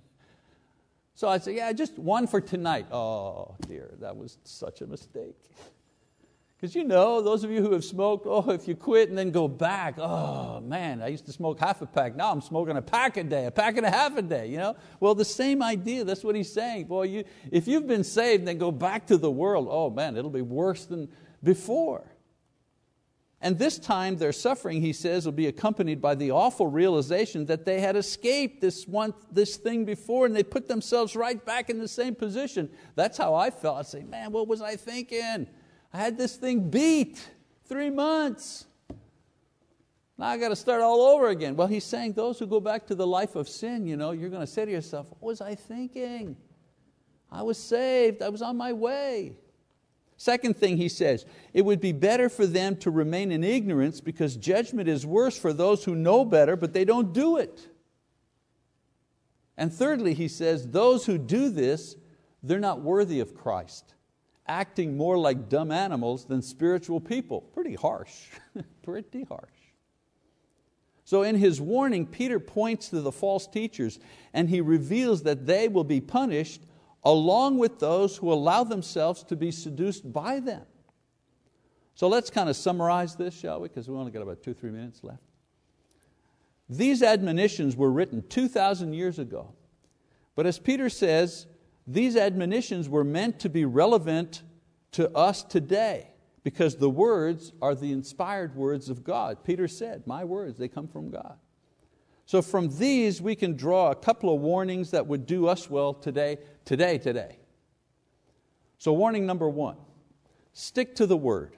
so 1.14 1.28
I 1.28 1.38
said, 1.38 1.54
yeah, 1.54 1.72
just 1.72 1.98
one 1.98 2.26
for 2.26 2.40
tonight. 2.40 2.86
Oh 2.92 3.56
dear, 3.66 3.94
that 4.00 4.16
was 4.16 4.38
such 4.44 4.80
a 4.80 4.86
mistake. 4.86 5.36
Because 6.56 6.74
you 6.74 6.84
know, 6.84 7.20
those 7.20 7.44
of 7.44 7.50
you 7.50 7.60
who 7.60 7.72
have 7.72 7.84
smoked, 7.84 8.26
oh, 8.26 8.50
if 8.50 8.66
you 8.66 8.74
quit 8.74 9.10
and 9.10 9.18
then 9.18 9.30
go 9.30 9.46
back, 9.46 9.98
oh 9.98 10.60
man, 10.60 11.02
I 11.02 11.08
used 11.08 11.26
to 11.26 11.32
smoke 11.32 11.60
half 11.60 11.82
a 11.82 11.86
pack. 11.86 12.16
Now 12.16 12.32
I'm 12.32 12.40
smoking 12.40 12.78
a 12.78 12.82
pack 12.82 13.18
a 13.18 13.24
day, 13.24 13.44
a 13.44 13.50
pack 13.50 13.76
and 13.76 13.84
a 13.84 13.90
half 13.90 14.16
a 14.16 14.22
day. 14.22 14.46
You 14.46 14.56
know? 14.56 14.76
Well, 14.98 15.14
the 15.14 15.24
same 15.24 15.62
idea, 15.62 16.04
that's 16.04 16.24
what 16.24 16.34
he's 16.34 16.50
saying. 16.50 16.86
Boy, 16.86 17.02
you, 17.04 17.24
if 17.52 17.68
you've 17.68 17.86
been 17.86 18.04
saved 18.04 18.46
then 18.46 18.56
go 18.56 18.72
back 18.72 19.06
to 19.08 19.18
the 19.18 19.30
world, 19.30 19.68
oh 19.70 19.90
man, 19.90 20.16
it'll 20.16 20.30
be 20.30 20.40
worse 20.40 20.86
than, 20.86 21.10
before. 21.42 22.10
And 23.42 23.58
this 23.58 23.78
time 23.78 24.16
their 24.16 24.32
suffering, 24.32 24.80
he 24.80 24.94
says, 24.94 25.26
will 25.26 25.32
be 25.32 25.48
accompanied 25.48 26.00
by 26.00 26.14
the 26.14 26.30
awful 26.30 26.68
realization 26.68 27.44
that 27.46 27.66
they 27.66 27.80
had 27.80 27.94
escaped 27.94 28.62
this, 28.62 28.88
one, 28.88 29.12
this 29.30 29.58
thing 29.58 29.84
before 29.84 30.24
and 30.24 30.34
they 30.34 30.42
put 30.42 30.68
themselves 30.68 31.14
right 31.14 31.44
back 31.44 31.68
in 31.68 31.78
the 31.78 31.86
same 31.86 32.14
position. 32.14 32.70
That's 32.94 33.18
how 33.18 33.34
I 33.34 33.50
felt. 33.50 33.76
I'd 33.76 33.86
say, 33.86 34.04
man, 34.04 34.32
what 34.32 34.48
was 34.48 34.62
I 34.62 34.76
thinking? 34.76 35.48
I 35.92 35.98
had 35.98 36.18
this 36.18 36.36
thing 36.36 36.70
beat 36.70 37.28
three 37.64 37.90
months. 37.90 38.66
Now 40.18 40.26
I 40.26 40.38
got 40.38 40.48
to 40.48 40.56
start 40.56 40.82
all 40.82 41.02
over 41.02 41.28
again. 41.28 41.56
Well, 41.56 41.66
he's 41.66 41.84
saying 41.84 42.14
those 42.14 42.38
who 42.38 42.46
go 42.46 42.60
back 42.60 42.86
to 42.86 42.94
the 42.94 43.06
life 43.06 43.36
of 43.36 43.48
sin, 43.48 43.86
you 43.86 43.96
know, 43.96 44.12
you're 44.12 44.30
going 44.30 44.40
to 44.40 44.46
say 44.46 44.64
to 44.64 44.70
yourself, 44.70 45.08
what 45.10 45.22
was 45.22 45.40
I 45.40 45.54
thinking? 45.54 46.36
I 47.30 47.42
was 47.42 47.58
saved, 47.58 48.22
I 48.22 48.28
was 48.28 48.42
on 48.42 48.56
my 48.56 48.72
way. 48.72 49.36
Second 50.16 50.56
thing 50.56 50.78
he 50.78 50.88
says, 50.88 51.26
it 51.52 51.62
would 51.62 51.80
be 51.80 51.92
better 51.92 52.30
for 52.30 52.46
them 52.46 52.76
to 52.76 52.90
remain 52.90 53.30
in 53.30 53.44
ignorance 53.44 54.00
because 54.00 54.36
judgment 54.36 54.88
is 54.88 55.04
worse 55.04 55.38
for 55.38 55.52
those 55.52 55.84
who 55.84 55.94
know 55.94 56.24
better, 56.24 56.56
but 56.56 56.72
they 56.72 56.86
don't 56.86 57.12
do 57.12 57.36
it. 57.36 57.68
And 59.58 59.72
thirdly, 59.72 60.14
he 60.14 60.28
says, 60.28 60.68
those 60.68 61.04
who 61.04 61.18
do 61.18 61.50
this, 61.50 61.96
they're 62.42 62.58
not 62.58 62.80
worthy 62.80 63.20
of 63.20 63.34
Christ, 63.34 63.94
acting 64.48 64.96
more 64.96 65.18
like 65.18 65.48
dumb 65.48 65.70
animals 65.70 66.24
than 66.24 66.42
spiritual 66.42 67.00
people. 67.00 67.40
Pretty 67.40 67.74
harsh, 67.74 68.28
pretty 68.82 69.24
harsh. 69.24 69.50
So 71.04 71.22
in 71.22 71.36
his 71.36 71.60
warning, 71.60 72.06
Peter 72.06 72.40
points 72.40 72.88
to 72.88 73.00
the 73.00 73.12
false 73.12 73.46
teachers 73.46 74.00
and 74.34 74.48
he 74.48 74.60
reveals 74.60 75.22
that 75.22 75.46
they 75.46 75.68
will 75.68 75.84
be 75.84 76.00
punished 76.00 76.62
along 77.04 77.58
with 77.58 77.78
those 77.78 78.16
who 78.16 78.32
allow 78.32 78.64
themselves 78.64 79.22
to 79.24 79.36
be 79.36 79.52
seduced 79.52 80.12
by 80.12 80.40
them. 80.40 80.62
So 81.94 82.08
let's 82.08 82.28
kind 82.28 82.48
of 82.50 82.56
summarize 82.56 83.14
this, 83.14 83.38
shall 83.38 83.60
we? 83.60 83.68
Because 83.68 83.88
we 83.88 83.96
only 83.96 84.10
got 84.10 84.22
about 84.22 84.42
two, 84.42 84.52
three 84.52 84.72
minutes 84.72 85.04
left. 85.04 85.22
These 86.68 87.02
admonitions 87.02 87.76
were 87.76 87.90
written 87.90 88.24
2,000 88.28 88.92
years 88.92 89.20
ago. 89.20 89.54
But 90.34 90.46
as 90.46 90.58
Peter 90.58 90.90
says, 90.90 91.46
these 91.86 92.16
admonitions 92.16 92.88
were 92.88 93.04
meant 93.04 93.38
to 93.40 93.48
be 93.48 93.64
relevant 93.64 94.42
to 94.92 95.10
us 95.16 95.42
today 95.42 96.10
because 96.42 96.76
the 96.76 96.90
words 96.90 97.52
are 97.60 97.74
the 97.74 97.92
inspired 97.92 98.54
words 98.56 98.88
of 98.88 99.04
God. 99.04 99.44
Peter 99.44 99.68
said, 99.68 100.06
My 100.06 100.24
words, 100.24 100.58
they 100.58 100.68
come 100.68 100.88
from 100.88 101.10
God. 101.10 101.38
So 102.24 102.42
from 102.42 102.76
these 102.76 103.22
we 103.22 103.36
can 103.36 103.56
draw 103.56 103.90
a 103.90 103.94
couple 103.94 104.34
of 104.34 104.40
warnings 104.40 104.90
that 104.90 105.06
would 105.06 105.26
do 105.26 105.46
us 105.46 105.70
well 105.70 105.94
today, 105.94 106.38
today, 106.64 106.98
today. 106.98 107.38
So 108.78 108.92
warning 108.92 109.26
number 109.26 109.48
one, 109.48 109.76
stick 110.52 110.96
to 110.96 111.06
the 111.06 111.16
word. 111.16 111.56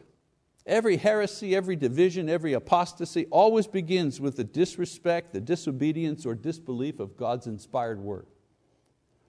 Every 0.67 0.99
heresy, 0.99 1.57
every 1.57 1.77
division, 1.77 2.29
every 2.29 2.53
apostasy 2.53 3.25
always 3.31 3.67
begins 3.67 4.21
with 4.21 4.37
the 4.37 4.45
disrespect, 4.45 5.33
the 5.33 5.41
disobedience, 5.41 6.27
or 6.27 6.35
disbelief 6.35 7.01
of 7.01 7.17
God's 7.17 7.47
inspired 7.47 8.01
word. 8.01 8.27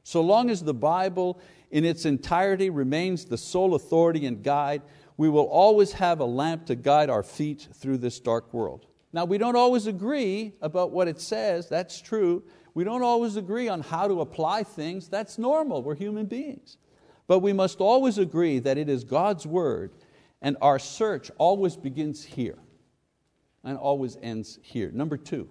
So 0.04 0.22
long 0.22 0.50
as 0.50 0.64
the 0.64 0.74
Bible 0.74 1.40
in 1.72 1.86
its 1.86 2.06
entirety 2.06 2.70
remains 2.70 3.26
the 3.26 3.38
sole 3.38 3.76
authority 3.76 4.26
and 4.26 4.44
guide, 4.44 4.82
we 5.18 5.30
will 5.30 5.46
always 5.46 5.92
have 5.94 6.20
a 6.20 6.26
lamp 6.26 6.66
to 6.68 6.76
guide 6.76 7.10
our 7.10 7.24
feet 7.24 7.68
through 7.74 7.98
this 7.98 8.20
dark 8.20 8.54
world. 8.54 8.86
Now, 9.12 9.26
we 9.26 9.38
don't 9.38 9.56
always 9.56 9.88
agree 9.88 10.54
about 10.62 10.92
what 10.92 11.08
it 11.08 11.20
says, 11.20 11.68
that's 11.68 12.00
true. 12.00 12.44
We 12.74 12.84
don't 12.84 13.04
always 13.04 13.36
agree 13.36 13.68
on 13.68 13.82
how 13.82 14.08
to 14.08 14.22
apply 14.22 14.64
things, 14.64 15.10
that's 15.10 15.38
normal, 15.38 15.82
we're 15.84 15.96
human 15.96 16.28
beings. 16.28 16.78
But 17.28 17.40
we 17.40 17.54
must 17.54 17.82
always 17.82 18.18
agree 18.18 18.60
that 18.60 18.78
it 18.78 18.88
is 18.88 19.04
God's 19.04 19.46
word, 19.46 19.92
and 20.42 20.58
our 20.62 20.80
search 20.80 21.30
always 21.38 21.76
begins 21.76 22.24
here 22.24 22.58
and 23.64 23.78
always 23.78 24.18
ends 24.22 24.58
here. 24.62 24.92
Number 24.92 25.18
two, 25.18 25.50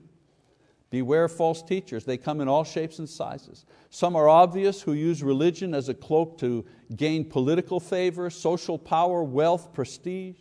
beware 0.91 1.28
false 1.28 1.62
teachers. 1.62 2.05
They 2.05 2.16
come 2.16 2.41
in 2.41 2.49
all 2.49 2.64
shapes 2.64 2.99
and 2.99 3.09
sizes. 3.09 3.66
Some 3.91 4.16
are 4.16 4.28
obvious 4.28 4.82
who 4.82 4.93
use 4.93 5.22
religion 5.22 5.74
as 5.74 5.89
a 5.89 5.95
cloak 5.95 6.39
to 6.39 6.64
gain 6.97 7.24
political 7.24 7.80
favor, 7.80 8.30
social 8.30 8.78
power, 8.78 9.22
wealth, 9.22 9.72
prestige. 9.72 10.41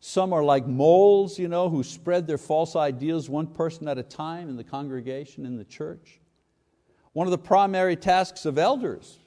Some 0.00 0.32
are 0.32 0.44
like 0.44 0.66
moles 0.66 1.38
you 1.38 1.48
know, 1.48 1.68
who 1.68 1.82
spread 1.82 2.26
their 2.26 2.38
false 2.38 2.76
ideas 2.76 3.28
one 3.28 3.46
person 3.46 3.88
at 3.88 3.98
a 3.98 4.02
time 4.02 4.48
in 4.48 4.56
the 4.56 4.64
congregation, 4.64 5.44
in 5.44 5.56
the 5.56 5.64
church. 5.64 6.20
One 7.12 7.26
of 7.26 7.32
the 7.32 7.38
primary 7.38 7.96
tasks 7.96 8.46
of 8.46 8.56
elders 8.56 9.18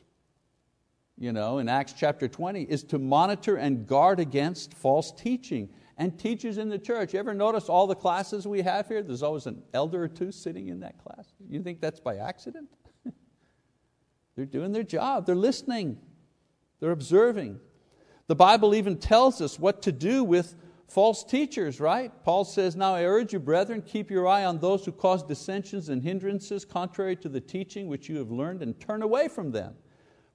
you 1.18 1.32
know, 1.32 1.60
in 1.60 1.70
Acts 1.70 1.94
chapter 1.94 2.28
20 2.28 2.64
is 2.64 2.84
to 2.86 3.00
monitor 3.00 3.56
and 3.56 3.86
guard 3.86 4.20
against 4.20 4.74
false 4.74 5.12
teaching 5.12 5.70
and 5.98 6.18
teachers 6.18 6.58
in 6.58 6.70
the 6.70 6.80
church. 6.80 7.14
You 7.14 7.20
ever 7.20 7.34
notice 7.34 7.70
all 7.70 7.88
the 7.88 7.96
classes 7.96 8.48
we 8.48 8.62
have 8.62 8.88
here? 8.88 9.04
There's 9.04 9.24
always 9.24 9.46
an 9.46 9.62
elder 9.74 10.04
or 10.04 10.08
two 10.08 10.32
sitting 10.32 10.68
in 10.68 10.80
that 10.82 10.98
class. 10.98 11.34
You 11.48 11.62
think 11.62 11.82
that's 11.82 12.00
by 12.00 12.18
accident? 12.18 12.70
they're 14.36 14.46
doing 14.46 14.72
their 14.72 14.84
job, 14.84 15.26
they're 15.26 15.36
listening, 15.36 15.98
they're 16.80 16.91
observing. 16.91 17.60
The 18.28 18.36
Bible 18.36 18.74
even 18.74 18.98
tells 18.98 19.41
us 19.41 19.60
what 19.60 19.82
to 19.84 19.91
do 19.91 20.24
with 20.24 20.56
false 20.88 21.24
teachers, 21.24 21.80
right? 21.80 22.12
Paul 22.24 22.46
says, 22.46 22.76
Now 22.76 22.96
I 22.96 23.04
urge 23.04 23.34
you, 23.34 23.39
brethren, 23.39 23.82
keep 23.82 24.10
your 24.10 24.28
eye 24.28 24.46
on 24.46 24.60
those 24.60 24.86
who 24.86 24.91
cause 24.91 25.24
dissensions 25.24 25.89
and 25.89 26.02
hindrances 26.02 26.64
contrary 26.66 27.16
to 27.18 27.30
the 27.30 27.41
teaching 27.41 27.88
which 27.88 28.08
you 28.08 28.18
have 28.18 28.32
learned, 28.32 28.62
and 28.62 28.80
turn 28.80 29.02
away 29.02 29.28
from 29.28 29.52
them. 29.52 29.76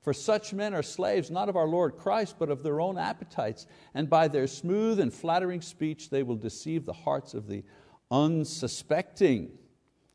For 0.08 0.14
such 0.14 0.54
men 0.54 0.72
are 0.72 0.82
slaves, 0.82 1.30
not 1.30 1.50
of 1.50 1.56
our 1.56 1.68
Lord 1.68 1.98
Christ, 1.98 2.36
but 2.38 2.48
of 2.48 2.62
their 2.62 2.80
own 2.80 2.96
appetites, 2.96 3.66
and 3.92 4.08
by 4.08 4.26
their 4.26 4.46
smooth 4.46 5.00
and 5.00 5.12
flattering 5.12 5.60
speech 5.60 6.08
they 6.08 6.22
will 6.22 6.34
deceive 6.34 6.86
the 6.86 6.94
hearts 6.94 7.34
of 7.34 7.46
the 7.46 7.62
unsuspecting. 8.10 9.50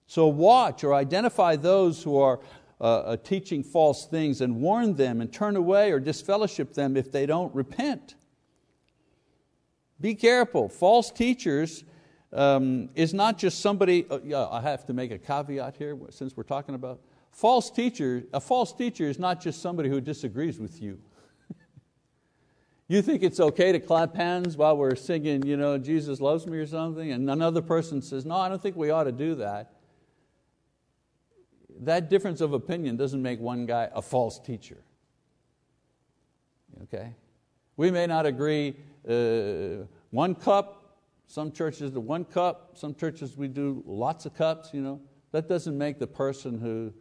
So 0.08 0.26
watch 0.26 0.84
or 0.84 0.96
identify 0.96 1.58
those 1.58 2.02
who 2.02 2.18
are 2.18 2.40
uh, 2.82 3.02
uh 3.02 3.18
teaching 3.18 3.62
false 3.62 4.08
things 4.08 4.42
and 4.42 4.62
warn 4.62 4.96
them 4.96 5.22
and 5.22 5.32
turn 5.32 5.56
away 5.56 5.92
or 5.92 6.00
disfellowship 6.00 6.74
them 6.74 6.98
if 6.98 7.12
they 7.12 7.28
don't 7.28 7.54
repent. 7.54 8.16
Be 10.02 10.16
careful. 10.16 10.70
False 10.70 11.12
teachers 11.12 11.84
um, 12.32 12.90
is 12.96 13.14
not 13.14 13.38
just 13.38 13.60
somebody, 13.60 14.08
uh, 14.10 14.18
yeah, 14.24 14.48
I 14.50 14.60
have 14.62 14.88
to 14.88 14.94
make 14.94 15.12
a 15.12 15.20
caveat 15.20 15.76
here 15.78 15.96
since 16.10 16.36
we're 16.36 16.42
talking 16.42 16.74
about 16.74 17.00
false 17.34 17.70
teacher. 17.70 18.24
A 18.32 18.40
false 18.40 18.72
teacher 18.72 19.10
is 19.10 19.20
not 19.20 19.42
just 19.42 19.62
somebody 19.62 19.90
who 19.90 20.00
disagrees 20.00 20.60
with 20.60 20.82
you. 20.82 21.00
you 22.88 23.02
think 23.02 23.24
it's 23.24 23.40
okay 23.40 23.72
to 23.74 23.80
clap 23.80 24.16
hands 24.16 24.56
while 24.56 24.78
we're 24.78 24.96
singing, 24.96 25.46
you 25.46 25.58
know, 25.58 25.78
Jesus 25.78 26.22
loves 26.22 26.48
me 26.48 26.58
or 26.58 26.68
something, 26.68 27.12
and 27.12 27.30
another 27.30 27.62
person 27.62 28.02
says, 28.02 28.26
no, 28.26 28.36
I 28.36 28.48
don't 28.48 28.62
think 28.62 28.78
we 28.78 28.92
ought 28.92 29.04
to 29.06 29.12
do 29.12 29.36
that. 29.36 29.74
That 31.82 32.10
difference 32.10 32.40
of 32.40 32.54
opinion 32.54 32.96
doesn't 32.96 33.22
make 33.22 33.40
one 33.40 33.66
guy 33.66 33.90
a 33.94 34.02
false 34.02 34.40
teacher. 34.40 34.84
Okay? 36.84 37.16
We 37.76 37.90
may 37.90 38.06
not 38.06 38.26
agree 38.26 38.76
uh, 39.10 39.86
one 40.12 40.36
cup, 40.36 41.00
some 41.28 41.52
churches 41.52 41.92
do 41.92 42.00
one 42.00 42.26
cup, 42.26 42.78
some 42.78 42.94
churches 42.94 43.36
we 43.36 43.48
do 43.48 43.84
lots 43.88 44.26
of 44.28 44.36
cups. 44.36 44.70
You 44.72 44.82
know. 44.82 45.02
That 45.32 45.50
doesn't 45.50 45.76
make 45.76 45.98
the 45.98 46.06
person 46.06 46.60
who 46.60 46.94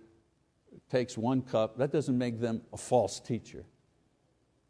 takes 0.93 1.17
one 1.17 1.41
cup, 1.41 1.79
that 1.79 1.91
doesn't 1.91 2.17
make 2.17 2.39
them 2.39 2.61
a 2.73 2.77
false 2.77 3.19
teacher. 3.19 3.65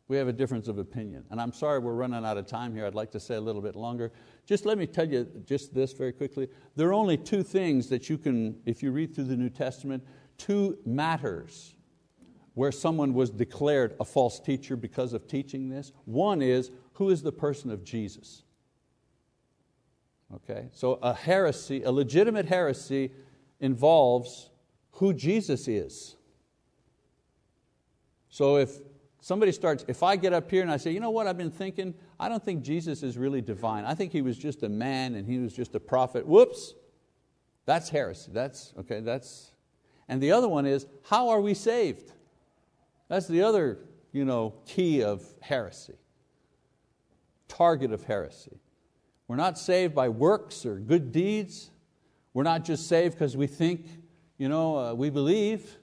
We 0.07 0.16
have 0.16 0.29
a 0.29 0.33
difference 0.33 0.68
of 0.68 0.79
opinion. 0.79 1.25
And 1.31 1.41
I'm 1.41 1.53
sorry 1.53 1.81
we're 1.81 1.95
running 1.95 2.25
out 2.25 2.39
of 2.39 2.47
time 2.47 2.75
here. 2.75 2.87
I'd 2.87 2.95
like 2.95 3.11
to 3.12 3.20
say 3.20 3.35
a 3.35 3.41
little 3.41 3.61
bit 3.61 3.75
longer. 3.75 4.12
Just 4.47 4.64
let 4.64 4.79
me 4.79 4.87
tell 4.87 5.09
you 5.09 5.27
just 5.45 5.75
this 5.75 5.93
very 5.93 6.12
quickly. 6.12 6.49
There 6.77 6.89
are 6.89 6.93
only 6.93 7.16
two 7.16 7.43
things 7.43 7.89
that 7.89 8.09
you 8.09 8.18
can, 8.18 8.61
if 8.66 8.85
you 8.85 8.93
read 8.93 9.14
through 9.14 9.25
the 9.25 9.37
New 9.37 9.51
Testament, 9.51 10.05
two 10.39 10.79
matters 10.87 11.75
where 12.55 12.70
someone 12.70 13.14
was 13.14 13.31
declared 13.31 13.97
a 13.99 14.05
false 14.05 14.39
teacher 14.39 14.77
because 14.77 15.14
of 15.14 15.27
teaching 15.27 15.70
this. 15.70 15.91
One 16.05 16.41
is, 16.41 16.70
who 16.95 17.11
is 17.11 17.23
the 17.23 17.33
person 17.33 17.70
of 17.70 17.83
Jesus? 17.83 18.45
Okay, 20.35 20.68
so 20.73 21.01
a 21.03 21.14
heresy, 21.14 21.83
a 21.83 21.91
legitimate 21.91 22.47
heresy 22.47 23.11
involves 23.61 24.51
who 25.03 25.12
Jesus 25.12 25.66
is. 25.66 26.14
So 28.28 28.57
if 28.57 28.78
somebody 29.20 29.50
starts, 29.50 29.84
if 29.88 30.05
I 30.05 30.14
get 30.14 30.32
up 30.32 30.48
here 30.48 30.62
and 30.62 30.70
I 30.70 30.76
say, 30.76 30.92
you 30.92 31.00
know 31.00 31.11
what 31.11 31.26
I've 31.26 31.36
been 31.36 31.50
thinking, 31.50 31.92
I 32.20 32.28
don't 32.28 32.40
think 32.40 32.62
Jesus 32.62 33.03
is 33.03 33.18
really 33.18 33.40
divine. 33.40 33.84
I 33.84 33.96
think 33.96 34.12
He 34.12 34.22
was 34.22 34.38
just 34.38 34.62
a 34.62 34.68
man 34.68 35.16
and 35.16 35.26
He 35.26 35.38
was 35.38 35.53
just 35.53 35.74
a 35.74 35.80
prophet. 35.80 36.24
Whoops, 36.24 36.74
that's 37.66 37.88
heresy. 37.88 38.30
That's, 38.32 38.72
okay, 38.78 39.00
that's, 39.00 39.50
and 40.09 40.22
the 40.22 40.30
other 40.30 40.48
one 40.48 40.66
is, 40.66 40.86
how 41.03 41.30
are 41.30 41.40
we 41.40 41.55
saved? 41.55 42.12
That's 43.09 43.26
the 43.26 43.42
other 43.42 43.80
you 44.12 44.24
know, 44.24 44.55
key 44.66 45.03
of 45.03 45.24
heresy, 45.40 45.94
target 47.48 47.92
of 47.92 48.05
heresy. 48.05 48.61
We're 49.26 49.34
not 49.34 49.59
saved 49.59 49.96
by 49.96 50.11
works 50.11 50.64
or 50.64 50.76
good 50.76 51.11
deeds. 51.11 51.72
We're 52.34 52.44
not 52.44 52.64
just 52.64 52.86
saved 52.86 53.14
because 53.14 53.36
we 53.36 53.48
think, 53.48 53.86
you 54.43 54.49
know, 54.49 54.76
uh, 54.76 54.93
we 54.93 55.09
believe. 55.09 55.78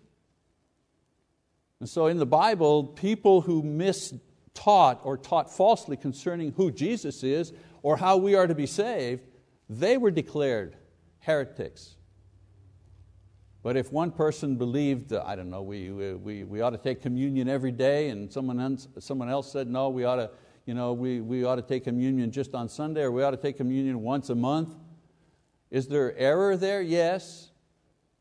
And 1.80 1.88
so 1.88 2.08
in 2.08 2.18
the 2.18 2.26
Bible, 2.26 2.84
people 2.84 3.40
who 3.40 3.64
miss 3.64 4.14
taught 4.54 5.00
or 5.06 5.16
taught 5.16 5.50
falsely 5.50 5.96
concerning 5.96 6.52
who 6.52 6.70
Jesus 6.70 7.24
is 7.24 7.54
or 7.84 7.96
how 7.96 8.18
we 8.18 8.36
are 8.36 8.48
to 8.48 8.54
be 8.54 8.66
saved, 8.66 9.26
they 9.70 9.96
were 9.96 10.12
declared 10.12 10.76
heretics. 11.20 11.96
But 13.64 13.78
if 13.78 13.94
one 13.94 14.12
person 14.12 14.58
believed, 14.58 15.14
I 15.14 15.38
don't 15.38 15.50
know, 15.50 15.62
we, 15.62 15.90
we, 15.92 16.44
we 16.44 16.60
ought 16.60 16.72
to 16.72 16.78
take 16.78 17.02
communion 17.02 17.48
every 17.48 17.72
day, 17.72 18.10
and 18.10 18.30
someone 18.30 18.60
else, 18.60 18.90
someone 19.00 19.30
else 19.30 19.50
said, 19.50 19.70
no, 19.70 19.88
we 19.88 20.04
ought, 20.04 20.18
to, 20.18 20.32
you 20.66 20.74
know, 20.74 20.92
we, 20.92 21.22
we 21.22 21.46
ought 21.46 21.56
to 21.56 21.62
take 21.62 21.86
communion 21.86 22.30
just 22.30 22.54
on 22.54 22.68
Sunday, 22.68 23.04
or 23.04 23.12
we 23.14 23.24
ought 23.24 23.32
to 23.32 23.38
take 23.38 23.56
communion 23.56 24.02
once 24.02 24.30
a 24.30 24.36
month, 24.36 24.76
is 25.72 25.88
there 25.88 26.14
error 26.18 26.58
there? 26.58 26.82
Yes. 26.82 27.49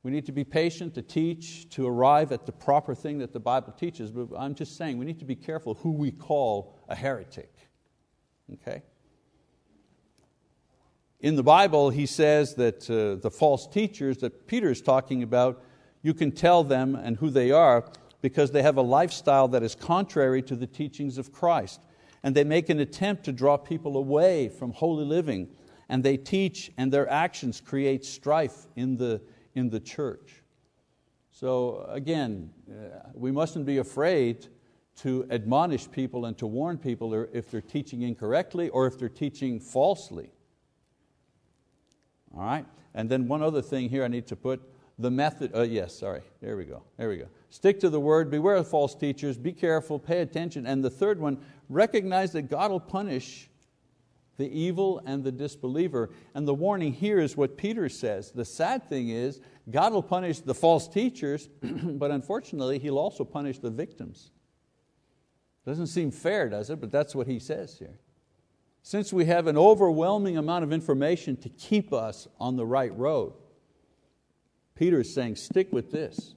We 0.08 0.14
need 0.14 0.24
to 0.24 0.32
be 0.32 0.42
patient 0.42 0.94
to 0.94 1.02
teach, 1.02 1.68
to 1.68 1.86
arrive 1.86 2.32
at 2.32 2.46
the 2.46 2.52
proper 2.52 2.94
thing 2.94 3.18
that 3.18 3.34
the 3.34 3.40
Bible 3.40 3.74
teaches, 3.78 4.10
but 4.10 4.28
I'm 4.38 4.54
just 4.54 4.78
saying 4.78 4.96
we 4.96 5.04
need 5.04 5.18
to 5.18 5.26
be 5.26 5.34
careful 5.34 5.74
who 5.74 5.90
we 5.92 6.12
call 6.12 6.74
a 6.88 6.94
heretic. 6.94 7.52
Okay? 8.54 8.80
In 11.20 11.36
the 11.36 11.42
Bible, 11.42 11.90
he 11.90 12.06
says 12.06 12.54
that 12.54 12.88
uh, 12.88 13.20
the 13.20 13.30
false 13.30 13.66
teachers 13.66 14.16
that 14.18 14.46
Peter 14.46 14.70
is 14.70 14.80
talking 14.80 15.22
about, 15.22 15.62
you 16.00 16.14
can 16.14 16.32
tell 16.32 16.64
them 16.64 16.94
and 16.94 17.18
who 17.18 17.28
they 17.28 17.50
are 17.50 17.84
because 18.22 18.50
they 18.50 18.62
have 18.62 18.78
a 18.78 18.82
lifestyle 18.82 19.48
that 19.48 19.62
is 19.62 19.74
contrary 19.74 20.40
to 20.40 20.56
the 20.56 20.66
teachings 20.66 21.18
of 21.18 21.32
Christ. 21.32 21.82
And 22.22 22.34
they 22.34 22.44
make 22.44 22.70
an 22.70 22.80
attempt 22.80 23.24
to 23.24 23.32
draw 23.32 23.58
people 23.58 23.98
away 23.98 24.48
from 24.48 24.72
holy 24.72 25.04
living. 25.04 25.50
And 25.86 26.02
they 26.02 26.16
teach, 26.16 26.72
and 26.78 26.90
their 26.90 27.10
actions 27.10 27.60
create 27.60 28.06
strife 28.06 28.66
in 28.74 28.96
the, 28.96 29.20
in 29.58 29.68
the 29.68 29.80
church. 29.80 30.42
So, 31.30 31.86
again, 31.88 32.50
uh, 32.70 33.10
we 33.14 33.30
mustn't 33.30 33.66
be 33.66 33.78
afraid 33.78 34.48
to 35.02 35.26
admonish 35.30 35.90
people 35.90 36.24
and 36.24 36.36
to 36.38 36.46
warn 36.46 36.78
people 36.78 37.14
if 37.32 37.50
they're 37.50 37.60
teaching 37.60 38.02
incorrectly 38.02 38.68
or 38.70 38.86
if 38.86 38.98
they're 38.98 39.08
teaching 39.08 39.60
falsely. 39.60 40.30
All 42.34 42.42
right? 42.42 42.66
And 42.94 43.08
then 43.08 43.28
one 43.28 43.42
other 43.42 43.62
thing 43.62 43.88
here 43.88 44.04
I 44.04 44.08
need 44.08 44.26
to 44.28 44.36
put, 44.36 44.60
the 44.98 45.10
method, 45.10 45.54
uh, 45.54 45.62
yes, 45.62 45.96
sorry, 45.96 46.22
there 46.40 46.56
we 46.56 46.64
go, 46.64 46.82
there 46.96 47.08
we 47.08 47.18
go. 47.18 47.28
Stick 47.50 47.78
to 47.80 47.90
the 47.90 48.00
word, 48.00 48.30
beware 48.30 48.56
of 48.56 48.66
false 48.66 48.96
teachers, 48.96 49.38
be 49.38 49.52
careful, 49.52 49.98
pay 50.00 50.22
attention. 50.22 50.66
And 50.66 50.84
the 50.84 50.90
third 50.90 51.20
one, 51.20 51.38
recognize 51.68 52.32
that 52.32 52.50
God 52.50 52.72
will 52.72 52.80
punish 52.80 53.48
the 54.38 54.48
evil 54.48 55.02
and 55.04 55.22
the 55.22 55.32
disbeliever. 55.32 56.10
And 56.34 56.48
the 56.48 56.54
warning 56.54 56.94
here 56.94 57.18
is 57.18 57.36
what 57.36 57.58
Peter 57.58 57.88
says. 57.88 58.30
The 58.30 58.44
sad 58.44 58.88
thing 58.88 59.10
is, 59.10 59.40
God 59.70 59.92
will 59.92 60.02
punish 60.02 60.40
the 60.40 60.54
false 60.54 60.88
teachers, 60.88 61.48
but 61.62 62.10
unfortunately, 62.10 62.78
He'll 62.78 62.98
also 62.98 63.24
punish 63.24 63.58
the 63.58 63.70
victims. 63.70 64.30
Doesn't 65.66 65.88
seem 65.88 66.10
fair, 66.12 66.48
does 66.48 66.70
it? 66.70 66.80
But 66.80 66.90
that's 66.90 67.14
what 67.14 67.26
he 67.26 67.38
says 67.38 67.78
here. 67.78 67.98
Since 68.82 69.12
we 69.12 69.26
have 69.26 69.46
an 69.48 69.58
overwhelming 69.58 70.38
amount 70.38 70.64
of 70.64 70.72
information 70.72 71.36
to 71.38 71.50
keep 71.50 71.92
us 71.92 72.26
on 72.40 72.56
the 72.56 72.64
right 72.64 72.96
road, 72.96 73.34
Peter 74.74 75.00
is 75.00 75.12
saying, 75.12 75.36
stick 75.36 75.70
with 75.70 75.90
this. 75.90 76.34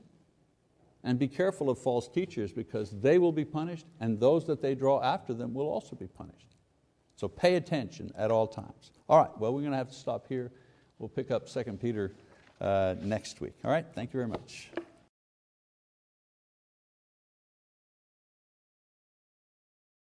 And 1.03 1.17
be 1.17 1.29
careful 1.29 1.69
of 1.69 1.79
false 1.79 2.09
teachers 2.09 2.51
because 2.51 2.91
they 2.91 3.19
will 3.19 3.31
be 3.31 3.45
punished 3.45 3.85
and 4.01 4.19
those 4.19 4.45
that 4.47 4.61
they 4.61 4.75
draw 4.75 5.01
after 5.01 5.33
them 5.33 5.53
will 5.53 5.69
also 5.69 5.95
be 5.95 6.07
punished. 6.07 6.50
So 7.21 7.27
pay 7.27 7.53
attention 7.53 8.11
at 8.17 8.31
all 8.31 8.47
times. 8.47 8.89
All 9.07 9.19
right, 9.19 9.29
well, 9.39 9.53
we're 9.53 9.59
going 9.59 9.73
to 9.73 9.77
have 9.77 9.89
to 9.89 9.95
stop 9.95 10.25
here. 10.27 10.51
We'll 10.97 11.07
pick 11.07 11.29
up 11.29 11.47
2 11.47 11.63
Peter 11.79 12.13
uh, 12.59 12.95
next 12.99 13.41
week. 13.41 13.53
All 13.63 13.69
right, 13.69 13.85
thank 13.93 14.11
you 14.11 14.17
very 14.17 14.27
much. 14.27 14.71